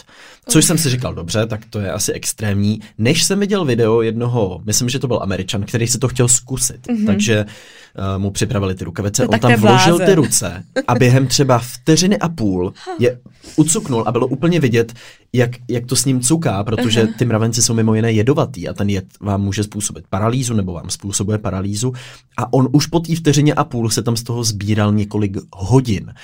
Což 0.48 0.64
jsem 0.64 0.78
si 0.78 0.90
říkal, 0.90 1.14
dobře, 1.14 1.46
tak 1.46 1.60
to 1.70 1.80
je 1.80 1.92
asi 1.92 2.12
extrémní. 2.12 2.80
Než 2.98 3.24
jsem 3.24 3.40
viděl 3.40 3.64
video 3.64 4.02
jednoho, 4.02 4.60
myslím, 4.64 4.88
že 4.88 4.98
to 4.98 5.08
byl 5.08 5.18
Američan, 5.22 5.62
který 5.62 5.87
si 5.87 5.98
to 5.98 6.08
chtěl 6.08 6.28
zkusit, 6.28 6.87
mm-hmm. 6.87 7.06
takže 7.06 7.46
uh, 7.98 8.22
mu 8.22 8.30
připravili 8.30 8.74
ty 8.74 8.85
rukavice, 8.85 9.26
on 9.26 9.38
tam 9.38 9.54
vložil 9.54 9.98
ty 9.98 10.14
ruce 10.14 10.64
a 10.88 10.94
během 10.94 11.26
třeba 11.26 11.59
vteřiny 11.59 12.18
a 12.18 12.28
půl 12.28 12.72
je 12.98 13.20
ucuknul 13.57 14.04
a 14.07 14.12
bylo 14.12 14.26
úplně 14.26 14.61
vidět, 14.61 14.92
jak, 15.33 15.50
jak 15.68 15.87
to 15.87 15.96
s 15.96 16.04
ním 16.04 16.20
cuká, 16.20 16.64
protože 16.64 17.07
ty 17.07 17.24
mravenci 17.24 17.62
jsou 17.62 17.74
mimo 17.74 17.94
jiné 17.94 18.12
jedovatý 18.12 18.68
a 18.68 18.72
ten 18.72 18.88
jed 18.88 19.04
vám 19.20 19.42
může 19.42 19.62
způsobit 19.62 20.04
paralýzu 20.11 20.54
nebo 20.54 20.72
vám 20.72 20.90
způsobuje 20.90 21.38
paralýzu 21.38 21.92
a 22.37 22.52
on 22.52 22.68
už 22.72 22.87
po 22.87 23.00
té 23.00 23.16
vteřině 23.16 23.54
a 23.54 23.64
půl 23.64 23.90
se 23.90 24.02
tam 24.02 24.16
z 24.16 24.22
toho 24.22 24.44
sbíral 24.44 24.92
několik 24.92 25.37
hodin. 25.52 26.14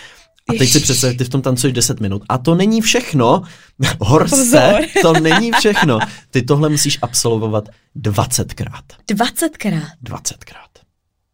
A 0.49 0.53
teď 0.59 0.71
si 0.71 0.81
představ, 0.81 1.15
ty 1.17 1.25
v 1.25 1.29
tom 1.29 1.43
tancuješ 1.43 1.75
10 1.75 2.01
minut. 2.01 2.23
A 2.29 2.39
to 2.39 2.55
není 2.55 2.81
všechno. 2.81 3.43
Horse, 4.01 4.79
to 5.03 5.13
není 5.13 5.53
všechno. 5.53 5.99
Ty 6.31 6.43
tohle 6.43 6.69
musíš 6.69 6.99
absolvovat 7.03 7.69
20krát. 7.97 8.83
20krát? 9.13 9.87
20krát 10.05 10.80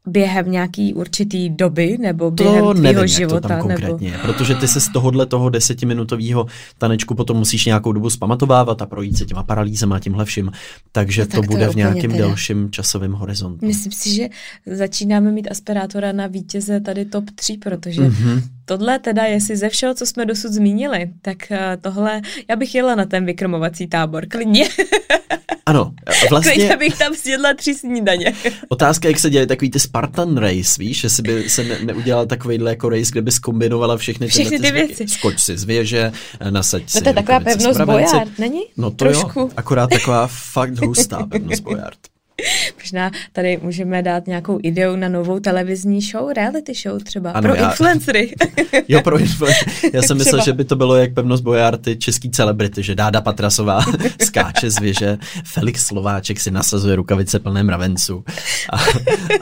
během 0.07 0.51
nějaký 0.51 0.95
určitý 0.95 1.51
doby 1.51 1.99
nebo 2.01 2.31
během 2.31 2.65
to 2.65 2.75
tvýho 2.75 2.95
nevím, 2.95 3.07
života? 3.07 3.41
to 3.41 3.49
tam 3.49 3.61
konkrétně 3.61 4.11
nebo... 4.11 4.23
protože 4.23 4.55
ty 4.55 4.69
se 4.69 4.81
z 4.81 4.89
tohohle 4.89 5.27
toho 5.27 5.51
desetiminutového 5.51 6.47
tanečku 6.79 7.15
potom 7.15 7.37
musíš 7.37 7.65
nějakou 7.65 7.93
dobu 7.93 8.11
zpamatovávat 8.11 8.83
a 8.83 8.87
projít 8.87 9.19
se 9.19 9.25
těma 9.25 9.43
paralýzema 9.43 9.97
a 9.97 9.99
tímhle 9.99 10.25
vším, 10.25 10.53
takže 10.93 11.23
no, 11.23 11.27
to, 11.27 11.37
to 11.37 11.43
bude 11.43 11.69
v 11.69 11.75
nějakém 11.75 12.11
teda. 12.11 12.27
delším 12.27 12.71
časovém 12.71 13.13
horizontu. 13.13 13.67
Myslím 13.67 13.93
si, 13.93 14.15
že 14.15 14.29
začínáme 14.67 15.33
mít 15.33 15.51
aspirátora 15.51 16.13
na 16.13 16.27
vítěze 16.27 16.81
tady 16.81 17.05
top 17.05 17.25
3, 17.35 17.59
protože 17.59 18.03
mm-hmm. 18.03 18.43
tohle 18.65 18.99
teda, 18.99 19.25
jestli 19.25 19.57
ze 19.57 19.69
všeho, 19.69 19.95
co 19.95 20.07
jsme 20.07 20.27
dosud 20.27 20.53
zmínili, 20.53 21.11
tak 21.23 21.53
eh, 21.53 21.79
tohle, 21.81 22.23
já 22.51 22.57
bych 22.57 22.75
jela 22.75 22.95
na 22.95 23.05
ten 23.05 23.25
vykrmovací 23.25 23.87
tábor, 23.87 24.27
klidně. 24.27 24.69
Ano, 25.69 25.93
vlastně... 26.31 26.53
Klidně 26.53 26.77
bych 26.77 26.99
tam 26.99 27.15
snědla 27.15 27.55
tři 27.55 27.75
snídaně. 27.75 28.33
Otázka, 28.69 29.09
jak 29.09 29.19
se 29.19 29.31
děje 29.31 29.47
takový 29.47 29.71
ty 29.71 29.81
Spartan 29.81 30.37
race, 30.37 30.75
víš, 30.79 31.05
jestli 31.05 31.23
by 31.23 31.51
se 31.51 31.65
ne, 31.65 31.79
neudělal 31.83 32.27
takovýhle 32.27 32.71
jako 32.71 32.89
race, 32.89 33.11
kde 33.13 33.23
by 33.23 33.33
skombinovala 33.33 33.97
všechny, 33.97 34.29
všechny 34.29 34.61
ty 34.61 34.71
věci. 34.71 35.09
Skoč 35.09 35.41
si 35.41 35.59
z 35.59 35.65
věže, 35.65 36.13
nasaď 36.51 36.91
si. 36.91 36.99
No 36.99 37.03
to 37.03 37.09
je 37.09 37.15
taková 37.15 37.41
pevnost 37.41 37.81
bojard, 37.81 38.39
není? 38.39 38.61
No 38.77 38.91
to 38.91 38.97
Trošku. 38.97 39.41
jo, 39.41 39.51
akorát 39.57 39.91
taková 39.91 40.27
fakt 40.27 40.79
hustá 40.79 41.27
pevnost 41.27 41.63
bojard. 41.63 41.99
Možná 42.83 43.11
tady 43.33 43.59
můžeme 43.63 44.03
dát 44.03 44.27
nějakou 44.27 44.59
ideu 44.63 44.97
na 44.97 45.09
novou 45.09 45.41
televizní 45.41 46.01
show, 46.01 46.33
reality 46.33 46.73
show 46.75 47.03
třeba, 47.03 47.31
ano, 47.31 47.49
pro 47.49 47.55
já... 47.55 47.71
influencery. 47.71 48.35
jo, 48.89 49.01
pro 49.03 49.19
influencery. 49.19 49.91
Já 49.93 50.03
jsem 50.03 50.19
myslel, 50.19 50.45
že 50.45 50.53
by 50.53 50.65
to 50.65 50.77
bylo 50.77 50.97
jak 50.97 51.15
pevnost 51.15 51.45
Bojarty 51.45 51.97
český 51.97 52.31
celebrity, 52.31 52.83
že 52.83 52.95
Dáda 52.95 53.21
Patrasová 53.21 53.81
skáče 54.25 54.71
z 54.71 54.79
věže, 54.79 55.19
Felix 55.45 55.87
Slováček 55.87 56.41
si 56.41 56.51
nasazuje 56.51 56.97
rukavice 56.97 57.39
plné 57.39 57.63
mravenců. 57.63 58.25
A, 58.73 58.77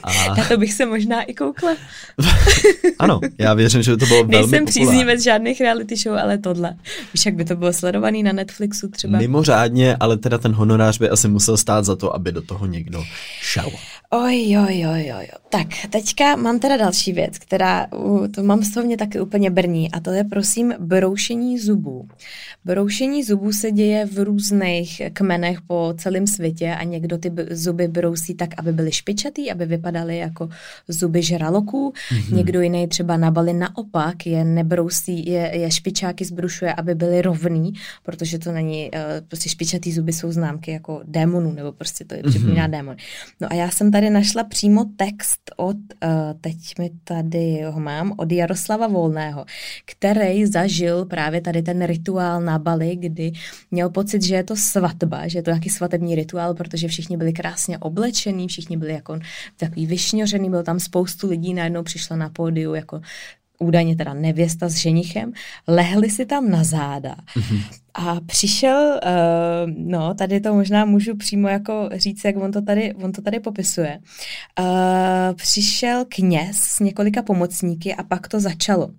a... 0.02 0.34
Na 0.34 0.44
to 0.44 0.56
bych 0.56 0.72
se 0.72 0.86
možná 0.86 1.22
i 1.22 1.34
koukla. 1.34 1.76
ano, 2.98 3.20
já 3.38 3.54
věřím, 3.54 3.82
že 3.82 3.90
by 3.90 3.96
to 3.96 4.06
bylo 4.06 4.24
Nejsem 4.24 4.50
velmi 4.50 4.66
příznivec 4.66 5.22
žádných 5.22 5.60
reality 5.60 5.96
show, 5.96 6.18
ale 6.18 6.38
tohle. 6.38 6.76
Víš, 7.14 7.26
jak 7.26 7.34
by 7.34 7.44
to 7.44 7.56
bylo 7.56 7.72
sledovaný 7.72 8.22
na 8.22 8.32
Netflixu 8.32 8.88
třeba? 8.88 9.18
Mimořádně, 9.18 9.96
ale 10.00 10.16
teda 10.16 10.38
ten 10.38 10.52
honorář 10.52 10.98
by 10.98 11.10
asi 11.10 11.28
musel 11.28 11.56
stát 11.56 11.84
za 11.84 11.96
to, 11.96 12.14
aby 12.14 12.32
do 12.32 12.42
toho 12.42 12.66
někdo 12.66 12.83
někdo 12.84 13.04
šel. 13.40 13.70
Oj, 14.14 14.58
oj, 14.68 14.86
oj, 14.86 15.12
oj. 15.18 15.28
Tak, 15.50 15.66
teďka 15.90 16.36
mám 16.36 16.58
teda 16.58 16.76
další 16.76 17.12
věc, 17.12 17.38
která, 17.38 17.86
to 18.34 18.42
mám 18.42 18.62
z 18.62 18.74
toho 18.74 18.86
mě 18.86 18.96
taky 18.96 19.20
úplně 19.20 19.50
brní, 19.50 19.90
a 19.90 20.00
to 20.00 20.10
je 20.10 20.24
prosím 20.24 20.74
broušení 20.78 21.58
zubů. 21.58 22.08
Broušení 22.64 23.24
zubů 23.24 23.52
se 23.52 23.70
děje 23.70 24.06
v 24.06 24.24
různých 24.24 25.02
kmenech 25.12 25.60
po 25.60 25.94
celém 25.96 26.26
světě 26.26 26.74
a 26.74 26.84
někdo 26.84 27.18
ty 27.18 27.32
zuby 27.50 27.88
brousí 27.88 28.34
tak, 28.34 28.50
aby 28.56 28.72
byly 28.72 28.92
špičatý, 28.92 29.50
aby 29.50 29.66
vypadaly 29.66 30.18
jako 30.18 30.48
zuby 30.88 31.22
žraloků. 31.22 31.92
Mm-hmm. 31.92 32.36
Někdo 32.36 32.60
jiný 32.60 32.88
třeba 32.88 33.16
na 33.16 33.30
Bali 33.30 33.52
naopak 33.52 34.26
je 34.26 34.44
nebrousí, 34.44 35.30
je, 35.30 35.50
je 35.54 35.70
špičáky 35.70 36.24
zbrušuje, 36.24 36.74
aby 36.74 36.94
byly 36.94 37.22
rovný, 37.22 37.72
protože 38.02 38.38
to 38.38 38.52
není, 38.52 38.90
uh, 38.94 39.00
prostě 39.28 39.48
špičatý 39.48 39.92
zuby 39.92 40.12
jsou 40.12 40.32
známky 40.32 40.70
jako 40.70 41.00
démonů, 41.04 41.52
nebo 41.52 41.72
prostě 41.72 42.04
to 42.04 42.14
je 42.14 42.22
připomíná 42.22 42.66
mm-hmm. 42.66 42.70
démon. 42.70 42.96
No 43.40 43.48
a 43.50 43.54
já 43.54 43.70
jsem 43.70 43.90
tady 43.90 44.03
našla 44.10 44.44
přímo 44.44 44.84
text 44.96 45.50
od, 45.56 45.76
uh, 45.76 46.10
teď 46.40 46.56
mi 46.78 46.90
tady 47.04 47.62
ho 47.62 47.80
mám, 47.80 48.14
od 48.16 48.32
Jaroslava 48.32 48.86
Volného, 48.86 49.44
který 49.84 50.46
zažil 50.46 51.04
právě 51.04 51.40
tady 51.40 51.62
ten 51.62 51.86
rituál 51.86 52.40
na 52.40 52.58
Bali, 52.58 52.96
kdy 52.96 53.32
měl 53.70 53.90
pocit, 53.90 54.22
že 54.22 54.34
je 54.34 54.44
to 54.44 54.56
svatba, 54.56 55.28
že 55.28 55.38
je 55.38 55.42
to 55.42 55.50
nějaký 55.50 55.70
svatební 55.70 56.14
rituál, 56.14 56.54
protože 56.54 56.88
všichni 56.88 57.16
byli 57.16 57.32
krásně 57.32 57.78
oblečení, 57.78 58.48
všichni 58.48 58.76
byli 58.76 58.92
jako 58.92 59.18
takový 59.56 59.86
vyšňořený, 59.86 60.50
bylo 60.50 60.62
tam 60.62 60.80
spoustu 60.80 61.28
lidí, 61.28 61.54
najednou 61.54 61.82
přišla 61.82 62.16
na 62.16 62.28
pódiu 62.28 62.74
jako 62.74 63.00
údajně 63.58 63.96
teda 63.96 64.14
nevěsta 64.14 64.68
s 64.68 64.74
ženichem, 64.74 65.32
lehli 65.66 66.10
si 66.10 66.26
tam 66.26 66.50
na 66.50 66.64
záda. 66.64 67.16
Mm-hmm 67.36 67.83
A 67.94 68.20
přišel, 68.26 69.00
uh, 69.04 69.70
no, 69.76 70.14
tady 70.14 70.40
to 70.40 70.54
možná 70.54 70.84
můžu 70.84 71.16
přímo 71.16 71.48
jako 71.48 71.88
říct, 71.92 72.24
jak 72.24 72.36
on 72.36 72.52
to 72.52 72.62
tady, 72.62 72.94
on 72.94 73.12
to 73.12 73.22
tady 73.22 73.40
popisuje. 73.40 73.98
Uh, 74.60 74.66
přišel 75.34 76.04
kněz 76.08 76.56
s 76.56 76.80
několika 76.80 77.22
pomocníky 77.22 77.94
a 77.94 78.02
pak 78.02 78.28
to 78.28 78.40
začalo. 78.40 78.90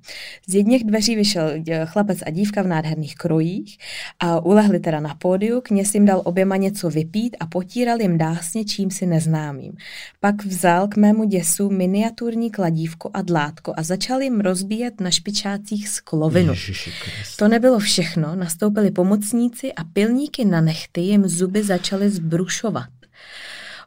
Z 0.48 0.56
jedných 0.56 0.84
dveří 0.84 1.16
vyšel 1.16 1.52
chlapec 1.86 2.20
a 2.26 2.30
dívka 2.30 2.62
v 2.62 2.68
nádherných 2.68 3.16
krojích 3.16 3.78
a 4.20 4.46
ulehli 4.46 4.80
teda 4.80 5.00
na 5.00 5.16
pódiu, 5.16 5.62
kněz 5.62 5.94
jim 5.94 6.06
dal 6.06 6.22
oběma 6.26 6.56
něco 6.56 6.90
vypít 6.90 7.38
a 7.40 7.46
potíral 7.46 8.02
jim 8.02 8.18
dásně 8.18 8.66
čím 8.66 8.92
si 8.92 9.06
neznámým. 9.06 9.74
Pak 10.20 10.46
vzal 10.46 10.88
k 10.88 10.98
mému 10.98 11.24
děsu 11.24 11.70
miniaturní 11.70 12.52
kladívko 12.52 13.10
a 13.14 13.22
dlátko 13.22 13.74
a 13.78 13.84
začal 13.84 14.22
jim 14.22 14.40
rozbíjet 14.40 15.02
na 15.02 15.12
špičácích 15.12 15.90
sklovinu. 15.90 16.54
To 17.38 17.48
nebylo 17.48 17.80
všechno, 17.80 18.36
nastoupili 18.86 18.92
pomocníci 18.92 19.74
a 19.74 19.84
pilníky 19.84 20.46
na 20.46 20.62
nechty 20.62 21.02
jim 21.02 21.28
zuby 21.28 21.64
začaly 21.64 22.10
zbrušovat. 22.10 22.90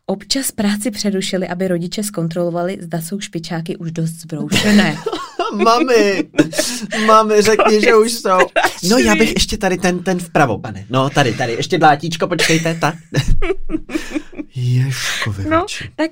Občas 0.07 0.53
práci 0.53 0.91
přerušili, 0.91 1.49
aby 1.49 1.69
rodiče 1.69 2.03
zkontrolovali, 2.03 2.79
zda 2.81 3.01
jsou 3.01 3.21
špičáky 3.21 3.77
už 3.77 3.93
dost 3.93 4.11
zbroušené. 4.11 4.97
mami, 5.65 6.29
mami, 7.07 7.43
řekni, 7.43 7.81
že 7.81 7.95
už 7.95 8.13
jsou. 8.13 8.39
No 8.91 8.99
já 8.99 9.15
bych 9.15 9.33
ještě 9.35 9.59
tady 9.59 9.77
ten, 9.79 10.03
ten 10.03 10.19
vpravo, 10.19 10.59
pane. 10.59 10.87
No 10.91 11.11
tady, 11.11 11.35
tady, 11.35 11.53
ještě 11.53 11.79
dlátíčko, 11.79 12.27
počkejte, 12.27 12.75
tak. 12.81 12.95
Ježko, 14.55 15.35
No, 15.49 15.67
tak 15.97 16.11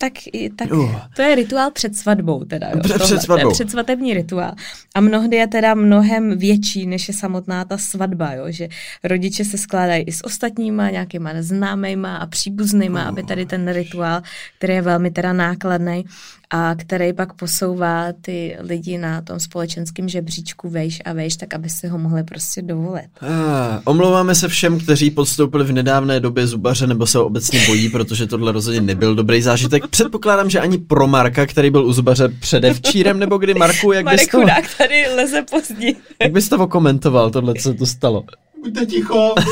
tak, 0.00 0.12
tak 0.56 0.70
uh. 0.72 0.96
to 1.16 1.22
je 1.22 1.34
rituál 1.34 1.70
před 1.70 1.96
svatbou 1.96 2.44
teda. 2.44 2.70
Jo, 2.70 2.80
před, 2.80 3.02
před 3.02 3.22
svatbou. 3.22 3.52
předsvatební 3.52 4.14
rituál. 4.14 4.54
A 4.94 5.00
mnohdy 5.00 5.36
je 5.36 5.46
teda 5.46 5.74
mnohem 5.74 6.38
větší, 6.38 6.86
než 6.86 7.08
je 7.08 7.14
samotná 7.14 7.64
ta 7.64 7.78
svatba, 7.78 8.32
jo, 8.32 8.44
že 8.48 8.68
rodiče 9.04 9.44
se 9.44 9.58
skládají 9.58 10.02
i 10.02 10.12
s 10.12 10.24
ostatníma, 10.24 10.90
nějakýma 10.90 11.30
známejma 11.40 12.16
a 12.16 12.26
příbuznýma, 12.26 13.02
uh. 13.02 13.08
aby 13.08 13.22
tady 13.22 13.46
ten 13.46 13.72
rituál, 13.72 14.22
který 14.58 14.74
je 14.74 14.82
velmi 14.82 15.10
teda 15.10 15.32
nákladný, 15.32 16.04
a 16.50 16.74
který 16.74 17.12
pak 17.12 17.32
posouvá 17.32 18.12
ty 18.20 18.56
lidi 18.60 18.98
na 18.98 19.22
tom 19.22 19.40
společenském 19.40 20.08
žebříčku 20.08 20.70
vejš 20.70 21.02
a 21.04 21.12
vejš, 21.12 21.36
tak 21.36 21.54
aby 21.54 21.68
si 21.68 21.88
ho 21.88 21.98
mohli 21.98 22.24
prostě 22.24 22.62
dovolit. 22.62 23.08
Ah, 23.20 23.80
omlouváme 23.84 24.34
se 24.34 24.48
všem, 24.48 24.80
kteří 24.80 25.10
podstoupili 25.10 25.64
v 25.64 25.72
nedávné 25.72 26.20
době 26.20 26.46
zubaře 26.46 26.86
nebo 26.86 27.06
se 27.06 27.18
obecně 27.18 27.60
bojí, 27.66 27.88
protože 27.88 28.26
tohle 28.26 28.52
rozhodně 28.52 28.80
nebyl 28.80 29.14
dobrý 29.14 29.42
zážitek. 29.42 29.86
Předpokládám, 29.86 30.50
že 30.50 30.60
ani 30.60 30.78
pro 30.78 31.06
Marka, 31.06 31.46
který 31.46 31.70
byl 31.70 31.86
u 31.86 31.92
zubaře 31.92 32.28
předevčírem, 32.28 33.18
nebo 33.18 33.38
kdy 33.38 33.54
Marku, 33.54 33.92
jak 33.92 34.04
Marek 34.04 34.20
bys 34.20 34.28
to... 34.28 34.40
Chudák 34.40 34.64
tady 34.78 35.06
leze 35.14 35.42
pozdě. 35.50 35.92
Jak 36.22 36.32
bys 36.32 36.48
to 36.48 36.66
komentoval, 36.66 37.30
tohle, 37.30 37.54
co 37.54 37.74
to 37.74 37.86
stalo? 37.86 38.24
Buďte 38.62 38.86
ticho. 38.86 39.34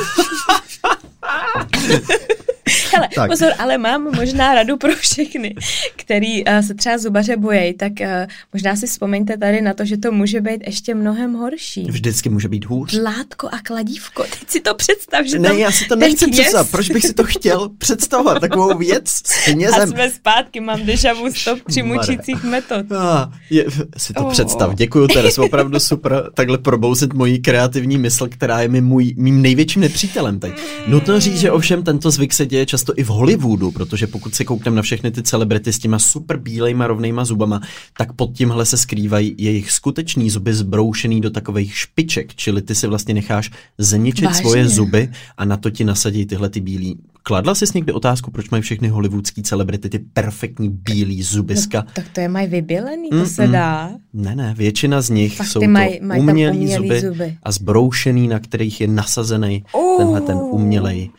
Hele, 2.96 3.08
tak. 3.14 3.30
pozor, 3.30 3.52
ale 3.58 3.78
mám 3.78 4.16
možná 4.16 4.54
radu 4.54 4.76
pro 4.76 4.92
všechny, 4.92 5.54
který 5.96 6.44
uh, 6.44 6.58
se 6.58 6.74
třeba 6.74 6.98
zubaře 6.98 7.36
bojejí, 7.36 7.74
tak 7.74 7.92
uh, 8.00 8.06
možná 8.52 8.76
si 8.76 8.86
vzpomeňte 8.86 9.36
tady 9.36 9.60
na 9.60 9.74
to, 9.74 9.84
že 9.84 9.96
to 9.96 10.12
může 10.12 10.40
být 10.40 10.62
ještě 10.66 10.94
mnohem 10.94 11.34
horší. 11.34 11.84
Vždycky 11.90 12.28
může 12.28 12.48
být 12.48 12.64
hůř. 12.64 12.98
Látko 13.02 13.48
a 13.52 13.58
kladívko, 13.62 14.22
teď 14.22 14.50
si 14.50 14.60
to 14.60 14.74
představ, 14.74 15.26
že 15.26 15.38
Ne, 15.38 15.54
já 15.58 15.70
si 15.70 15.84
to 15.84 15.96
nechci 15.96 16.30
představit, 16.30 16.70
proč 16.70 16.90
bych 16.90 17.02
si 17.02 17.14
to 17.14 17.24
chtěl 17.24 17.68
představovat, 17.78 18.40
takovou 18.40 18.78
věc 18.78 19.08
s 19.08 19.44
knězem. 19.44 19.82
A 19.82 19.86
jsme 19.86 20.10
zpátky, 20.10 20.60
mám 20.60 20.86
deja 20.86 21.14
vu 21.14 21.34
stop 21.34 21.58
při 21.66 21.82
mučících 21.82 22.44
metod. 22.44 22.86
Ah, 22.92 23.32
je, 23.50 23.64
si 23.96 24.12
to 24.12 24.20
oh. 24.20 24.32
představ, 24.32 24.74
děkuju 24.74 25.08
Teres, 25.08 25.38
opravdu 25.38 25.80
super 25.80 26.30
takhle 26.34 26.58
probouzet 26.58 27.12
moji 27.12 27.38
kreativní 27.38 27.98
mysl, 27.98 28.28
která 28.28 28.60
je 28.60 28.68
mi 28.68 28.80
můj, 28.80 29.14
mým 29.16 29.42
největším 29.42 29.82
nepřítelem 29.82 30.40
teď. 30.40 30.52
Nutno 30.86 31.20
říct, 31.20 31.40
že 31.40 31.50
ovšem 31.50 31.82
tento 31.82 32.10
zvyk 32.10 32.32
se 32.32 32.46
děje 32.46 32.66
často 32.66 32.85
i 32.96 33.02
v 33.02 33.08
Hollywoodu, 33.08 33.70
protože 33.70 34.06
pokud 34.06 34.34
se 34.34 34.44
koukneme 34.44 34.76
na 34.76 34.82
všechny 34.82 35.10
ty 35.10 35.22
celebrity 35.22 35.72
s 35.72 35.78
těma 35.78 35.98
super 35.98 36.36
bílejma 36.36 36.86
rovnýma 36.86 37.24
zubama, 37.24 37.60
tak 37.98 38.12
pod 38.12 38.32
tímhle 38.32 38.66
se 38.66 38.76
skrývají 38.76 39.34
jejich 39.38 39.70
skutečný 39.70 40.30
zuby 40.30 40.54
zbroušený 40.54 41.20
do 41.20 41.30
takových 41.30 41.76
špiček, 41.76 42.34
čili 42.34 42.62
ty 42.62 42.74
si 42.74 42.86
vlastně 42.86 43.14
necháš 43.14 43.50
zničit 43.78 44.24
Vážně? 44.24 44.40
svoje 44.40 44.68
zuby 44.68 45.08
a 45.36 45.44
na 45.44 45.56
to 45.56 45.70
ti 45.70 45.84
nasadí 45.84 46.26
tyhle 46.26 46.48
ty 46.48 46.60
bílý. 46.60 46.98
Kladla 47.22 47.54
jsi 47.54 47.64
někdy 47.74 47.92
otázku, 47.92 48.30
proč 48.30 48.50
mají 48.50 48.62
všechny 48.62 48.88
hollywoodský 48.88 49.42
celebrity 49.42 49.88
ty 49.88 49.98
perfektní 49.98 50.68
bílý 50.68 51.22
zubiska? 51.22 51.78
No, 51.86 51.92
tak 51.92 52.04
to 52.12 52.20
je 52.20 52.28
mají 52.28 52.48
vybělený, 52.48 53.10
to 53.10 53.16
Mm-mm. 53.16 53.24
se 53.24 53.46
dá. 53.46 53.90
Ne, 54.12 54.36
ne, 54.36 54.54
většina 54.58 55.00
z 55.00 55.10
nich 55.10 55.36
Fakt 55.36 55.46
jsou 55.46 55.60
to 55.60 55.68
maj, 55.68 56.00
maj 56.02 56.20
umělý, 56.20 56.58
umělý 56.58 56.88
zuby, 56.88 57.00
zuby 57.00 57.36
a 57.42 57.52
zbroušený, 57.52 58.28
na 58.28 58.38
kterých 58.38 58.80
je 58.80 58.86
nasazený 58.88 59.64
uh. 59.74 59.98
tenhle 59.98 60.20
ten 60.20 60.36
umělej 60.36 61.10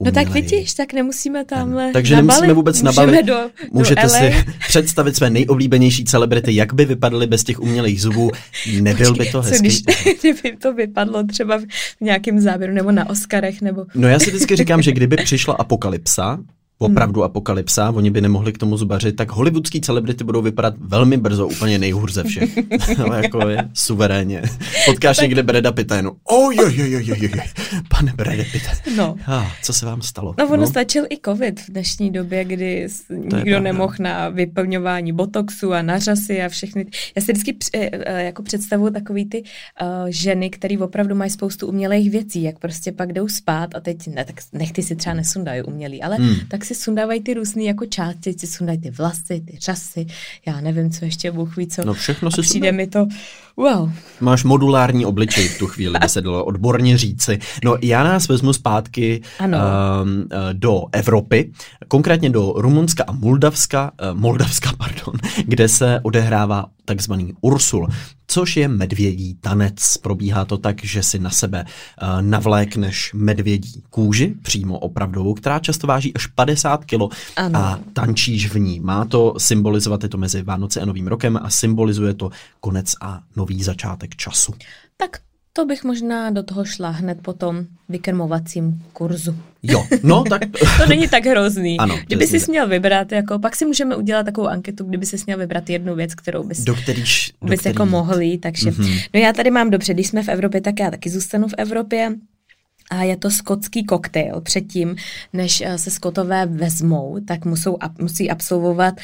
No 0.00 0.12
tak 0.12 0.28
vidíš, 0.28 0.74
tak 0.74 0.92
nemusíme 0.92 1.44
tamhle 1.44 1.92
Takže 1.92 2.14
nabalit. 2.14 2.30
nemusíme 2.30 2.54
vůbec 2.54 2.82
nabalit. 2.82 3.26
Do, 3.26 3.50
Můžete 3.72 4.02
do 4.02 4.08
si 4.08 4.34
představit 4.68 5.16
své 5.16 5.30
nejoblíbenější 5.30 6.04
celebrity, 6.04 6.54
jak 6.54 6.74
by 6.74 6.84
vypadaly 6.84 7.26
bez 7.26 7.44
těch 7.44 7.60
umělých 7.60 8.02
zubů. 8.02 8.30
Nebyl 8.80 9.08
Počkej, 9.08 9.26
by 9.26 9.32
to 9.32 9.42
hezký. 9.42 9.56
Co, 9.56 9.62
když 9.62 9.82
kdyby 10.20 10.56
to 10.56 10.72
vypadlo 10.72 11.22
třeba 11.22 11.58
v 11.58 11.64
nějakém 12.00 12.40
záběru 12.40 12.72
nebo 12.72 12.92
na 12.92 13.10
Oscarech? 13.10 13.62
Nebo... 13.62 13.84
No 13.94 14.08
já 14.08 14.18
si 14.18 14.30
vždycky 14.30 14.56
říkám, 14.56 14.82
že 14.82 14.92
kdyby 14.92 15.16
přišla 15.16 15.54
apokalypsa, 15.54 16.38
opravdu 16.78 17.20
hmm. 17.20 17.26
apokalypsa, 17.26 17.90
oni 17.90 18.10
by 18.10 18.20
nemohli 18.20 18.52
k 18.52 18.58
tomu 18.58 18.76
zubařit, 18.76 19.16
tak 19.16 19.30
hollywoodský 19.30 19.80
celebrity 19.80 20.24
budou 20.24 20.42
vypadat 20.42 20.74
velmi 20.78 21.16
brzo 21.16 21.46
úplně 21.46 21.78
nejhůř 21.78 22.12
ze 22.12 22.24
všech. 22.24 22.58
no, 22.98 23.06
jako 23.06 23.48
je 23.48 23.68
suverénně. 23.74 24.42
Potkáš 24.86 25.20
někde 25.20 25.42
Breda 25.42 25.72
Pitta 25.72 25.96
jenom, 25.96 26.14
je, 26.50 26.72
je, 26.72 26.88
je, 26.88 27.02
je, 27.02 27.16
je, 27.24 27.30
pane 27.88 28.12
Breda 28.16 28.44
Pitta. 28.52 28.70
No. 28.96 29.16
Ah, 29.26 29.46
co 29.62 29.72
se 29.72 29.86
vám 29.86 30.02
stalo? 30.02 30.34
No, 30.38 30.46
ono 30.46 30.56
no? 30.56 30.66
stačil 30.66 31.04
i 31.10 31.18
covid 31.24 31.60
v 31.60 31.70
dnešní 31.70 32.10
době, 32.10 32.44
kdy 32.44 32.88
nikdo 33.34 33.60
nemohl 33.60 33.94
na 33.98 34.28
vyplňování 34.28 35.12
botoxu 35.12 35.72
a 35.72 35.82
na 35.82 35.98
řasy 35.98 36.42
a 36.42 36.48
všechny. 36.48 36.86
Já 37.16 37.22
si 37.22 37.32
vždycky 37.32 37.56
eh, 37.74 37.90
eh, 37.92 38.24
jako 38.24 38.42
představuju 38.42 38.92
takový 38.92 39.26
ty 39.26 39.42
uh, 39.42 39.88
ženy, 40.08 40.50
které 40.50 40.78
opravdu 40.78 41.14
mají 41.14 41.30
spoustu 41.30 41.66
umělých 41.66 42.10
věcí, 42.10 42.42
jak 42.42 42.58
prostě 42.58 42.92
pak 42.92 43.12
jdou 43.12 43.28
spát 43.28 43.74
a 43.74 43.80
teď 43.80 44.06
ne, 44.06 44.24
tak 44.24 44.36
nechty 44.52 44.82
si 44.82 44.96
třeba 44.96 45.14
nesundají 45.14 45.62
umělý, 45.62 46.02
ale 46.02 46.16
hmm. 46.16 46.34
tak 46.48 46.64
si 46.66 46.74
sundávají 46.74 47.20
ty 47.20 47.34
různé 47.34 47.62
jako 47.62 47.86
části, 47.86 48.34
si 48.38 48.46
sundají 48.46 48.78
ty 48.78 48.90
vlasy, 48.90 49.40
ty 49.40 49.58
řasy, 49.60 50.06
já 50.46 50.60
nevím, 50.60 50.90
co 50.90 51.04
ještě, 51.04 51.32
Bůh 51.32 51.56
ví 51.56 51.66
co. 51.66 51.84
No 51.84 51.94
všechno 51.94 52.30
si 52.30 52.42
přijde 52.42 52.72
mi 52.72 52.86
to, 52.86 53.06
wow. 53.56 53.90
Máš 54.20 54.44
modulární 54.44 55.06
obličej 55.06 55.48
v 55.48 55.58
tu 55.58 55.66
chvíli, 55.66 55.98
by 56.00 56.08
se 56.08 56.20
dalo 56.20 56.44
odborně 56.44 56.98
říci. 56.98 57.38
No 57.64 57.76
já 57.82 58.04
nás 58.04 58.28
vezmu 58.28 58.52
zpátky 58.52 59.22
um, 59.40 60.28
do 60.52 60.82
Evropy, 60.92 61.52
konkrétně 61.88 62.30
do 62.30 62.52
Rumunska 62.56 63.04
a 63.06 63.12
Moldavska, 63.12 63.92
uh, 64.12 64.20
Moldavska, 64.20 64.72
pardon, 64.78 65.14
kde 65.46 65.68
se 65.68 66.00
odehrává 66.02 66.66
takzvaný 66.86 67.34
Ursul, 67.40 67.88
což 68.26 68.56
je 68.56 68.68
medvědí 68.68 69.34
tanec. 69.40 69.96
Probíhá 69.96 70.44
to 70.44 70.58
tak, 70.58 70.84
že 70.84 71.02
si 71.02 71.18
na 71.18 71.30
sebe 71.30 71.64
uh, 71.64 72.22
navlékneš 72.22 73.12
medvědí 73.14 73.82
kůži, 73.90 74.34
přímo 74.42 74.78
opravdovou, 74.78 75.34
která 75.34 75.58
často 75.58 75.86
váží 75.86 76.14
až 76.14 76.26
50 76.26 76.84
kilo 76.84 77.08
ano. 77.36 77.58
a 77.58 77.80
tančíš 77.92 78.54
v 78.54 78.58
ní. 78.58 78.80
Má 78.80 79.04
to 79.04 79.34
symbolizovat, 79.38 80.02
je 80.02 80.08
to 80.08 80.18
mezi 80.18 80.42
Vánoce 80.42 80.80
a 80.80 80.84
Novým 80.84 81.06
rokem 81.06 81.38
a 81.42 81.50
symbolizuje 81.50 82.14
to 82.14 82.30
konec 82.60 82.92
a 83.00 83.20
nový 83.36 83.62
začátek 83.62 84.16
času. 84.16 84.54
Tak 84.96 85.25
to 85.56 85.64
bych 85.64 85.84
možná 85.84 86.30
do 86.30 86.42
toho 86.42 86.64
šla 86.64 86.90
hned 86.90 87.18
po 87.22 87.32
tom 87.32 87.66
vykrmovacím 87.88 88.82
kurzu. 88.92 89.36
Jo, 89.62 89.86
no 90.02 90.24
tak... 90.30 90.42
to 90.78 90.86
není 90.88 91.08
tak 91.08 91.26
hrozný. 91.26 91.78
Ano, 91.78 91.98
kdyby 92.06 92.26
jsi 92.26 92.50
měl 92.50 92.68
vybrat, 92.68 93.12
jako, 93.12 93.38
pak 93.38 93.56
si 93.56 93.64
můžeme 93.64 93.96
udělat 93.96 94.22
takovou 94.22 94.46
anketu, 94.46 94.84
kdyby 94.84 95.06
jsi 95.06 95.16
měl 95.26 95.38
vybrat 95.38 95.70
jednu 95.70 95.94
věc, 95.94 96.14
kterou 96.14 96.42
bys, 96.42 96.64
do 96.64 96.74
kterýž, 96.74 97.32
do 97.42 97.48
bys 97.48 97.66
jako 97.66 97.86
mohl 97.86 98.16
takže... 98.40 98.70
Mm-hmm. 98.70 99.08
No 99.14 99.20
já 99.20 99.32
tady 99.32 99.50
mám 99.50 99.70
dobře, 99.70 99.94
když 99.94 100.06
jsme 100.06 100.22
v 100.22 100.28
Evropě, 100.28 100.60
tak 100.60 100.80
já 100.80 100.90
taky 100.90 101.10
zůstanu 101.10 101.48
v 101.48 101.54
Evropě 101.58 102.14
a 102.90 103.02
je 103.02 103.16
to 103.16 103.30
skotský 103.30 103.84
koktejl. 103.84 104.40
Předtím, 104.40 104.96
než 105.32 105.60
eh, 105.60 105.78
se 105.78 105.90
skotové 105.90 106.46
vezmou, 106.46 107.20
tak 107.26 107.44
musou, 107.44 107.76
musí 108.00 108.30
absolvovat 108.30 108.94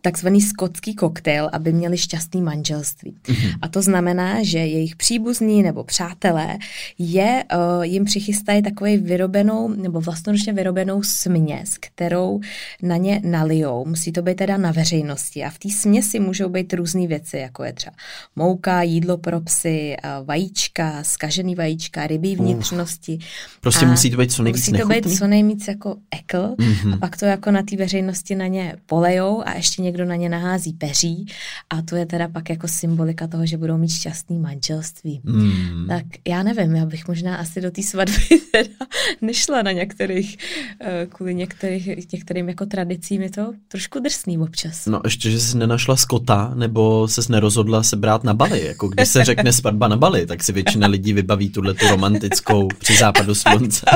takzvaný 0.00 0.40
skotský 0.40 0.94
koktejl, 0.94 1.50
aby 1.52 1.72
měli 1.72 1.98
šťastný 1.98 2.42
manželství. 2.42 3.14
Mm-hmm. 3.22 3.58
A 3.62 3.68
to 3.68 3.82
znamená, 3.82 4.42
že 4.42 4.58
jejich 4.58 4.96
příbuzní 4.96 5.62
nebo 5.62 5.84
přátelé 5.84 6.58
je, 6.98 7.44
uh, 7.54 7.84
jim 7.84 8.04
přichystají 8.04 8.62
takovou 8.62 8.98
vyrobenou 8.98 9.68
nebo 9.68 10.00
vlastnoručně 10.00 10.52
vyrobenou 10.52 11.02
směs, 11.02 11.78
kterou 11.80 12.40
na 12.82 12.96
ně 12.96 13.20
nalijou. 13.24 13.84
Musí 13.84 14.12
to 14.12 14.22
být 14.22 14.36
teda 14.36 14.56
na 14.56 14.72
veřejnosti. 14.72 15.44
A 15.44 15.50
v 15.50 15.58
té 15.58 15.68
směsi 15.70 16.20
můžou 16.20 16.48
být 16.48 16.72
různé 16.72 17.06
věci, 17.06 17.36
jako 17.36 17.64
je 17.64 17.72
třeba 17.72 17.96
mouka, 18.36 18.82
jídlo 18.82 19.18
pro 19.18 19.40
psy, 19.40 19.96
vajíčka, 20.24 21.04
skažený 21.04 21.54
vajíčka, 21.54 22.06
rybí 22.06 22.36
vnitřnosti. 22.36 23.18
Uh 23.20 23.29
Prostě 23.60 23.86
a 23.86 23.88
musí 23.88 24.10
to 24.10 24.16
být 24.16 24.32
co 24.32 24.42
nejvíc 24.42 24.60
Musí 24.60 24.72
to 24.72 24.88
nechutný? 24.88 25.10
být 25.10 25.18
co 25.18 25.26
nejvíc 25.26 25.68
jako 25.68 25.96
ekl 26.10 26.54
mm-hmm. 26.58 26.94
a 26.94 26.96
pak 26.96 27.16
to 27.16 27.24
jako 27.24 27.50
na 27.50 27.62
té 27.62 27.76
veřejnosti 27.76 28.34
na 28.34 28.46
ně 28.46 28.76
polejou 28.86 29.42
a 29.46 29.52
ještě 29.54 29.82
někdo 29.82 30.04
na 30.04 30.16
ně 30.16 30.28
nahází 30.28 30.72
peří 30.72 31.26
a 31.70 31.82
to 31.82 31.96
je 31.96 32.06
teda 32.06 32.28
pak 32.28 32.50
jako 32.50 32.68
symbolika 32.68 33.26
toho, 33.26 33.46
že 33.46 33.56
budou 33.56 33.78
mít 33.78 33.92
šťastný 33.92 34.38
manželství. 34.38 35.20
Mm. 35.24 35.86
Tak 35.88 36.04
já 36.28 36.42
nevím, 36.42 36.74
já 36.74 36.86
bych 36.86 37.08
možná 37.08 37.36
asi 37.36 37.60
do 37.60 37.70
té 37.70 37.82
svatby 37.82 38.40
teda 38.52 38.86
nešla 39.20 39.62
na 39.62 39.72
některých, 39.72 40.36
eh, 40.80 41.06
kvůli 41.08 41.34
některých, 41.34 42.12
některým 42.12 42.48
jako 42.48 42.66
tradicím 42.66 43.22
je 43.22 43.30
to 43.30 43.52
trošku 43.68 43.98
drsný 43.98 44.38
občas. 44.38 44.86
No 44.86 45.00
ještě, 45.04 45.30
že 45.30 45.40
jsi 45.40 45.56
nenašla 45.56 45.96
skota, 45.96 46.52
nebo 46.54 47.08
se 47.08 47.20
nerozhodla 47.28 47.82
se 47.82 47.96
brát 47.96 48.24
na 48.24 48.34
Bali. 48.34 48.66
Jako 48.66 48.88
když 48.88 49.08
se 49.08 49.24
řekne 49.24 49.52
svatba 49.52 49.88
na 49.88 49.96
Bali, 49.96 50.26
tak 50.26 50.44
si 50.44 50.52
většina 50.52 50.86
lidí 50.86 51.12
vybaví 51.12 51.50
tuhle 51.50 51.74
tu 51.74 51.88
romantickou 51.88 52.68
při 52.78 52.96
západu 53.22 53.34
slunce. 53.58 53.86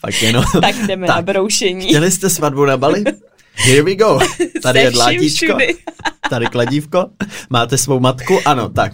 Pak 0.00 0.22
jenom, 0.22 0.44
tak 0.60 0.76
jdeme 0.86 1.06
tak, 1.06 1.16
na 1.16 1.22
broušení. 1.22 1.86
Chtěli 1.86 2.10
jste 2.10 2.30
svatbu 2.30 2.64
na 2.64 2.76
Bali? 2.76 3.04
Here 3.58 3.82
we 3.82 3.94
go. 3.94 4.18
Tady 4.62 4.80
je 4.80 4.90
dlátíčko. 4.90 5.58
Tady 6.30 6.46
kladívko. 6.46 7.06
Máte 7.50 7.78
svou 7.78 8.00
matku? 8.00 8.38
Ano, 8.44 8.68
tak. 8.68 8.92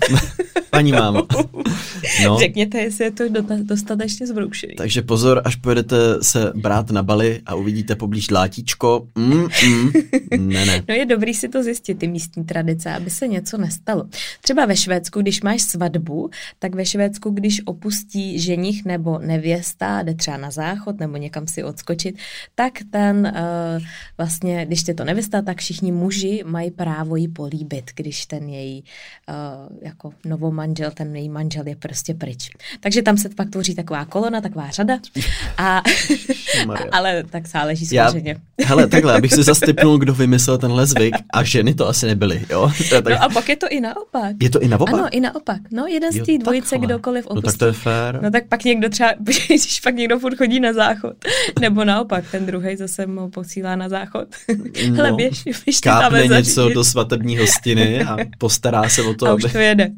Paní 0.70 0.92
mámo. 0.92 1.26
No. 2.24 2.38
Řekněte, 2.38 2.78
jestli 2.78 3.04
je 3.04 3.10
to 3.10 3.24
dostatečně 3.62 4.26
zbroušený. 4.26 4.74
Takže 4.74 5.02
pozor, 5.02 5.42
až 5.44 5.56
pojedete 5.56 5.96
se 6.22 6.52
brát 6.54 6.90
na 6.90 7.02
Bali 7.02 7.40
a 7.46 7.54
uvidíte 7.54 7.96
poblíž 7.96 8.30
látíčko. 8.30 9.08
Mm, 9.14 9.48
mm, 9.66 9.92
ne, 10.38 10.66
ne. 10.66 10.82
No 10.88 10.94
je 10.94 11.06
dobrý 11.06 11.34
si 11.34 11.48
to 11.48 11.62
zjistit, 11.62 11.98
ty 11.98 12.08
místní 12.08 12.44
tradice, 12.44 12.92
aby 12.92 13.10
se 13.10 13.28
něco 13.28 13.58
nestalo. 13.58 14.04
Třeba 14.40 14.66
ve 14.66 14.76
Švédsku, 14.76 15.22
když 15.22 15.42
máš 15.42 15.62
svatbu, 15.62 16.30
tak 16.58 16.74
ve 16.74 16.86
Švédsku, 16.86 17.30
když 17.30 17.62
opustí 17.64 18.40
ženich 18.40 18.84
nebo 18.84 19.18
nevěsta, 19.18 20.02
jde 20.02 20.14
třeba 20.14 20.36
na 20.36 20.50
záchod 20.50 21.00
nebo 21.00 21.16
někam 21.16 21.46
si 21.46 21.64
odskočit, 21.64 22.18
tak 22.54 22.72
ten 22.90 23.32
uh, 23.36 23.82
vlastně, 24.18 24.53
když 24.64 24.88
je 24.88 24.94
to 24.94 25.04
nevěsta, 25.04 25.42
tak 25.42 25.58
všichni 25.58 25.92
muži 25.92 26.42
mají 26.46 26.70
právo 26.70 27.16
ji 27.16 27.28
políbit, 27.28 27.90
když 27.94 28.26
ten 28.26 28.48
její 28.48 28.84
uh, 29.28 29.78
jako 29.82 30.12
novomanžel, 30.24 30.90
ten 30.90 31.16
její 31.16 31.28
manžel 31.28 31.68
je 31.68 31.76
prostě 31.76 32.14
pryč. 32.14 32.50
Takže 32.80 33.02
tam 33.02 33.16
se 33.16 33.28
pak 33.28 33.50
tvoří 33.50 33.74
taková 33.74 34.04
kolona, 34.04 34.40
taková 34.40 34.70
řada. 34.70 34.98
A, 35.58 35.82
ale 36.92 37.24
tak 37.30 37.48
záleží 37.48 37.86
samozřejmě. 37.86 38.36
Hele, 38.64 38.86
takhle, 38.86 39.14
abych 39.14 39.32
si 39.32 39.42
zastipnul, 39.42 39.98
kdo 39.98 40.14
vymyslel 40.14 40.58
tenhle 40.58 40.86
zvyk 40.86 41.14
a 41.32 41.42
ženy 41.42 41.74
to 41.74 41.88
asi 41.88 42.06
nebyly, 42.06 42.46
jo? 42.50 42.70
Tak... 42.90 43.04
No 43.08 43.22
a 43.22 43.28
pak 43.28 43.48
je 43.48 43.56
to 43.56 43.66
i 43.70 43.80
naopak. 43.80 44.36
Je 44.42 44.50
to 44.50 44.60
i 44.60 44.68
naopak? 44.68 44.94
Ano, 44.94 45.08
i 45.10 45.20
naopak. 45.20 45.60
No, 45.70 45.86
jeden 45.86 46.12
z 46.12 46.26
té 46.26 46.38
dvojice, 46.38 46.70
takhle. 46.70 46.86
kdokoliv 46.86 47.26
opustí. 47.26 47.46
No 47.46 47.52
tak 47.52 47.58
to 47.58 47.66
je 47.66 47.72
fér. 47.72 48.20
No 48.22 48.30
tak 48.30 48.48
pak 48.48 48.64
někdo 48.64 48.88
třeba, 48.88 49.12
když 49.18 49.80
pak 49.80 49.94
někdo 49.94 50.18
furt 50.18 50.36
chodí 50.36 50.60
na 50.60 50.72
záchod, 50.72 51.16
nebo 51.60 51.84
naopak, 51.84 52.24
ten 52.30 52.46
druhý 52.46 52.76
zase 52.76 53.06
mu 53.06 53.30
posílá 53.30 53.76
na 53.76 53.88
záchod. 53.88 54.28
No, 54.88 54.96
Hele, 54.96 55.12
běž, 55.12 55.42
běž 55.64 55.80
kápne 55.80 56.26
něco 56.26 56.68
do 56.68 56.84
svatební 56.84 57.38
hostiny 57.38 58.04
a 58.04 58.16
postará 58.38 58.88
se 58.88 59.02
o 59.02 59.14
to, 59.14 59.26
a 59.26 59.32
aby... 59.32 59.44
už 59.44 59.52
to 59.52 59.58
jede. 59.58 59.90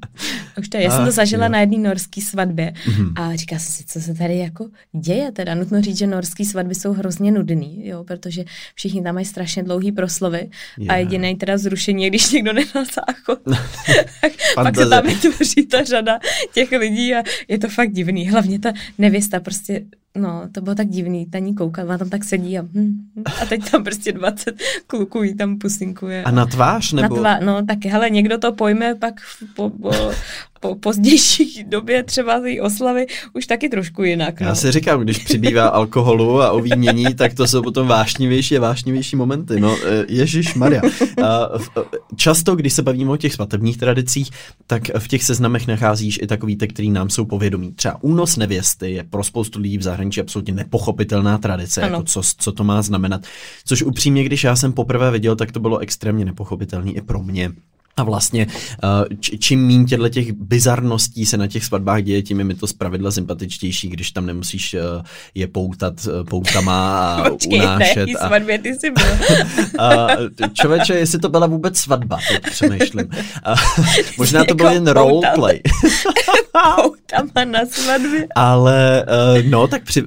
Už 0.59 0.69
to 0.69 0.77
je. 0.77 0.83
Já 0.83 0.91
jsem 0.91 1.05
to 1.05 1.11
zažila 1.11 1.47
jo. 1.47 1.53
na 1.53 1.61
jedné 1.61 1.79
norské 1.79 2.21
svatbě 2.21 2.73
mm-hmm. 2.87 3.13
a 3.17 3.37
říká 3.37 3.59
jsem 3.59 3.73
si, 3.73 3.85
co 3.85 4.01
se 4.01 4.15
tady 4.15 4.39
jako 4.39 4.69
děje. 4.93 5.33
Teda 5.33 5.55
nutno 5.55 5.83
říct, 5.83 5.99
že 5.99 6.07
norské 6.07 6.45
svatby 6.45 6.75
jsou 6.75 6.93
hrozně 6.93 7.33
nudný, 7.33 7.89
jo, 7.89 8.05
protože 8.05 8.45
všichni 8.75 9.03
tam 9.03 9.15
mají 9.15 9.27
strašně 9.27 9.63
dlouhý 9.63 9.93
proslovy 9.93 10.51
yeah. 10.79 10.95
a 10.95 10.97
jediné 10.97 11.37
teda 11.37 11.59
zrušení 11.59 12.05
je, 12.05 12.11
když 12.11 12.31
někdo 12.31 12.53
záchod. 12.75 13.39
pak 14.55 14.77
se 14.77 14.89
tam 14.89 15.07
vytvoří 15.07 15.67
ta 15.67 15.85
řada 15.85 16.19
těch 16.55 16.73
lidí 16.73 17.15
a 17.15 17.23
je 17.49 17.59
to 17.59 17.69
fakt 17.69 17.93
divný. 17.93 18.29
Hlavně 18.29 18.59
ta 18.59 18.73
nevěsta 18.99 19.41
prostě 19.41 19.83
No, 20.17 20.43
to 20.53 20.61
bylo 20.61 20.75
tak 20.75 20.89
divný, 20.89 21.27
ta 21.27 21.39
ní 21.39 21.55
kouká, 21.55 21.85
ona 21.85 21.99
tam 21.99 22.09
tak 22.09 22.25
sedí 22.25 22.59
a, 22.59 22.63
hm, 22.63 22.69
hm, 23.17 23.23
a 23.43 23.47
teď 23.47 23.71
tam 23.71 23.85
prostě 23.85 24.13
20 24.13 24.55
kluků 24.87 25.23
jí 25.23 25.37
tam 25.37 25.59
pusinkuje. 25.59 26.25
A 26.25 26.31
na 26.31 26.47
tvář 26.47 26.93
nebo? 26.93 27.17
Na 27.17 27.21
tvář, 27.21 27.43
no 27.45 27.67
tak 27.67 27.85
hele, 27.85 28.11
někdo 28.11 28.39
to 28.39 28.53
pojme 28.53 28.95
pak 28.95 29.15
po, 29.57 29.71
po, 29.71 29.91
po 30.61 30.75
pozdější 30.75 31.65
době 31.69 32.03
třeba 32.03 32.41
té 32.41 32.63
oslavy 32.63 33.07
už 33.33 33.47
taky 33.47 33.69
trošku 33.69 34.03
jinak. 34.03 34.41
No. 34.41 34.47
Já 34.47 34.55
si 34.55 34.73
říkám, 34.73 35.01
když 35.01 35.19
přibývá 35.19 35.67
alkoholu 35.69 36.43
a 36.43 36.51
ovínění, 36.51 37.15
tak 37.15 37.35
to 37.35 37.47
jsou 37.47 37.63
potom 37.63 37.87
vášnivější 37.87 38.57
a 38.57 38.61
vášnivější 38.61 39.17
momenty. 39.17 39.61
No, 39.61 39.77
e, 39.85 40.05
Ježíš 40.09 40.55
Maria. 40.55 40.83
Často, 42.17 42.57
když 42.57 42.73
se 42.73 42.83
bavíme 42.83 43.11
o 43.11 43.17
těch 43.17 43.33
svatebních 43.33 43.77
tradicích, 43.77 44.31
tak 44.67 44.83
v 44.99 45.09
těch 45.09 45.25
seznamech 45.25 45.67
nacházíš 45.67 46.19
i 46.23 46.27
takový, 46.27 46.57
te, 46.57 46.67
který 46.67 46.91
nám 46.91 47.11
jsou 47.11 47.25
povědomí. 47.25 47.73
Třeba 47.73 48.03
únos 48.03 48.37
nevěsty 48.37 48.93
je 48.93 49.05
pro 49.05 49.25
spoustu 49.25 49.61
lidí 49.61 49.79
v 49.79 49.83
zahraničí 49.83 50.21
absolutně 50.21 50.55
nepochopitelná 50.55 51.39
tradice, 51.39 51.83
ano. 51.83 51.93
jako 51.93 52.03
co, 52.03 52.23
co 52.39 52.53
to 52.53 52.65
má 52.65 52.83
znamenat. 52.83 53.21
Což 53.65 53.83
upřímně, 53.83 54.25
když 54.25 54.45
já 54.45 54.57
jsem 54.57 54.73
poprvé 54.73 55.11
viděl, 55.11 55.37
tak 55.37 55.53
to 55.53 55.61
bylo 55.61 55.79
extrémně 55.79 56.25
nepochopitelné 56.25 56.91
i 56.91 57.01
pro 57.01 57.23
mě. 57.23 57.53
A 57.99 58.03
vlastně 58.05 58.47
eh, 58.85 59.17
čím 59.39 59.67
méně 59.67 59.85
těchto 59.85 60.09
těch 60.09 60.33
bizarností 60.33 61.27
se 61.27 61.37
na 61.37 61.47
těch 61.47 61.65
svatbách 61.65 62.03
děje, 62.03 62.23
tím 62.23 62.39
je 62.39 62.45
mi 62.45 62.55
to 62.55 62.67
zpravidla 62.67 63.11
sympatičtější, 63.11 63.89
když 63.89 64.11
tam 64.11 64.27
nemusíš 64.27 64.75
eh, 64.75 64.81
je 65.35 65.47
poutat 65.47 65.95
eh, 66.09 66.25
poutama 66.25 67.15
a 67.15 67.31
Počkej, 67.31 67.61
unášet. 67.61 68.07
Ne, 68.07 68.13
a... 68.13 68.27
svatbě 68.27 68.59
ty 68.59 68.75
jsi 68.75 68.91
byl. 68.91 69.05
a, 69.79 70.07
člověče, 70.53 70.95
jestli 70.95 71.19
to 71.19 71.29
byla 71.29 71.47
vůbec 71.47 71.79
svatba, 71.79 72.19
teď 72.29 72.53
přemýšlím. 72.53 73.09
A, 73.45 73.55
možná 74.19 74.45
to 74.45 74.55
byl 74.55 74.69
jen 74.69 74.87
roleplay. 74.87 75.61
poutama 76.77 77.45
na 77.45 77.67
svatbě. 77.71 78.27
Ale 78.35 79.07
no, 79.49 79.69
tak 79.69 79.83
při, 79.83 80.03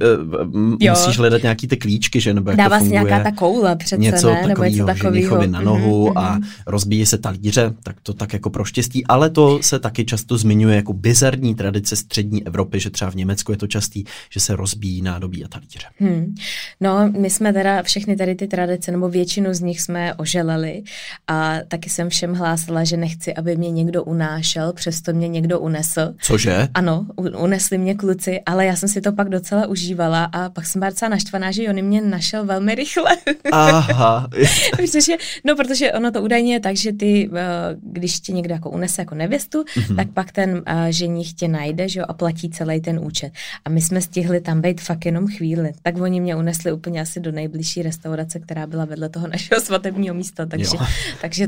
musíš 0.89 1.17
hledat 1.17 1.41
nějaký 1.41 1.67
ty 1.67 1.77
klíčky, 1.77 2.19
že? 2.21 2.33
Nebo 2.33 2.49
jak 2.49 2.57
Dává 2.57 2.79
to 2.79 2.85
se 2.85 2.91
nějaká 2.91 3.23
ta 3.23 3.31
koule 3.31 3.75
přece, 3.75 3.97
něco 3.97 4.27
ne? 4.27 4.47
Nebo 4.47 4.63
něco 4.63 4.85
takového. 4.85 5.47
na 5.47 5.61
nohu 5.61 6.09
mm-hmm. 6.09 6.19
a 6.19 6.39
rozbíjí 6.67 7.05
se 7.05 7.17
talíře 7.17 7.73
tak 7.83 8.01
to 8.03 8.13
tak 8.13 8.33
jako 8.33 8.49
pro 8.49 8.65
štěstí, 8.65 9.05
ale 9.05 9.29
to 9.29 9.59
se 9.63 9.79
taky 9.79 10.05
často 10.05 10.37
zmiňuje 10.37 10.75
jako 10.75 10.93
bizarní 10.93 11.55
tradice 11.55 11.95
střední 11.95 12.47
Evropy, 12.47 12.79
že 12.79 12.89
třeba 12.89 13.11
v 13.11 13.15
Německu 13.15 13.51
je 13.51 13.57
to 13.57 13.67
častý, 13.67 14.03
že 14.29 14.39
se 14.39 14.55
rozbíjí 14.55 15.01
nádobí 15.01 15.45
a 15.45 15.47
talíře. 15.47 15.87
Hmm. 15.99 16.35
No, 16.81 17.11
my 17.19 17.29
jsme 17.29 17.53
teda 17.53 17.83
všechny 17.83 18.15
tady 18.15 18.35
ty 18.35 18.47
tradice, 18.47 18.91
nebo 18.91 19.09
většinu 19.09 19.53
z 19.53 19.61
nich 19.61 19.81
jsme 19.81 20.13
oželeli 20.13 20.83
a 21.27 21.59
taky 21.67 21.89
jsem 21.89 22.09
všem 22.09 22.33
hlásila, 22.33 22.83
že 22.83 22.97
nechci, 22.97 23.33
aby 23.33 23.55
mě 23.55 23.71
někdo 23.71 24.03
unášel, 24.03 24.73
přesto 24.73 25.13
mě 25.13 25.27
někdo 25.27 25.59
unesl. 25.59 26.13
Cože? 26.21 26.67
Ano, 26.73 27.05
unesli 27.15 27.77
mě 27.77 27.95
kluci, 27.95 28.41
ale 28.45 28.65
já 28.65 28.75
jsem 28.75 28.89
si 28.89 29.01
to 29.01 29.11
pak 29.11 29.29
docela 29.29 29.67
užívala 29.67 30.23
a 30.23 30.49
pak 30.49 30.65
jsem 30.65 30.79
byla 30.79 30.89
docela 30.89 31.09
naštvaná, 31.09 31.51
že 31.51 31.69
on 31.69 31.81
mě 31.81 32.01
našel 32.01 32.45
velmi 32.45 32.75
rychle. 32.75 33.17
Aha. 33.51 34.27
protože, 34.75 35.13
no, 35.45 35.55
protože 35.55 35.91
ono 35.91 36.11
to 36.11 36.21
údajně 36.21 36.53
je 36.53 36.59
tak, 36.59 36.75
že 36.75 36.93
ty 36.93 37.29
uh, 37.29 37.37
když 37.81 38.19
tě 38.19 38.31
někdo 38.33 38.53
jako 38.53 38.69
unese 38.69 39.01
jako 39.01 39.15
nevěstu, 39.15 39.63
mm-hmm. 39.63 39.95
tak 39.95 40.09
pak 40.09 40.31
ten 40.31 40.51
uh, 40.51 40.63
ženich 40.89 41.33
tě 41.33 41.47
najde 41.47 41.89
že 41.89 41.99
jo, 41.99 42.05
a 42.09 42.13
platí 42.13 42.49
celý 42.49 42.81
ten 42.81 42.99
účet. 42.99 43.33
A 43.65 43.69
my 43.69 43.81
jsme 43.81 44.01
stihli 44.01 44.41
tam 44.41 44.61
být 44.61 44.81
fakt 44.81 45.05
jenom 45.05 45.27
chvíli. 45.27 45.71
Tak 45.83 45.97
oni 45.97 46.21
mě 46.21 46.35
unesli 46.35 46.71
úplně 46.71 47.01
asi 47.01 47.19
do 47.19 47.31
nejbližší 47.31 47.81
restaurace, 47.81 48.39
která 48.39 48.67
byla 48.67 48.85
vedle 48.85 49.09
toho 49.09 49.27
našeho 49.27 49.61
svatebního 49.61 50.15
místa. 50.15 50.45
Takže, 50.45 50.77
takže 51.21 51.47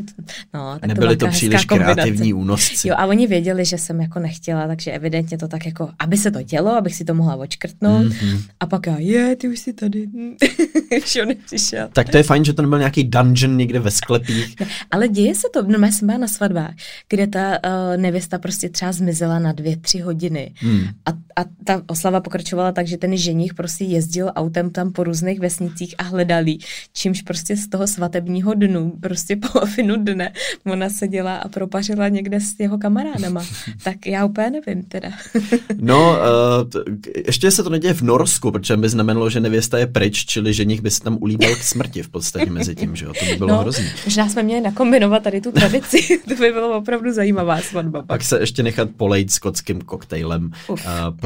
no, 0.54 0.80
tak 0.80 0.88
Nebyly 0.88 1.18
to, 1.18 1.26
to 1.26 1.32
příliš 1.32 1.66
kreativní 1.66 2.34
únosci. 2.34 2.88
Jo, 2.88 2.96
a 2.98 3.06
oni 3.06 3.28
věděli, 3.28 3.66
že 3.66 3.78
jsem 3.78 4.02
jako 4.02 4.20
nechtěla, 4.20 4.68
takže 4.68 4.92
evidentně 4.92 5.38
to 5.38 5.48
tak 5.48 5.66
jako, 5.66 5.90
aby 6.00 6.18
se 6.18 6.32
to 6.32 6.42
dělo, 6.42 6.72
abych 6.72 6.96
si 6.96 7.06
to 7.06 7.14
mohla 7.14 7.36
očkrtnout. 7.36 8.08
Mm-hmm. 8.08 8.42
A 8.60 8.66
pak 8.66 8.88
já, 8.88 8.96
je, 8.98 9.36
ty 9.36 9.48
už 9.48 9.60
jsi 9.60 9.74
tady. 9.74 10.08
on 11.22 11.28
nepřišel. 11.28 11.90
Tak 11.94 12.10
to 12.10 12.18
je 12.18 12.24
fajn, 12.24 12.46
že 12.46 12.54
to 12.54 12.62
nebyl 12.62 12.78
nějaký 12.78 13.04
dungeon 13.04 13.58
někde 13.58 13.80
ve 13.80 13.92
sklepích. 13.92 14.56
Ale 14.92 15.08
děje 15.08 15.36
se 15.36 15.48
to, 15.54 15.64
no, 15.64 15.88
jsem 15.92 16.10
byla 16.12 16.18
na 16.22 16.28
svatbách, 16.28 16.74
kde 17.10 17.28
ta 17.28 17.50
uh, 17.50 17.98
nevěsta 17.98 18.38
prostě 18.38 18.70
třeba 18.70 18.92
zmizela 18.92 19.40
na 19.40 19.52
dvě, 19.52 19.78
tři 19.78 20.00
hodiny. 20.00 20.54
Hmm. 20.56 20.84
A, 21.06 21.12
a 21.42 21.46
ta 21.64 21.82
oslava 21.88 22.22
pokračovala 22.22 22.72
tak, 22.72 22.88
že 22.88 22.98
ten 22.98 23.18
ženich 23.18 23.54
prostě 23.54 23.84
jezdil 23.84 24.32
autem 24.36 24.70
tam 24.70 24.92
po 24.92 25.04
různých 25.04 25.40
vesnicích 25.40 25.96
a 25.98 26.04
hledal 26.04 26.48
jí, 26.48 26.60
čímž 26.94 27.22
prostě 27.22 27.58
z 27.58 27.68
toho 27.68 27.88
svatebního 27.88 28.54
dnu, 28.54 28.94
prostě 29.02 29.36
polovinu 29.36 29.96
dne, 29.98 30.34
ona 30.66 30.90
seděla 30.90 31.36
a 31.36 31.48
propařila 31.48 32.08
někde 32.08 32.40
s 32.40 32.60
jeho 32.60 32.78
kamarádama. 32.78 33.44
tak 33.84 34.06
já 34.06 34.26
úplně 34.26 34.50
nevím 34.50 34.84
teda. 34.84 35.10
no, 35.78 36.12
uh, 36.12 36.82
ještě 37.26 37.52
se 37.52 37.64
to 37.64 37.70
neděje 37.70 37.94
v 37.94 38.02
Norsku, 38.02 38.52
protože 38.52 38.78
by 38.78 38.90
znamenalo, 38.90 39.30
že 39.30 39.40
nevěsta 39.40 39.78
je 39.78 39.88
pryč, 39.88 40.26
čili 40.26 40.54
ženich 40.54 40.82
by 40.82 40.92
se 40.92 41.02
tam 41.02 41.18
ulíbal 41.22 41.56
k 41.56 41.64
smrti 41.64 42.04
v 42.04 42.10
podstatě 42.10 42.52
mezi 42.52 42.76
tím, 42.76 42.96
že 42.96 43.06
jo, 43.06 43.14
to 43.20 43.26
by 43.26 43.36
bylo 43.36 43.50
no, 43.50 43.58
hrozný. 43.58 43.86
Možná 44.06 44.30
jsme 44.30 44.44
měli 44.44 44.62
nakombinovat 44.62 45.24
tady 45.24 45.42
tu 45.42 45.52
tradici, 45.52 46.20
to 46.28 46.36
by 46.36 46.52
bylo 46.52 46.78
opravdu 46.78 47.14
zajímavá 47.14 47.62
svatba. 47.62 48.04
Pak 48.04 48.24
se 48.24 48.40
ještě 48.40 48.64
nechat 48.64 48.90
polejt 48.98 49.32
skotským 49.32 49.82
koktejlem, 49.82 50.52
uh, 50.70 50.78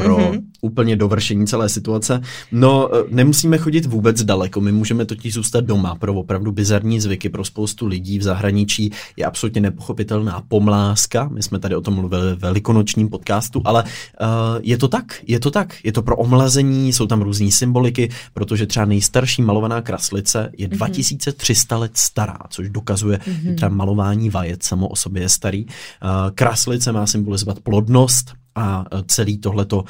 pro 0.05 0.17
mm-hmm. 0.17 0.41
úplně 0.61 0.95
dovršení 0.95 1.47
celé 1.47 1.69
situace. 1.69 2.21
No, 2.51 2.89
eh, 2.95 3.03
nemusíme 3.09 3.57
chodit 3.57 3.85
vůbec 3.85 4.23
daleko, 4.23 4.61
my 4.61 4.71
můžeme 4.71 5.05
totiž 5.05 5.33
zůstat 5.33 5.65
doma 5.65 5.95
pro 5.95 6.13
opravdu 6.13 6.51
bizarní 6.51 6.99
zvyky 6.99 7.29
pro 7.29 7.45
spoustu 7.45 7.87
lidí 7.87 8.19
v 8.19 8.23
zahraničí. 8.23 8.91
Je 9.17 9.25
absolutně 9.25 9.61
nepochopitelná 9.61 10.43
pomláska, 10.47 11.29
my 11.33 11.43
jsme 11.43 11.59
tady 11.59 11.75
o 11.75 11.81
tom 11.81 11.93
mluvili 11.93 12.25
ve 12.25 12.35
velikonočním 12.35 13.09
podcastu, 13.09 13.61
ale 13.65 13.83
uh, 13.83 13.89
je 14.61 14.77
to 14.77 14.87
tak, 14.87 15.21
je 15.27 15.39
to 15.39 15.51
tak, 15.51 15.75
je 15.83 15.91
to 15.91 16.01
pro 16.01 16.15
omlazení, 16.15 16.93
jsou 16.93 17.07
tam 17.07 17.21
různé 17.21 17.51
symboliky, 17.51 18.09
protože 18.33 18.65
třeba 18.65 18.85
nejstarší 18.85 19.41
malovaná 19.41 19.81
kraslice 19.81 20.51
je 20.57 20.67
mm-hmm. 20.67 20.77
2300 20.77 21.77
let 21.77 21.91
stará, 21.93 22.37
což 22.49 22.69
dokazuje, 22.69 23.17
mm-hmm. 23.17 23.41
že 23.41 23.53
třeba 23.53 23.69
malování 23.69 24.29
vajec 24.29 24.63
samo 24.63 24.87
o 24.87 24.95
sobě 24.95 25.21
je 25.21 25.29
starý. 25.29 25.65
Uh, 25.65 25.71
kraslice 26.35 26.91
má 26.91 27.07
symbolizovat 27.07 27.59
plodnost, 27.59 28.33
a 28.55 28.85
e, 28.91 29.03
celý 29.07 29.37
tohleto 29.37 29.77
uh, 29.77 29.83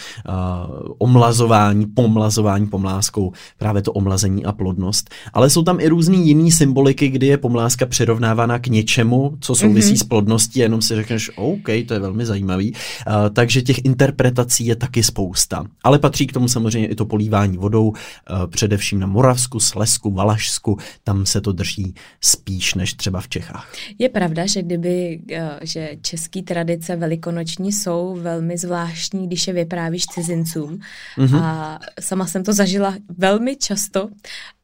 omlazování, 0.97 1.85
pomlazování 1.85 2.67
pomláskou, 2.67 3.31
právě 3.57 3.81
to 3.81 3.91
omlazení 3.91 4.45
a 4.45 4.51
plodnost. 4.51 5.09
Ale 5.33 5.49
jsou 5.49 5.63
tam 5.63 5.79
i 5.79 5.87
různý 5.87 6.27
jiný 6.27 6.51
symboliky, 6.51 7.09
kdy 7.09 7.27
je 7.27 7.37
pomláska 7.37 7.85
přirovnávána 7.85 8.59
k 8.59 8.67
něčemu, 8.67 9.37
co 9.39 9.55
souvisí 9.55 9.93
mm-hmm. 9.93 9.99
s 9.99 10.03
plodností, 10.03 10.59
jenom 10.59 10.81
si 10.81 10.95
řekneš, 10.95 11.31
OK, 11.35 11.67
to 11.87 11.93
je 11.93 11.99
velmi 11.99 12.25
zajímavý. 12.25 12.71
Uh, 12.71 13.13
takže 13.33 13.61
těch 13.61 13.85
interpretací 13.85 14.65
je 14.65 14.75
taky 14.75 15.03
spousta. 15.03 15.65
Ale 15.83 15.99
patří 15.99 16.27
k 16.27 16.33
tomu 16.33 16.47
samozřejmě 16.47 16.87
i 16.87 16.95
to 16.95 17.05
polívání 17.05 17.57
vodou, 17.57 17.93
především 18.47 18.99
na 18.99 19.07
Moravsku, 19.07 19.59
Slesku, 19.59 20.11
Valašsku, 20.11 20.77
tam 21.03 21.25
se 21.25 21.41
to 21.41 21.51
drží 21.51 21.93
spíš 22.21 22.73
než 22.73 22.93
třeba 22.93 23.21
v 23.21 23.27
Čechách. 23.27 23.73
Je 23.99 24.09
pravda, 24.09 24.45
že 24.45 24.61
kdyby, 24.61 25.19
že 25.61 25.89
český 26.01 26.43
tradice 26.43 26.95
velikonoční 26.95 27.71
jsou 27.71 28.17
velmi 28.21 28.54
velmi 28.55 28.57
zvláštní, 28.57 29.27
když 29.27 29.47
je 29.47 29.53
vyprávíš 29.53 30.05
cizincům. 30.05 30.79
Mm-hmm. 31.17 31.39
A 31.43 31.79
sama 31.99 32.25
jsem 32.25 32.43
to 32.43 32.53
zažila 32.53 32.95
velmi 33.17 33.55
často 33.55 34.09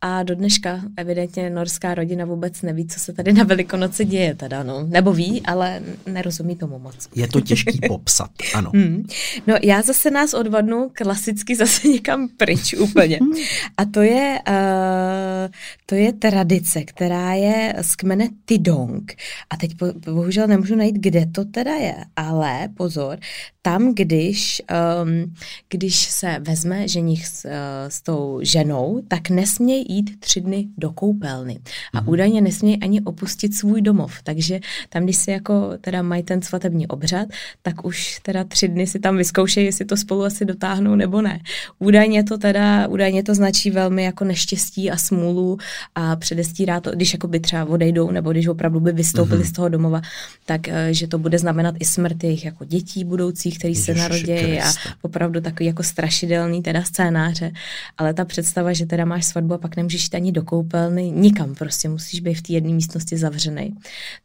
a 0.01 0.23
do 0.23 0.35
dneška 0.35 0.81
evidentně 0.97 1.49
norská 1.49 1.93
rodina 1.93 2.25
vůbec 2.25 2.61
neví, 2.61 2.87
co 2.87 2.99
se 2.99 3.13
tady 3.13 3.33
na 3.33 3.43
Velikonoci 3.43 4.05
děje 4.05 4.35
teda, 4.35 4.63
no. 4.63 4.83
Nebo 4.87 5.13
ví, 5.13 5.41
ale 5.41 5.81
nerozumí 6.05 6.55
tomu 6.55 6.79
moc. 6.79 7.09
Je 7.15 7.27
to 7.27 7.41
těžký 7.41 7.79
popsat, 7.87 8.29
ano. 8.53 8.71
Hmm. 8.73 9.05
No 9.47 9.55
já 9.63 9.81
zase 9.81 10.11
nás 10.11 10.33
odvadnu 10.33 10.91
klasicky 10.93 11.55
zase 11.55 11.87
někam 11.87 12.29
pryč 12.37 12.73
úplně. 12.73 13.19
A 13.77 13.85
to 13.85 14.01
je, 14.01 14.39
uh, 14.49 15.51
to 15.85 15.95
je 15.95 16.13
tradice, 16.13 16.83
která 16.83 17.33
je 17.33 17.73
z 17.81 17.95
kmene 17.95 18.29
Tidong. 18.45 19.13
A 19.49 19.57
teď 19.57 19.71
bohužel 20.05 20.47
nemůžu 20.47 20.75
najít, 20.75 20.95
kde 20.99 21.25
to 21.25 21.45
teda 21.45 21.73
je, 21.73 21.95
ale 22.15 22.69
pozor, 22.77 23.19
tam, 23.61 23.80
když, 23.89 24.61
um, 25.03 25.33
když 25.69 25.95
se 25.95 26.39
vezme 26.39 26.87
ženich 26.87 27.27
s, 27.27 27.45
uh, 27.45 27.51
s 27.87 28.01
tou 28.01 28.39
ženou, 28.43 29.01
tak 29.07 29.29
nesmějí 29.29 29.85
jít 29.89 30.19
tři 30.19 30.41
dny 30.41 30.67
do 30.77 30.91
koupelny. 30.91 31.59
A 31.93 32.01
mm. 32.01 32.09
údajně 32.09 32.41
nesmějí 32.41 32.81
ani 32.81 33.01
opustit 33.01 33.55
svůj 33.55 33.81
domov. 33.81 34.13
Takže 34.23 34.59
tam, 34.89 35.03
když 35.03 35.17
si 35.17 35.31
jako 35.31 35.71
teda 35.81 36.01
mají 36.01 36.23
ten 36.23 36.41
svatební 36.41 36.87
obřad, 36.87 37.27
tak 37.61 37.85
už 37.85 38.19
teda 38.21 38.43
tři 38.43 38.67
dny 38.67 38.87
si 38.87 38.99
tam 38.99 39.17
vyzkoušejí, 39.17 39.65
jestli 39.65 39.85
to 39.85 39.97
spolu 39.97 40.23
asi 40.23 40.45
dotáhnou 40.45 40.95
nebo 40.95 41.21
ne. 41.21 41.39
Údajně 41.79 42.23
to 42.23 42.37
teda, 42.37 42.87
údajně 42.87 43.23
to 43.23 43.35
značí 43.35 43.71
velmi 43.71 44.03
jako 44.03 44.25
neštěstí 44.25 44.91
a 44.91 44.97
smůlu 44.97 45.57
a 45.95 46.15
předestírá 46.15 46.79
to, 46.79 46.91
když 46.91 47.13
jako 47.13 47.27
by 47.27 47.39
třeba 47.39 47.65
odejdou 47.65 48.11
nebo 48.11 48.31
když 48.31 48.47
opravdu 48.47 48.79
by 48.79 48.91
vystoupili 48.91 49.39
mm. 49.39 49.45
z 49.45 49.51
toho 49.51 49.69
domova, 49.69 50.01
tak 50.45 50.67
eh, 50.67 50.93
že 50.93 51.07
to 51.07 51.17
bude 51.17 51.37
znamenat 51.37 51.75
i 51.79 51.85
smrt 51.85 52.23
jejich 52.23 52.45
jako 52.45 52.65
dětí 52.65 53.03
budoucích, 53.03 53.59
který 53.73 53.85
se 53.85 53.93
narodí 53.93 54.59
a 54.61 54.71
opravdu 55.01 55.41
takový 55.41 55.65
jako 55.65 55.83
strašidelný 55.83 56.61
teda 56.61 56.83
scénáře. 56.83 57.51
Ale 57.97 58.13
ta 58.13 58.25
představa, 58.25 58.73
že 58.73 58.85
teda 58.85 59.05
máš 59.05 59.25
svatbu 59.25 59.53
a 59.53 59.57
pak 59.57 59.75
nemůžeš 59.75 60.03
jít 60.03 60.15
ani 60.15 60.31
do 60.31 60.43
koupelny, 60.43 61.11
nikam 61.11 61.55
prostě 61.55 61.89
musíš 61.89 62.19
být 62.19 62.33
v 62.33 62.41
té 62.41 62.53
jedné 62.53 62.73
místnosti 62.73 63.17
zavřený. 63.17 63.75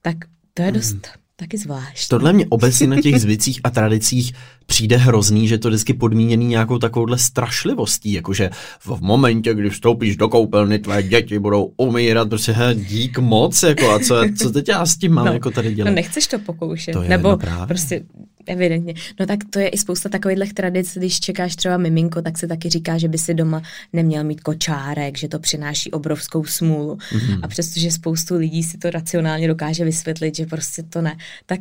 Tak 0.02 0.16
to 0.54 0.62
je 0.62 0.72
dost... 0.72 0.92
Hmm 0.92 1.26
taky 1.36 1.58
zvlášť. 1.58 2.08
Tohle 2.08 2.32
mě 2.32 2.46
obecně 2.48 2.86
na 2.86 3.02
těch 3.02 3.20
zvicích 3.20 3.60
a 3.64 3.70
tradicích 3.70 4.32
přijde 4.66 4.96
hrozný, 4.96 5.48
že 5.48 5.58
to 5.58 5.68
vždycky 5.68 5.94
podmíněný 5.94 6.46
nějakou 6.46 6.78
takovouhle 6.78 7.18
strašlivostí, 7.18 8.12
jakože 8.12 8.50
v 8.80 9.00
momentě, 9.00 9.54
kdy 9.54 9.70
vstoupíš 9.70 10.16
do 10.16 10.28
koupelny, 10.28 10.78
tvé 10.78 11.02
děti 11.02 11.38
budou 11.38 11.72
umírat, 11.76 12.28
prostě 12.28 12.52
he, 12.52 12.74
dík 12.74 13.18
moc, 13.18 13.62
jako 13.62 13.90
a 13.90 13.98
co, 13.98 14.14
co 14.38 14.50
teď 14.50 14.68
já 14.68 14.86
s 14.86 14.96
tím 14.96 15.12
mám 15.12 15.26
no, 15.26 15.32
jako 15.32 15.50
tady 15.50 15.74
dělat? 15.74 15.90
No 15.90 15.94
nechceš 15.94 16.26
to 16.26 16.38
pokoušet, 16.38 16.92
to 16.92 17.02
je, 17.02 17.08
nebo 17.08 17.28
no 17.28 17.36
právě. 17.36 17.66
prostě 17.66 18.02
evidentně. 18.46 18.94
No 19.20 19.26
tak 19.26 19.38
to 19.50 19.58
je 19.58 19.68
i 19.68 19.78
spousta 19.78 20.08
takových 20.08 20.54
tradic, 20.54 20.96
když 20.96 21.20
čekáš 21.20 21.56
třeba 21.56 21.76
miminko, 21.76 22.22
tak 22.22 22.38
se 22.38 22.46
taky 22.46 22.68
říká, 22.68 22.98
že 22.98 23.08
by 23.08 23.18
si 23.18 23.34
doma 23.34 23.62
neměl 23.92 24.24
mít 24.24 24.40
kočárek, 24.40 25.18
že 25.18 25.28
to 25.28 25.38
přináší 25.38 25.90
obrovskou 25.90 26.44
smůlu. 26.44 26.94
Mm-hmm. 26.94 27.40
A 27.42 27.48
přestože 27.48 27.90
spoustu 27.90 28.36
lidí 28.36 28.62
si 28.62 28.78
to 28.78 28.90
racionálně 28.90 29.48
dokáže 29.48 29.84
vysvětlit, 29.84 30.36
že 30.36 30.46
prostě 30.46 30.82
to 30.82 31.02
ne, 31.02 31.16
tak 31.46 31.60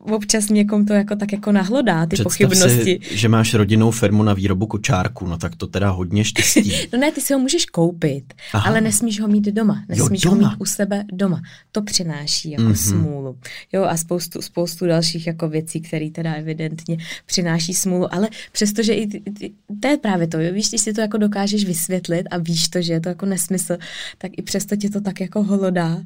občas 0.00 0.48
někom 0.48 0.86
to 0.86 0.92
jako 0.92 1.16
tak 1.16 1.32
jako 1.32 1.52
nahlodá, 1.52 2.06
ty 2.06 2.08
Představ 2.08 2.24
pochybnosti. 2.24 2.98
Si, 3.02 3.18
že 3.18 3.28
máš 3.28 3.54
rodinnou 3.54 3.90
firmu 3.90 4.22
na 4.22 4.34
výrobu 4.34 4.66
kočárku, 4.66 5.26
no 5.26 5.38
tak 5.38 5.56
to 5.56 5.66
teda 5.66 5.90
hodně 5.90 6.24
štěstí. 6.24 6.72
no 6.92 6.98
ne, 6.98 7.12
ty 7.12 7.20
si 7.20 7.32
ho 7.32 7.38
můžeš 7.38 7.66
koupit, 7.66 8.34
Aha. 8.52 8.68
ale 8.68 8.80
nesmíš 8.80 9.20
ho 9.20 9.28
mít 9.28 9.44
doma. 9.44 9.84
Nesmíš 9.88 10.24
jo, 10.24 10.30
doma. 10.30 10.48
ho 10.48 10.50
mít 10.50 10.60
u 10.60 10.64
sebe 10.64 11.04
doma. 11.12 11.42
To 11.72 11.82
přináší 11.82 12.50
jako 12.50 12.62
mm-hmm. 12.62 12.88
smůlu. 12.88 13.36
Jo, 13.72 13.84
a 13.84 13.96
spoustu, 13.96 14.42
spoustu 14.42 14.86
dalších 14.86 15.26
jako 15.26 15.48
věcí, 15.48 15.80
které 15.80 16.10
teda 16.10 16.32
evidentně 16.32 16.96
přináší 17.26 17.74
smůlu, 17.74 18.14
ale 18.14 18.28
přestože 18.52 18.94
i 18.94 19.06
ty, 19.06 19.20
ty, 19.20 19.52
to 19.80 19.88
je 19.88 19.96
právě 19.96 20.26
to, 20.26 20.40
jo, 20.40 20.52
víš, 20.52 20.68
když 20.68 20.80
si 20.80 20.92
to 20.92 21.00
jako 21.00 21.18
dokážeš 21.18 21.64
vysvětlit 21.64 22.26
a 22.30 22.38
víš 22.38 22.68
to, 22.68 22.82
že 22.82 22.92
je 22.92 23.00
to 23.00 23.08
jako 23.08 23.26
nesmysl, 23.26 23.76
tak 24.18 24.32
i 24.36 24.42
přesto 24.42 24.76
tě 24.76 24.90
to 24.90 25.00
tak 25.00 25.20
jako 25.20 25.42
holodá. 25.42 26.02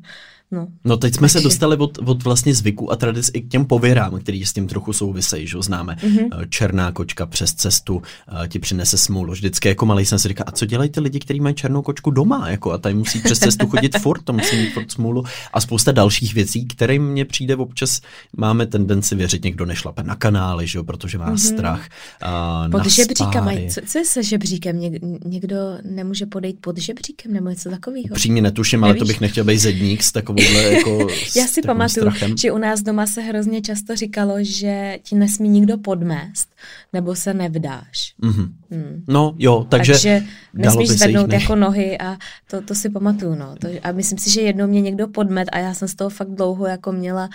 No, 0.54 0.68
no 0.84 0.96
teď 0.96 1.14
jsme 1.14 1.20
takže... 1.20 1.32
se 1.32 1.40
dostali 1.44 1.76
od, 1.76 1.98
od 2.04 2.22
vlastně 2.22 2.54
zvyku 2.54 2.92
a 2.92 2.96
tradic 2.96 3.30
i 3.34 3.40
k 3.40 3.48
těm 3.48 3.64
pověrám, 3.64 4.18
který 4.20 4.46
s 4.46 4.52
tím 4.52 4.66
trochu 4.66 4.92
souvisejí, 4.92 5.46
že 5.46 5.58
známe. 5.60 5.96
Mm-hmm. 6.00 6.48
Černá 6.48 6.92
kočka 6.92 7.26
přes 7.26 7.54
cestu 7.54 7.94
uh, 7.96 8.02
ti 8.48 8.58
přinese 8.58 8.98
smůlu. 8.98 9.32
Vždycky 9.32 9.68
jako 9.68 9.86
malý 9.86 10.06
jsem 10.06 10.18
si 10.18 10.28
říkal, 10.28 10.44
a 10.48 10.52
co 10.52 10.66
dělají 10.66 10.90
ty 10.90 11.00
lidi, 11.00 11.18
kteří 11.18 11.40
mají 11.40 11.54
černou 11.54 11.82
kočku 11.82 12.10
doma, 12.10 12.48
jako 12.48 12.72
a 12.72 12.78
tady 12.78 12.94
musí 12.94 13.20
přes 13.20 13.38
cestu 13.38 13.66
chodit 13.66 13.98
furt, 13.98 14.22
to 14.22 14.32
musí 14.32 14.56
mít 14.56 14.72
furt 14.72 14.90
smůlu 14.90 15.24
a 15.52 15.60
spousta 15.60 15.92
dalších 15.92 16.34
věcí, 16.34 16.66
které 16.66 16.98
mně 16.98 17.24
přijde 17.24 17.56
občas, 17.56 18.00
máme 18.36 18.66
tendenci 18.66 19.14
věřit, 19.14 19.44
někdo 19.44 19.66
nešlape 19.66 20.02
na 20.02 20.14
kanály, 20.16 20.66
že 20.66 20.78
jo, 20.78 20.84
protože 20.84 21.18
má 21.18 21.32
mm-hmm. 21.32 21.54
strach. 21.54 21.88
Uh, 22.64 22.70
pod 22.70 22.86
žebříkem 22.86 23.48
co, 23.68 23.80
co 23.86 23.98
je 23.98 24.04
se 24.04 24.22
žebříkem? 24.22 24.80
Něk, 24.80 25.02
někdo 25.24 25.56
nemůže 25.82 26.26
podejít 26.26 26.56
pod 26.60 26.78
žebříkem 26.78 27.32
nebo 27.32 27.48
něco 27.48 27.70
takového? 27.70 28.14
Přímě 28.14 28.42
netuším, 28.42 28.84
ale 28.84 28.94
to 28.94 29.04
bych 29.04 29.20
nechtěl 29.20 29.44
být 29.44 29.58
zedník 29.58 30.02
s 30.02 30.12
takovou 30.12 30.42
jako 30.70 31.08
Já 31.36 31.46
si 31.46 31.62
pamatuju, 31.62 32.10
strachem. 32.10 32.36
že 32.36 32.52
u 32.52 32.58
nás 32.58 32.82
doma 32.82 33.06
se 33.06 33.20
hrozně 33.20 33.62
často 33.62 33.96
říkalo, 33.96 34.34
že 34.40 34.98
ti 35.02 35.14
nesmí 35.14 35.48
nikdo 35.48 35.78
podmést, 35.78 36.48
nebo 36.92 37.14
se 37.14 37.34
nevdáš. 37.34 38.14
Mm-hmm. 38.22 38.48
Hmm. 38.70 39.04
No 39.08 39.34
jo, 39.38 39.66
takže, 39.68 39.92
takže 39.92 40.22
nesmíš 40.54 40.88
zvednout 40.88 41.32
jako 41.32 41.56
nohy 41.56 41.98
a 41.98 42.16
to, 42.50 42.62
to 42.62 42.74
si 42.74 42.90
pamatuju. 42.90 43.34
No. 43.34 43.54
To, 43.60 43.68
a 43.82 43.92
myslím 43.92 44.18
si, 44.18 44.30
že 44.30 44.40
jednou 44.40 44.66
mě 44.66 44.80
někdo 44.80 45.08
podmet 45.08 45.48
a 45.52 45.58
já 45.58 45.74
jsem 45.74 45.88
z 45.88 45.94
toho 45.94 46.10
fakt 46.10 46.30
dlouho 46.30 46.66
jako 46.66 46.92
měla 46.92 47.28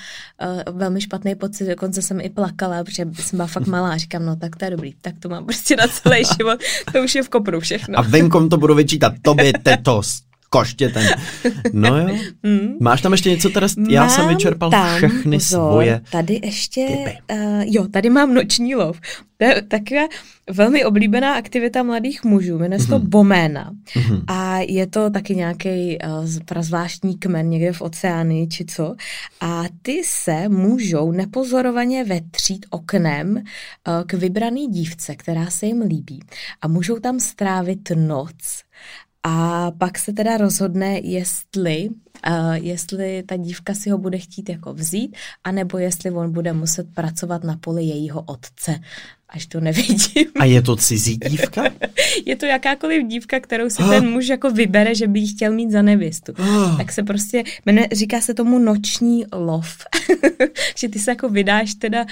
uh, 0.68 0.78
velmi 0.78 1.01
špatný 1.01 1.36
pocit, 1.36 1.66
dokonce 1.66 2.01
jsem 2.01 2.22
i 2.22 2.30
plakala, 2.30 2.84
protože 2.84 3.05
jsem 3.20 3.38
byla 3.38 3.47
fakt 3.47 3.68
malá 3.68 3.91
a 3.91 3.97
říkám, 3.97 4.26
no 4.26 4.36
tak 4.36 4.55
to 4.55 4.66
je 4.66 4.72
dobrý, 4.72 4.93
tak 5.01 5.16
to 5.20 5.30
mám 5.30 5.45
prostě 5.49 5.76
na 5.76 5.88
celý 5.88 6.24
život, 6.38 6.60
to 6.93 7.03
už 7.03 7.16
je 7.16 7.24
v 7.24 7.30
kopru 7.30 7.60
všechno. 7.60 7.99
A 7.99 8.01
venkom 8.01 8.49
to 8.49 8.57
budu 8.57 8.76
vyčítat, 8.76 9.14
tobě 9.22 9.53
tetos, 9.64 10.22
koště 10.50 10.89
ten. 10.89 11.08
No 11.74 11.97
jo. 11.97 12.18
Mm. 12.43 12.78
Máš 12.82 13.02
tam 13.02 13.12
ještě 13.12 13.30
něco 13.30 13.50
teda? 13.50 13.68
Já 13.89 14.02
mám 14.02 14.10
jsem 14.10 14.28
vyčerpal 14.28 14.72
všechny 14.97 15.38
pozor, 15.38 15.60
svoje 15.60 16.02
Tady 16.12 16.39
ještě, 16.43 16.88
uh, 17.32 17.64
jo, 17.66 17.88
tady 17.88 18.10
mám 18.10 18.34
noční 18.34 18.76
lov. 18.76 19.00
To 19.38 19.45
je 19.45 19.62
taková 19.62 20.02
velmi 20.52 20.86
oblíbená 20.86 21.34
aktivita 21.34 21.84
mladých 21.84 22.24
mužů, 22.24 22.58
jmenuje 22.58 22.80
se 22.80 22.88
to 22.88 23.00
mm-hmm. 23.00 23.10
Boména. 23.10 23.72
Mm-hmm. 23.72 24.24
A 24.28 24.58
je 24.58 24.88
to 24.88 25.10
taky 25.10 25.36
nějaký 25.36 25.97
uh, 25.97 26.30
prazvláštní 26.45 27.18
kmen 27.18 27.50
někde 27.50 27.74
v 27.74 27.82
oceáni 27.82 28.47
či 28.47 28.66
co. 28.66 28.95
A 29.41 29.64
ty 29.82 30.02
se 30.06 30.50
můžou 30.50 31.12
nepozorovaně 31.12 32.04
vetřít 32.04 32.66
oknem 32.70 33.36
uh, 33.36 34.04
k 34.06 34.14
vybraný 34.14 34.68
dívce, 34.68 35.16
která 35.16 35.45
se 35.50 35.66
jim 35.66 35.82
líbí. 35.82 36.20
A 36.62 36.68
můžou 36.68 37.00
tam 37.00 37.20
strávit 37.20 37.89
noc 37.95 38.64
a 39.24 39.72
pak 39.72 39.99
se 39.99 40.13
teda 40.13 40.38
rozhodne, 40.38 40.99
jestli, 41.03 41.89
uh, 42.30 42.53
jestli 42.53 43.24
ta 43.24 43.38
dívka 43.38 43.74
si 43.74 43.89
ho 43.89 43.97
bude 43.97 44.17
chtít 44.17 44.49
jako 44.49 44.74
vzít, 44.74 45.17
anebo 45.43 45.78
jestli 45.78 46.11
on 46.11 46.32
bude 46.32 46.53
muset 46.53 46.93
pracovat 46.93 47.43
na 47.43 47.57
poli 47.57 47.84
jejího 47.84 48.22
otce. 48.22 48.80
až 49.30 49.45
to 49.45 49.59
nevidím. 49.59 50.26
A 50.39 50.45
je 50.45 50.61
to 50.61 50.76
cizí 50.76 51.17
dívka? 51.17 51.63
je 52.26 52.36
to 52.36 52.45
jakákoliv 52.45 53.07
dívka, 53.07 53.39
kterou 53.39 53.70
si 53.70 53.84
ten 53.89 54.09
muž 54.09 54.28
jako 54.28 54.51
vybere, 54.51 54.95
že 54.95 55.07
by 55.07 55.20
ji 55.20 55.28
chtěl 55.28 55.53
mít 55.53 55.72
za 55.72 55.82
nevěstu. 55.82 56.34
tak 56.78 56.91
se 56.91 57.03
prostě, 57.03 57.43
jmenuje, 57.65 57.88
říká 57.91 58.22
se 58.22 58.34
tomu 58.34 58.59
noční 58.59 59.26
lov. 59.34 59.78
že 60.76 60.89
ty 60.89 60.99
se 60.99 61.11
jako 61.11 61.30
vydáš 61.30 61.74
teda 61.74 62.05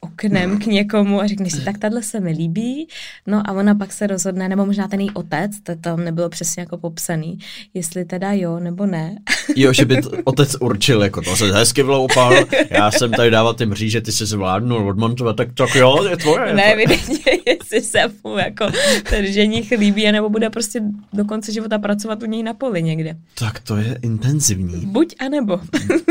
oknem 0.00 0.58
k 0.58 0.66
někomu 0.66 1.20
a 1.20 1.26
řekneš 1.26 1.52
si, 1.52 1.60
tak 1.60 1.78
tahle 1.78 2.02
se 2.02 2.20
mi 2.20 2.30
líbí, 2.30 2.88
no 3.26 3.42
a 3.46 3.52
ona 3.52 3.74
pak 3.74 3.92
se 3.92 4.06
rozhodne, 4.06 4.48
nebo 4.48 4.66
možná 4.66 4.88
ten 4.88 5.00
její 5.00 5.10
otec, 5.10 5.50
to 5.62 5.76
tam 5.76 6.04
nebylo 6.04 6.28
přesně 6.28 6.60
jako 6.60 6.78
popsaný, 6.78 7.38
jestli 7.74 8.04
teda 8.04 8.32
jo 8.32 8.58
nebo 8.58 8.86
ne. 8.86 9.16
jo, 9.56 9.72
že 9.72 9.84
by 9.84 10.00
otec 10.24 10.56
určil, 10.60 11.02
jako 11.02 11.22
to 11.22 11.36
se 11.36 11.52
hezky 11.52 11.82
vloupal, 11.82 12.34
já 12.70 12.90
jsem 12.90 13.10
tady 13.10 13.30
dával 13.30 13.54
ty 13.54 13.66
mříže, 13.66 14.00
ty 14.00 14.12
se 14.12 14.26
zvládnul 14.26 14.88
odmontovat, 14.88 15.36
tak, 15.36 15.48
tak 15.54 15.74
jo, 15.74 16.04
je 16.10 16.16
tvoje. 16.16 16.54
Ne, 16.54 16.72
evidentně, 16.72 17.18
jestli 17.46 17.80
se 17.82 17.98
mu 18.24 18.38
jako 18.38 18.66
ten 19.10 19.26
ženich 19.26 19.70
líbí, 19.70 20.12
nebo 20.12 20.28
bude 20.28 20.50
prostě 20.50 20.80
do 21.12 21.24
konce 21.24 21.52
života 21.52 21.78
pracovat 21.78 22.22
u 22.22 22.26
něj 22.26 22.42
na 22.42 22.54
poli 22.54 22.82
někde. 22.82 23.16
Tak 23.34 23.60
to 23.60 23.76
je 23.76 23.98
intenzivní. 24.02 24.86
Buď 24.86 25.14
a 25.18 25.28
nebo. 25.28 25.60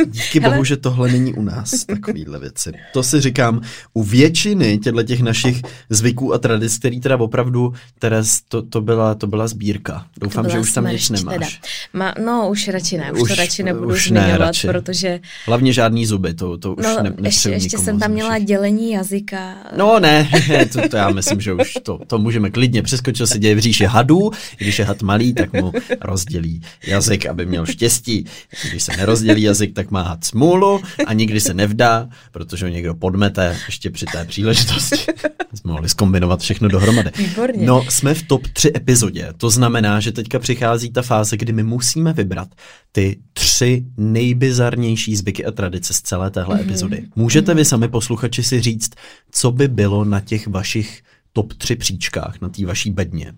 Díky 0.05 0.39
Hele. 0.41 0.53
bohu, 0.53 0.63
že 0.63 0.77
tohle 0.77 1.11
není 1.11 1.33
u 1.33 1.41
nás, 1.41 1.85
takovýhle 1.85 2.39
věci. 2.39 2.71
To 2.93 3.03
si 3.03 3.21
říkám, 3.21 3.61
u 3.93 4.03
většiny 4.03 4.77
těchto 4.77 5.03
těch 5.03 5.21
našich 5.21 5.61
zvyků 5.89 6.33
a 6.33 6.37
tradic, 6.37 6.77
který 6.77 6.99
teda 6.99 7.17
opravdu, 7.17 7.73
Teres, 7.99 8.41
to, 8.47 8.61
to, 8.61 8.81
byla, 8.81 9.15
to 9.15 9.27
byla 9.27 9.47
sbírka. 9.47 10.05
Doufám, 10.17 10.45
byla 10.45 10.55
že 10.55 10.59
už 10.59 10.71
tam 10.71 10.87
nic 10.87 11.09
nemáš. 11.09 11.37
Teda. 11.37 11.47
Ma, 11.93 12.13
no, 12.25 12.49
už 12.49 12.67
radši 12.67 12.97
ne, 12.97 13.11
už, 13.11 13.21
už 13.21 13.29
to 13.29 13.35
radši 13.35 13.63
nebudu 13.63 13.87
už 13.87 14.07
zmiňovat, 14.07 14.39
ne, 14.39 14.45
radši. 14.45 14.67
protože... 14.67 15.19
Hlavně 15.45 15.73
žádný 15.73 16.05
zuby, 16.05 16.33
to, 16.33 16.57
to 16.57 16.73
už 16.73 16.83
no, 16.83 17.03
ne, 17.03 17.13
ještě, 17.23 17.49
ještě 17.49 17.77
jsem 17.77 17.99
tam 17.99 18.11
měla 18.11 18.39
dělení 18.39 18.91
jazyka. 18.91 19.55
No 19.77 19.99
ne, 19.99 20.29
to, 20.73 20.89
to 20.89 20.97
já 20.97 21.09
myslím, 21.09 21.41
že 21.41 21.53
už 21.53 21.73
to, 21.83 21.99
to 22.07 22.17
můžeme 22.17 22.49
klidně. 22.49 22.81
Přeskočil 22.81 23.27
se 23.27 23.39
děje 23.39 23.55
v 23.55 23.59
říši 23.59 23.85
hadů, 23.85 24.31
když 24.57 24.79
je 24.79 24.85
had 24.85 25.01
malý, 25.01 25.33
tak 25.33 25.53
mu 25.53 25.71
rozdělí 26.01 26.61
jazyk, 26.87 27.25
aby 27.25 27.45
měl 27.45 27.65
štěstí. 27.65 28.25
Když 28.69 28.83
se 28.83 28.97
nerozdělí 28.97 29.41
jazyk, 29.41 29.73
tak 29.73 29.91
má 29.91 30.01
had 30.01 30.23
smůlu 30.23 30.81
a 31.05 31.13
nikdy 31.13 31.39
se 31.39 31.53
nevdá, 31.53 32.09
protože 32.31 32.65
ho 32.65 32.71
někdo 32.71 32.95
podmete, 32.95 33.57
ještě 33.69 33.89
při 33.89 34.05
té 34.05 34.25
příležitosti. 34.25 34.95
Jsme 35.53 35.71
mohli 35.71 35.89
zkombinovat 35.89 36.39
všechno 36.39 36.67
dohromady. 36.67 37.11
Výborně. 37.17 37.65
No, 37.65 37.85
jsme 37.89 38.13
v 38.13 38.23
top 38.23 38.47
3 38.47 38.71
epizodě. 38.75 39.33
To 39.37 39.49
znamená, 39.49 39.99
že 39.99 40.11
teďka 40.11 40.39
přichází 40.39 40.91
ta 40.91 41.01
fáze, 41.01 41.37
kdy 41.37 41.53
my 41.53 41.63
musíme 41.63 42.13
vybrat 42.13 42.47
ty 42.91 43.19
tři 43.33 43.85
nejbizarnější 43.97 45.15
zvyky 45.15 45.45
a 45.45 45.51
tradice 45.51 45.93
z 45.93 46.01
celé 46.01 46.31
téhle 46.31 46.55
mm-hmm. 46.55 46.61
epizody. 46.61 47.05
Můžete 47.15 47.51
mm-hmm. 47.51 47.55
vy 47.55 47.65
sami 47.65 47.87
posluchači 47.87 48.43
si 48.43 48.61
říct, 48.61 48.91
co 49.31 49.51
by 49.51 49.67
bylo 49.67 50.05
na 50.05 50.19
těch 50.19 50.47
vašich 50.47 51.01
top 51.33 51.53
3 51.53 51.75
příčkách, 51.75 52.41
na 52.41 52.49
té 52.49 52.65
vaší 52.65 52.91
bedně? 52.91 53.33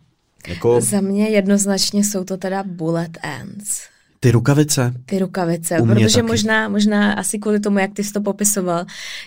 Jako... 0.48 0.82
Za 0.82 1.02
mě 1.02 1.30
jednoznačně 1.30 2.04
jsou 2.04 2.24
to 2.24 2.38
teda 2.38 2.64
bullet 2.64 3.18
ends. 3.24 3.91
Ty 4.24 4.32
rukavice? 4.32 4.94
Ty 5.06 5.20
rukavice, 5.20 5.78
protože 5.88 6.16
taky. 6.16 6.28
možná, 6.28 6.70
možná 6.70 7.14
asi 7.14 7.40
kvůli 7.40 7.60
tomu, 7.60 7.80
jak 7.80 7.94
ty 7.94 8.04
jsi 8.04 8.14
to 8.14 8.22
popisoval, 8.22 8.86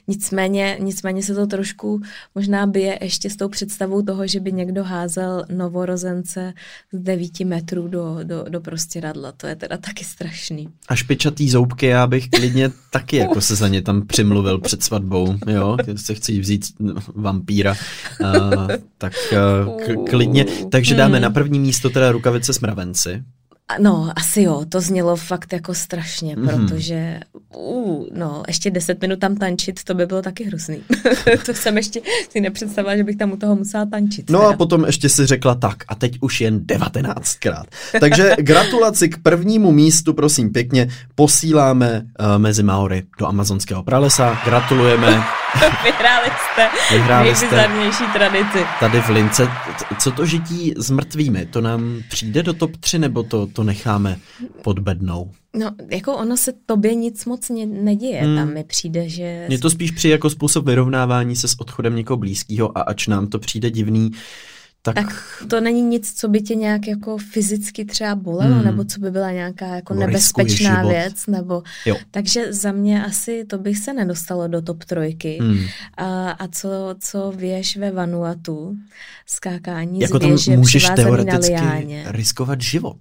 nicméně, 0.08 0.78
nicméně 0.80 1.22
se 1.22 1.34
to 1.34 1.46
trošku 1.46 2.00
možná 2.34 2.66
bije 2.66 2.98
ještě 3.02 3.30
s 3.30 3.36
tou 3.36 3.48
představou 3.48 4.02
toho, 4.02 4.26
že 4.26 4.40
by 4.40 4.52
někdo 4.52 4.84
házel 4.84 5.44
novorozence 5.52 6.52
z 6.92 6.98
devíti 6.98 7.44
metrů 7.44 7.88
do, 7.88 8.18
do, 8.22 8.44
do 8.48 8.60
radla. 9.00 9.32
To 9.32 9.46
je 9.46 9.56
teda 9.56 9.76
taky 9.76 10.04
strašný. 10.04 10.68
A 10.88 10.94
špičatý 10.94 11.50
zoubky, 11.50 11.86
já 11.86 12.06
bych 12.06 12.28
klidně 12.28 12.70
taky 12.90 13.16
jako 13.16 13.40
se 13.40 13.56
za 13.56 13.68
ně 13.68 13.82
tam 13.82 14.06
přimluvil 14.06 14.58
před 14.58 14.82
svatbou, 14.82 15.34
jo, 15.46 15.76
se 15.96 16.14
chci 16.14 16.40
vzít 16.40 16.64
vampíra, 17.14 17.74
uh, 18.20 18.68
tak 18.98 19.12
uh, 19.66 20.04
klidně. 20.04 20.44
Takže 20.70 20.94
dáme 20.94 21.16
hmm. 21.16 21.22
na 21.22 21.30
první 21.30 21.58
místo 21.58 21.90
teda 21.90 22.12
rukavice 22.12 22.52
s 22.52 22.60
mravenci. 22.60 23.22
No, 23.78 24.12
asi 24.16 24.42
jo, 24.42 24.64
to 24.68 24.80
znělo 24.80 25.16
fakt 25.16 25.52
jako 25.52 25.74
strašně, 25.74 26.36
mm. 26.36 26.46
protože 26.48 27.20
uh, 27.56 28.06
no, 28.12 28.42
ještě 28.46 28.70
deset 28.70 29.00
minut 29.00 29.18
tam 29.18 29.36
tančit, 29.36 29.84
to 29.84 29.94
by 29.94 30.06
bylo 30.06 30.22
taky 30.22 30.44
hrozný. 30.44 30.82
to 31.46 31.54
jsem 31.54 31.76
ještě 31.76 32.00
si 32.30 32.40
nepředstavila, 32.40 32.96
že 32.96 33.04
bych 33.04 33.16
tam 33.16 33.32
u 33.32 33.36
toho 33.36 33.56
musela 33.56 33.86
tančit. 33.86 34.30
No 34.30 34.38
teda. 34.38 34.50
a 34.50 34.56
potom 34.56 34.84
ještě 34.84 35.08
si 35.08 35.26
řekla 35.26 35.54
tak 35.54 35.76
a 35.88 35.94
teď 35.94 36.18
už 36.20 36.40
jen 36.40 36.66
devatenáctkrát. 36.66 37.66
Takže 38.00 38.36
gratulaci 38.38 39.08
k 39.08 39.22
prvnímu 39.22 39.72
místu, 39.72 40.14
prosím 40.14 40.52
pěkně, 40.52 40.88
posíláme 41.14 42.02
uh, 42.20 42.26
mezi 42.38 42.62
Maory 42.62 43.02
do 43.18 43.26
amazonského 43.26 43.82
pralesa. 43.82 44.38
Gratulujeme. 44.44 45.06
Vyhráli 45.84 46.30
jste 46.52 46.68
Vyhráli 46.90 47.32
nejbizarnější 47.32 48.04
tradici. 48.12 48.58
Tady 48.80 49.00
v 49.00 49.08
Lince, 49.08 49.48
co 49.98 50.10
to 50.10 50.26
žití 50.26 50.74
s 50.76 50.90
mrtvými, 50.90 51.46
to 51.46 51.60
nám 51.60 52.02
přijde 52.10 52.42
do 52.42 52.52
top 52.52 52.76
3 52.76 52.98
nebo 52.98 53.22
to 53.22 53.46
to 53.54 53.64
necháme 53.64 54.18
pod 54.62 54.78
bednou. 54.78 55.30
No, 55.56 55.70
jako 55.90 56.16
ono 56.16 56.36
se 56.36 56.52
tobě 56.66 56.94
nic 56.94 57.24
moc 57.24 57.48
ne- 57.48 57.66
neděje, 57.66 58.22
hmm. 58.22 58.36
tam 58.36 58.54
mi 58.54 58.64
přijde, 58.64 59.08
že... 59.08 59.44
Mně 59.48 59.58
to 59.58 59.70
spíš 59.70 59.90
přijde 59.90 60.12
jako 60.12 60.30
způsob 60.30 60.66
vyrovnávání 60.66 61.36
se 61.36 61.48
s 61.48 61.60
odchodem 61.60 61.96
někoho 61.96 62.16
blízkého 62.16 62.78
a 62.78 62.80
ač 62.80 63.06
nám 63.06 63.26
to 63.26 63.38
přijde 63.38 63.70
divný, 63.70 64.10
tak... 64.82 64.94
tak 64.94 65.42
to 65.50 65.60
není 65.60 65.82
nic, 65.82 66.12
co 66.12 66.28
by 66.28 66.40
tě 66.40 66.54
nějak 66.54 66.86
jako 66.86 67.18
fyzicky 67.18 67.84
třeba 67.84 68.14
bolelo, 68.14 68.54
hmm. 68.54 68.64
nebo 68.64 68.84
co 68.84 69.00
by 69.00 69.10
byla 69.10 69.30
nějaká 69.30 69.66
jako 69.66 69.94
nebo 69.94 70.06
nebezpečná 70.06 70.82
věc, 70.88 71.26
nebo... 71.26 71.62
Jo. 71.86 71.96
Takže 72.10 72.52
za 72.52 72.72
mě 72.72 73.04
asi 73.04 73.44
to 73.44 73.58
bych 73.58 73.78
se 73.78 73.92
nedostalo 73.92 74.48
do 74.48 74.62
top 74.62 74.84
trojky. 74.84 75.38
Hmm. 75.40 75.58
A, 75.96 76.30
a 76.30 76.48
co, 76.48 76.94
co 76.98 77.32
věš 77.36 77.76
ve 77.76 77.90
Vanuatu, 77.90 78.76
skákání 79.26 80.00
jako 80.00 80.18
z 80.18 80.20
věže, 80.20 80.56
můžeš 80.56 80.90
teoreticky 80.96 82.04
riskovat 82.06 82.60
život. 82.60 82.98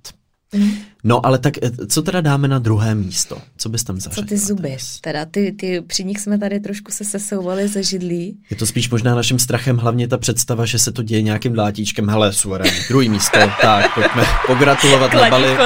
Mm. 0.53 0.71
No, 1.03 1.25
ale 1.25 1.37
tak 1.37 1.53
eh, 1.61 1.87
co 1.87 2.01
teda 2.01 2.21
dáme 2.21 2.47
na 2.47 2.59
druhé 2.59 2.95
místo? 2.95 3.37
Co 3.57 3.69
bys 3.69 3.83
tam 3.83 3.99
zařadila? 3.99 4.25
Co 4.25 4.29
ty 4.29 4.37
zuby? 4.37 4.69
Teraz? 4.69 4.99
Teda 5.01 5.25
ty, 5.25 5.51
ty, 5.51 5.81
při 5.81 6.03
nich 6.03 6.19
jsme 6.19 6.37
tady 6.37 6.59
trošku 6.59 6.91
se 6.91 7.03
sesouvali 7.05 7.67
ze 7.67 7.83
židlí. 7.83 8.37
Je 8.49 8.55
to 8.57 8.65
spíš 8.65 8.89
možná 8.89 9.15
naším 9.15 9.39
strachem, 9.39 9.77
hlavně 9.77 10.07
ta 10.07 10.17
představa, 10.17 10.65
že 10.65 10.79
se 10.79 10.91
to 10.91 11.03
děje 11.03 11.21
nějakým 11.21 11.53
dlátíčkem. 11.53 12.09
Hele, 12.09 12.33
suverén, 12.33 12.73
druhý 12.89 13.09
místo, 13.09 13.39
tak 13.61 13.93
pojďme 13.93 14.23
pogratulovat 14.47 15.13
na 15.13 15.29
Bali. 15.29 15.57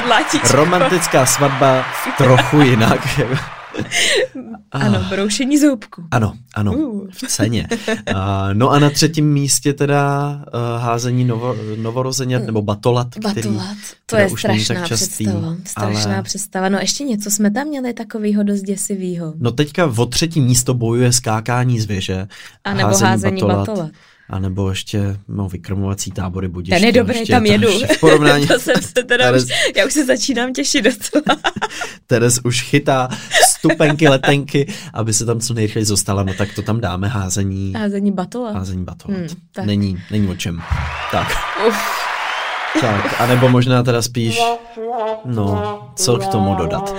Romantická 0.51 1.25
svatba 1.25 1.85
trochu 2.17 2.61
jinak. 2.61 3.19
ano, 4.71 5.05
broušení 5.09 5.57
zoubku. 5.57 6.03
Ano, 6.11 6.34
ano, 6.55 6.73
uh. 6.73 7.07
v 7.11 7.28
ceně. 7.28 7.67
Uh, 7.89 8.15
no 8.53 8.69
a 8.69 8.80
na 8.80 8.89
třetím 8.89 9.34
místě 9.34 9.73
teda 9.73 10.36
uh, 10.36 10.84
házení 10.84 11.25
novo, 11.25 11.55
novorozeně, 11.78 12.39
nebo 12.39 12.61
batolat, 12.61 13.07
který 13.09 13.49
Batolat, 13.49 13.78
to 14.05 14.15
je 14.15 14.30
strašná 14.30 14.75
tak 14.75 14.88
častý, 14.88 15.25
představa. 15.25 15.55
Strašná 15.65 16.13
ale... 16.13 16.23
představa. 16.23 16.69
No 16.69 16.80
ještě 16.80 17.03
něco 17.03 17.32
jsme 17.32 17.51
tam 17.51 17.67
měli 17.67 17.93
takového 17.93 18.43
dost 18.43 18.61
děsivého. 18.61 19.34
No 19.38 19.51
teďka 19.51 19.93
o 19.97 20.05
třetí 20.05 20.41
místo 20.41 20.73
bojuje 20.73 21.13
skákání 21.13 21.80
z 21.80 21.86
věže. 21.86 22.28
A 22.63 22.73
nebo 22.73 22.88
házení, 22.88 23.09
házení 23.09 23.41
batolat. 23.41 23.67
batolat. 23.67 23.91
A 24.30 24.39
nebo 24.39 24.69
ještě 24.69 25.19
no, 25.28 25.49
vykrmovací 25.49 26.11
tábory 26.11 26.47
budíš. 26.47 26.69
Ten 26.69 26.84
je 26.84 26.91
dobrý, 26.91 27.25
tam 27.25 27.45
jedu. 27.45 27.67
V 27.69 27.99
porovnání. 27.99 28.47
to 28.47 28.59
jsem 28.59 28.82
se 28.82 29.03
teda 29.03 29.25
Teres, 29.25 29.43
už, 29.43 29.51
já 29.78 29.86
už 29.86 29.93
se 29.93 30.05
začínám 30.05 30.53
těšit 30.53 30.86
do 30.86 30.91
toho. 31.11 31.39
Teres 32.07 32.39
už 32.43 32.61
chytá 32.61 33.09
stupenky, 33.60 34.08
letenky, 34.08 34.74
aby 34.93 35.14
se 35.14 35.26
tam 35.26 35.39
co 35.39 35.53
nejrychleji 35.53 35.86
zostala, 35.86 36.24
no 36.24 36.34
tak 36.34 36.53
to 36.55 36.62
tam 36.62 36.82
dáme 36.82 37.08
házení. 37.08 37.74
Házení 37.74 38.12
batola. 38.12 38.51
Házení 38.51 38.84
batola. 38.84 39.18
Hmm, 39.18 39.28
není, 39.66 39.97
není 40.12 40.28
o 40.28 40.36
čem. 40.36 40.62
Tak. 41.12 41.28
Uf. 41.68 42.08
Tak, 42.82 43.22
anebo 43.22 43.49
možná 43.49 43.84
teda 43.84 44.01
spíš, 44.01 44.41
no, 45.26 45.80
co 45.95 46.18
k 46.18 46.28
tomu 46.28 46.55
dodat? 46.55 46.95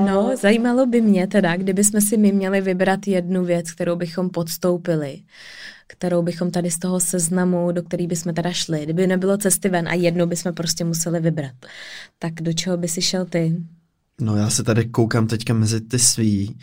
No, 0.00 0.30
zajímalo 0.40 0.86
by 0.86 1.00
mě 1.00 1.26
teda, 1.26 1.56
kdyby 1.56 1.84
jsme 1.84 2.00
si 2.00 2.16
my 2.16 2.32
měli 2.32 2.60
vybrat 2.60 3.06
jednu 3.06 3.44
věc, 3.44 3.72
kterou 3.72 3.96
bychom 3.96 4.30
podstoupili 4.30 5.18
kterou 5.86 6.22
bychom 6.22 6.50
tady 6.50 6.70
z 6.70 6.78
toho 6.78 7.00
seznamu, 7.00 7.72
do 7.72 7.82
který 7.82 8.06
bychom 8.06 8.34
teda 8.34 8.52
šli, 8.52 8.82
kdyby 8.82 9.06
nebylo 9.06 9.36
cesty 9.38 9.68
ven 9.68 9.88
a 9.88 9.94
jednu 9.94 10.26
bychom 10.26 10.54
prostě 10.54 10.84
museli 10.84 11.20
vybrat. 11.20 11.52
Tak 12.18 12.32
do 12.34 12.52
čeho 12.52 12.76
by 12.76 12.88
si 12.88 13.02
šel 13.02 13.24
ty? 13.24 13.56
No 14.20 14.36
já 14.36 14.50
se 14.50 14.64
tady 14.64 14.84
koukám 14.84 15.26
teďka 15.26 15.54
mezi 15.54 15.80
ty 15.80 15.98
svý. 15.98 16.58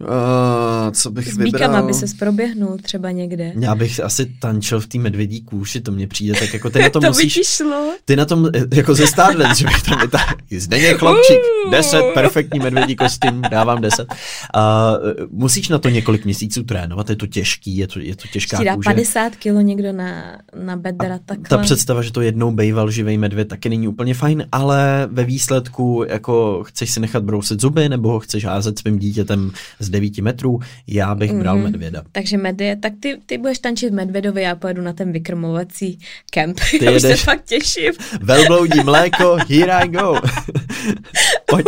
Uh, 0.00 0.90
co 0.92 1.10
bych 1.10 1.28
S 1.28 1.36
vybral? 1.36 1.76
aby 1.76 1.94
se 1.94 2.06
proběhnul 2.18 2.78
třeba 2.82 3.10
někde. 3.10 3.52
Já 3.60 3.74
bych 3.74 4.00
asi 4.00 4.26
tančil 4.40 4.80
v 4.80 4.86
té 4.86 4.98
medvědí 4.98 5.42
kůši, 5.42 5.80
to 5.80 5.92
mně 5.92 6.06
přijde 6.06 6.40
tak 6.40 6.54
jako 6.54 6.70
ty 6.70 6.82
na 6.82 6.88
tom 6.90 7.02
to 7.02 7.08
musíš... 7.08 7.38
By 7.38 7.44
šlo. 7.44 7.94
Ty 8.04 8.16
na 8.16 8.24
tom, 8.24 8.50
jako 8.74 8.94
ze 8.94 9.06
Starlet, 9.06 9.56
že 9.56 9.66
bych 9.66 9.82
tam 9.82 10.00
vytáhl. 10.00 10.36
Zdeně 10.58 10.94
chlapčík, 10.94 11.38
deset, 11.70 12.02
perfektní 12.14 12.60
medvědí 12.60 12.96
kostým, 12.96 13.42
dávám 13.50 13.80
deset. 13.80 14.08
Uh, 14.10 15.26
musíš 15.30 15.68
na 15.68 15.78
to 15.78 15.88
několik 15.88 16.24
měsíců 16.24 16.62
trénovat, 16.62 17.10
je 17.10 17.16
to 17.16 17.26
těžký, 17.26 17.76
je 17.76 17.86
to, 17.86 18.00
je 18.00 18.16
to 18.16 18.28
těžká 18.28 18.58
Ti 18.58 18.64
dá 18.64 18.74
kůže. 18.74 18.84
50 18.84 19.36
kilo 19.36 19.60
někdo 19.60 19.92
na, 19.92 20.38
na 20.64 20.76
bedra, 20.76 21.18
tak. 21.24 21.48
Ta 21.48 21.58
představa, 21.58 22.02
že 22.02 22.12
to 22.12 22.20
jednou 22.20 22.52
bejval 22.52 22.90
živej 22.90 23.18
medvěd, 23.18 23.48
taky 23.48 23.68
není 23.68 23.88
úplně 23.88 24.14
fajn, 24.14 24.46
ale 24.52 25.08
ve 25.12 25.24
výsledku 25.24 26.04
jako 26.08 26.64
chceš 26.64 26.90
si 26.90 27.00
nechat 27.00 27.24
brousit 27.24 27.60
zuby, 27.60 27.88
nebo 27.88 28.12
ho 28.12 28.20
chceš 28.20 28.44
házet 28.44 28.78
svým 28.78 28.98
dítětem 28.98 29.50
z 29.82 29.90
9 29.90 30.18
metrů, 30.18 30.60
já 30.86 31.14
bych 31.14 31.32
bral 31.32 31.56
mm. 31.56 31.62
medvěda. 31.62 32.02
Takže 32.12 32.38
medvěd, 32.38 32.78
tak 32.80 32.92
ty, 33.00 33.18
ty 33.26 33.38
budeš 33.38 33.58
tančit 33.58 33.92
medvědovi, 33.92 34.42
já 34.42 34.54
pojedu 34.54 34.82
na 34.82 34.92
ten 34.92 35.12
vykrmovací 35.12 35.98
kemp. 36.30 36.60
Ty 36.70 36.84
já 36.84 36.90
jedeš... 36.90 37.12
už 37.12 37.18
se 37.18 37.24
fakt 37.24 37.44
těším. 37.44 37.92
Velbloudí 38.20 38.80
mléko, 38.84 39.36
here 39.48 39.72
I 39.72 39.88
go. 39.88 40.14
Pojď. 41.46 41.66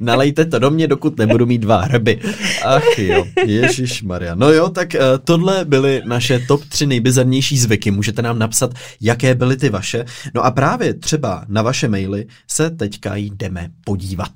Nalejte 0.00 0.44
to 0.44 0.58
do 0.58 0.70
mě, 0.70 0.88
dokud 0.88 1.18
nebudu 1.18 1.46
mít 1.46 1.58
dva 1.58 1.80
hrby. 1.80 2.20
Ach 2.64 2.98
jo, 2.98 3.24
Ježíš 3.46 4.02
Maria. 4.02 4.34
No 4.34 4.52
jo, 4.52 4.68
tak 4.68 4.94
uh, 4.94 5.00
tohle 5.24 5.64
byly 5.64 6.02
naše 6.04 6.38
top 6.38 6.64
3 6.64 6.86
nejbizarnější 6.86 7.58
zvyky. 7.58 7.90
Můžete 7.90 8.22
nám 8.22 8.38
napsat, 8.38 8.74
jaké 9.00 9.34
byly 9.34 9.56
ty 9.56 9.68
vaše. 9.68 10.04
No 10.34 10.44
a 10.44 10.50
právě 10.50 10.94
třeba 10.94 11.44
na 11.48 11.62
vaše 11.62 11.88
maily 11.88 12.26
se 12.50 12.70
teďka 12.70 13.16
jdeme 13.16 13.68
podívat. 13.84 14.30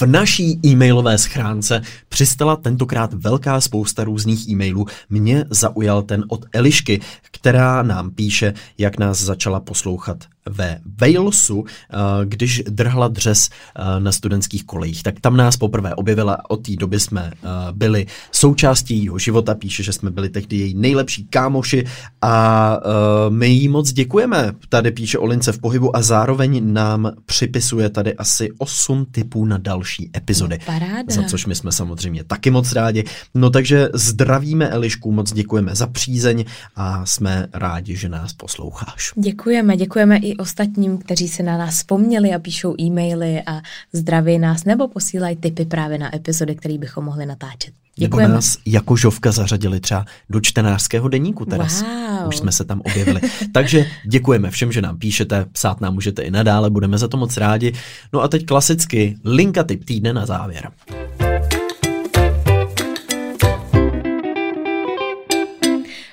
V 0.00 0.06
naší 0.06 0.60
e-mailové 0.66 1.18
schránce 1.18 1.82
přistala 2.08 2.56
tentokrát 2.56 3.14
velká 3.14 3.60
spousta 3.60 4.04
různých 4.04 4.48
e-mailů. 4.48 4.86
Mě 5.10 5.44
zaujal 5.50 6.02
ten 6.02 6.24
od 6.28 6.44
Elišky, 6.52 7.00
která 7.30 7.82
nám 7.82 8.10
píše, 8.10 8.54
jak 8.78 8.98
nás 8.98 9.22
začala 9.22 9.60
poslouchat 9.60 10.24
ve 10.50 10.80
Walesu, 11.00 11.64
eh, 11.64 11.96
když 12.24 12.62
drhla 12.68 13.08
dřes 13.08 13.48
eh, 13.48 14.00
na 14.00 14.12
studentských 14.12 14.64
kolejích. 14.64 15.02
Tak 15.02 15.20
tam 15.20 15.36
nás 15.36 15.56
poprvé 15.56 15.94
objevila, 15.94 16.50
od 16.50 16.66
té 16.66 16.76
doby 16.76 17.00
jsme 17.00 17.32
eh, 17.34 17.48
byli 17.72 18.06
součástí 18.32 18.94
jejího 18.94 19.18
života, 19.18 19.54
píše, 19.54 19.82
že 19.82 19.92
jsme 19.92 20.10
byli 20.10 20.28
tehdy 20.28 20.56
její 20.56 20.74
nejlepší 20.74 21.24
kámoši 21.24 21.84
a 22.22 22.80
my 23.28 23.48
jí 23.48 23.68
moc 23.68 23.92
děkujeme. 23.92 24.52
Tady 24.68 24.90
píše 24.90 25.18
Olince 25.18 25.52
v 25.52 25.58
pohybu 25.58 25.96
a 25.96 26.02
zároveň 26.02 26.72
nám 26.72 27.12
připisuje 27.26 27.90
tady 27.90 28.14
asi 28.14 28.48
8 28.58 29.06
typů 29.10 29.44
na 29.44 29.58
další 29.58 30.10
epizody. 30.16 30.58
No, 30.60 30.66
paráda. 30.66 31.14
Za 31.14 31.22
což 31.22 31.46
my 31.46 31.54
jsme 31.54 31.72
samozřejmě 31.72 32.24
taky 32.24 32.50
moc 32.50 32.72
rádi. 32.72 33.04
No 33.34 33.50
takže 33.50 33.88
zdravíme 33.94 34.68
Elišku, 34.68 35.12
moc 35.12 35.32
děkujeme 35.32 35.74
za 35.74 35.86
přízeň 35.86 36.44
a 36.76 37.06
jsme 37.06 37.46
rádi, 37.52 37.96
že 37.96 38.08
nás 38.08 38.32
posloucháš. 38.32 39.12
Děkujeme, 39.16 39.76
děkujeme 39.76 40.16
i 40.16 40.36
ostatním, 40.40 40.98
kteří 40.98 41.28
se 41.28 41.42
na 41.42 41.58
nás 41.58 41.74
vzpomněli 41.74 42.34
a 42.34 42.38
píšou 42.38 42.74
e-maily 42.80 43.42
a 43.46 43.60
zdraví 43.92 44.38
nás 44.38 44.64
nebo 44.64 44.88
posílají 44.88 45.36
tipy 45.36 45.64
právě 45.64 45.98
na 45.98 46.16
epizody, 46.16 46.54
které 46.54 46.78
bychom 46.78 47.04
mohli 47.04 47.26
natáčet. 47.26 47.74
Děkujeme. 47.96 48.28
Nebo 48.28 48.34
nás 48.34 48.56
jako 48.66 48.96
žovka 48.96 49.32
zařadili 49.32 49.80
třeba 49.80 50.04
do 50.30 50.40
čtenářského 50.40 51.08
deníku 51.08 51.44
teraz. 51.44 51.82
Wow. 51.82 52.28
Už 52.28 52.36
jsme 52.36 52.52
se 52.52 52.64
tam 52.64 52.80
objevili. 52.80 53.20
Takže 53.52 53.86
děkujeme 54.04 54.50
všem, 54.50 54.72
že 54.72 54.82
nám 54.82 54.98
píšete, 54.98 55.46
psát 55.52 55.80
nám 55.80 55.94
můžete 55.94 56.22
i 56.22 56.30
nadále, 56.30 56.70
budeme 56.70 56.98
za 56.98 57.08
to 57.08 57.16
moc 57.16 57.36
rádi. 57.36 57.72
No 58.12 58.20
a 58.20 58.28
teď 58.28 58.46
klasicky 58.46 59.16
linka 59.24 59.62
tip 59.62 59.84
týdne 59.84 60.12
na 60.12 60.26
závěr. 60.26 60.70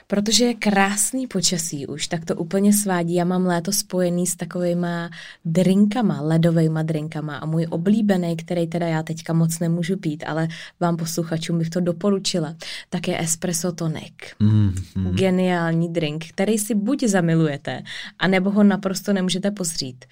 Protože 0.08 0.46
je 0.46 0.54
krásný 0.54 1.28
počasí 1.28 1.88
už, 1.88 2.08
tak 2.08 2.26
to 2.26 2.36
úplně 2.36 2.74
svádí. 2.74 3.14
Já 3.14 3.26
mám 3.26 3.46
léto 3.46 3.72
spojený 3.72 4.28
s 4.28 4.36
takovýma 4.36 5.10
drinkama, 5.46 6.22
ledovými 6.22 6.80
drinkama 6.84 7.38
a 7.38 7.46
můj 7.46 7.68
oblíbený, 7.70 8.38
který 8.38 8.68
teda 8.68 8.88
já 8.88 9.04
teďka 9.04 9.34
moc 9.34 9.60
nemůžu 9.60 9.98
pít, 9.98 10.24
ale 10.28 10.48
vám 10.80 10.98
posluchačům 10.98 11.58
bych 11.58 11.70
to 11.70 11.80
doporučila, 11.80 12.56
tak 12.90 13.08
je 13.08 13.22
espresso 13.22 13.72
tonic. 13.72 14.14
Mm-hmm. 14.42 15.14
Geniální 15.14 15.94
drink, 15.94 16.26
který 16.30 16.58
si 16.58 16.76
buď 16.76 17.04
zamilujete, 17.04 17.84
anebo 18.20 18.50
ho 18.50 18.64
naprosto 18.64 19.14
nemůžete 19.14 19.52
pozřít, 19.52 20.06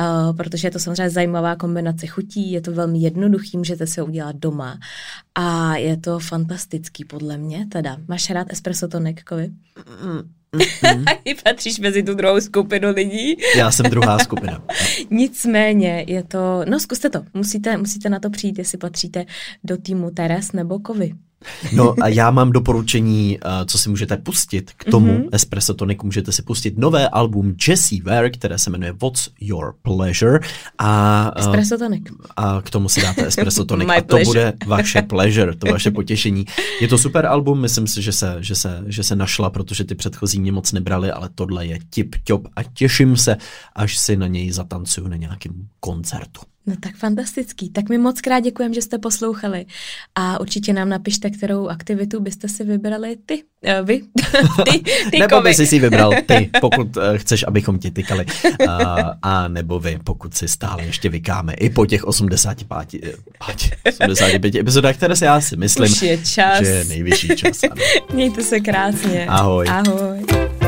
uh, 0.00 0.36
protože 0.36 0.66
je 0.66 0.72
to 0.72 0.78
samozřejmě 0.78 1.10
zajímavá 1.10 1.56
kombinace 1.56 2.06
chutí, 2.06 2.52
je 2.52 2.60
to 2.60 2.72
velmi 2.72 2.98
jednoduchý, 2.98 3.56
můžete 3.56 3.86
si 3.86 4.00
ho 4.00 4.06
udělat 4.06 4.36
doma 4.36 4.78
a 5.34 5.76
je 5.76 5.96
to 5.96 6.18
fantastický 6.18 7.04
podle 7.04 7.38
mě 7.38 7.66
teda. 7.66 7.96
Máš 8.08 8.30
rád 8.30 8.52
espresso 8.52 8.88
tonic, 8.88 9.22
Kovi? 9.22 9.41
Mm, 9.46 10.12
mm, 10.12 11.04
Patříš 11.44 11.78
mezi 11.78 12.02
tu 12.02 12.14
druhou 12.14 12.40
skupinu 12.40 12.90
lidí. 12.90 13.36
Já 13.56 13.70
jsem 13.70 13.90
druhá 13.90 14.18
skupina. 14.18 14.62
Nicméně 15.10 16.04
je 16.08 16.22
to, 16.22 16.64
no 16.68 16.80
zkuste 16.80 17.10
to, 17.10 17.24
musíte, 17.34 17.76
musíte 17.76 18.08
na 18.08 18.18
to 18.18 18.30
přijít, 18.30 18.58
jestli 18.58 18.78
patříte 18.78 19.24
do 19.64 19.76
týmu 19.76 20.10
Teres 20.10 20.52
nebo 20.52 20.78
Kovy. 20.78 21.14
No 21.72 21.94
a 22.02 22.08
já 22.08 22.30
mám 22.30 22.52
doporučení, 22.52 23.38
uh, 23.44 23.50
co 23.66 23.78
si 23.78 23.90
můžete 23.90 24.16
pustit 24.16 24.70
k 24.76 24.84
tomu 24.84 25.12
mm-hmm. 25.12 25.28
Espresso 25.32 25.74
Tonic. 25.74 25.98
Můžete 26.02 26.32
si 26.32 26.42
pustit 26.42 26.78
nové 26.78 27.08
album 27.08 27.54
Jessie 27.68 28.02
Ware, 28.02 28.30
které 28.30 28.58
se 28.58 28.70
jmenuje 28.70 28.92
What's 28.92 29.28
Your 29.40 29.74
Pleasure. 29.82 30.40
A, 30.78 31.32
uh, 31.36 31.42
Espresso 31.42 31.78
Tonic. 31.78 32.02
A 32.36 32.62
k 32.62 32.70
tomu 32.70 32.88
si 32.88 33.02
dáte 33.02 33.26
Espresso 33.26 33.64
Tonic. 33.64 33.88
a 33.96 34.00
to 34.00 34.06
pleasure. 34.06 34.24
bude 34.24 34.52
vaše 34.66 35.02
pleasure, 35.02 35.56
to 35.56 35.66
vaše 35.72 35.90
potěšení. 35.90 36.44
Je 36.80 36.88
to 36.88 36.98
super 36.98 37.26
album, 37.26 37.60
myslím 37.60 37.86
si, 37.86 38.02
že 38.02 38.12
se, 38.12 38.36
že 38.40 38.54
se, 38.54 38.82
že 38.86 39.02
se 39.02 39.16
našla, 39.16 39.50
protože 39.50 39.84
ty 39.84 39.94
předchozí 39.94 40.40
mě 40.40 40.52
moc 40.52 40.72
nebrali, 40.72 41.10
ale 41.10 41.28
tohle 41.34 41.66
je 41.66 41.78
tip-top 41.94 42.42
a 42.56 42.62
těším 42.62 43.16
se, 43.16 43.36
až 43.74 43.98
si 43.98 44.16
na 44.16 44.26
něj 44.26 44.52
zatancuju 44.52 45.08
na 45.08 45.16
nějakém 45.16 45.52
koncertu. 45.80 46.40
No 46.66 46.74
tak 46.80 46.96
fantastický. 46.96 47.70
Tak 47.70 47.88
mi 47.88 47.98
moc 47.98 48.20
krát 48.20 48.40
děkujem, 48.40 48.74
že 48.74 48.82
jste 48.82 48.98
poslouchali. 48.98 49.66
A 50.14 50.40
určitě 50.40 50.72
nám 50.72 50.88
napište, 50.88 51.30
kterou 51.30 51.68
aktivitu 51.68 52.20
byste 52.20 52.48
si 52.48 52.64
vybrali 52.64 53.16
ty. 53.26 53.42
Uh, 53.80 53.86
vy. 53.86 54.00
ty, 54.70 54.78
ty 55.10 55.18
nebo 55.18 55.40
by 55.40 55.54
si 55.54 55.66
si 55.66 55.78
vybral 55.78 56.10
ty, 56.26 56.50
pokud 56.60 56.96
uh, 56.96 57.02
chceš, 57.16 57.44
abychom 57.48 57.78
ti 57.78 57.90
tykali. 57.90 58.26
Uh, 58.60 58.68
a 59.22 59.48
nebo 59.48 59.78
vy, 59.80 59.98
pokud 60.04 60.34
si 60.34 60.48
stále 60.48 60.84
ještě 60.84 61.08
vykáme. 61.08 61.54
I 61.54 61.70
po 61.70 61.86
těch 61.86 62.04
85, 62.04 63.04
85 64.10 64.54
epizodách, 64.54 64.96
které 64.96 65.16
si 65.16 65.24
já 65.24 65.40
si 65.40 65.56
myslím, 65.56 65.92
Už 65.92 66.02
je 66.02 66.18
čas. 66.18 66.58
že 66.58 66.68
je 66.68 66.84
nejvyšší 66.84 67.28
čas. 67.28 67.62
Ano. 67.62 67.82
Mějte 68.14 68.42
se 68.42 68.60
krásně. 68.60 69.26
Ahoj. 69.26 69.66
Ahoj. 69.68 70.61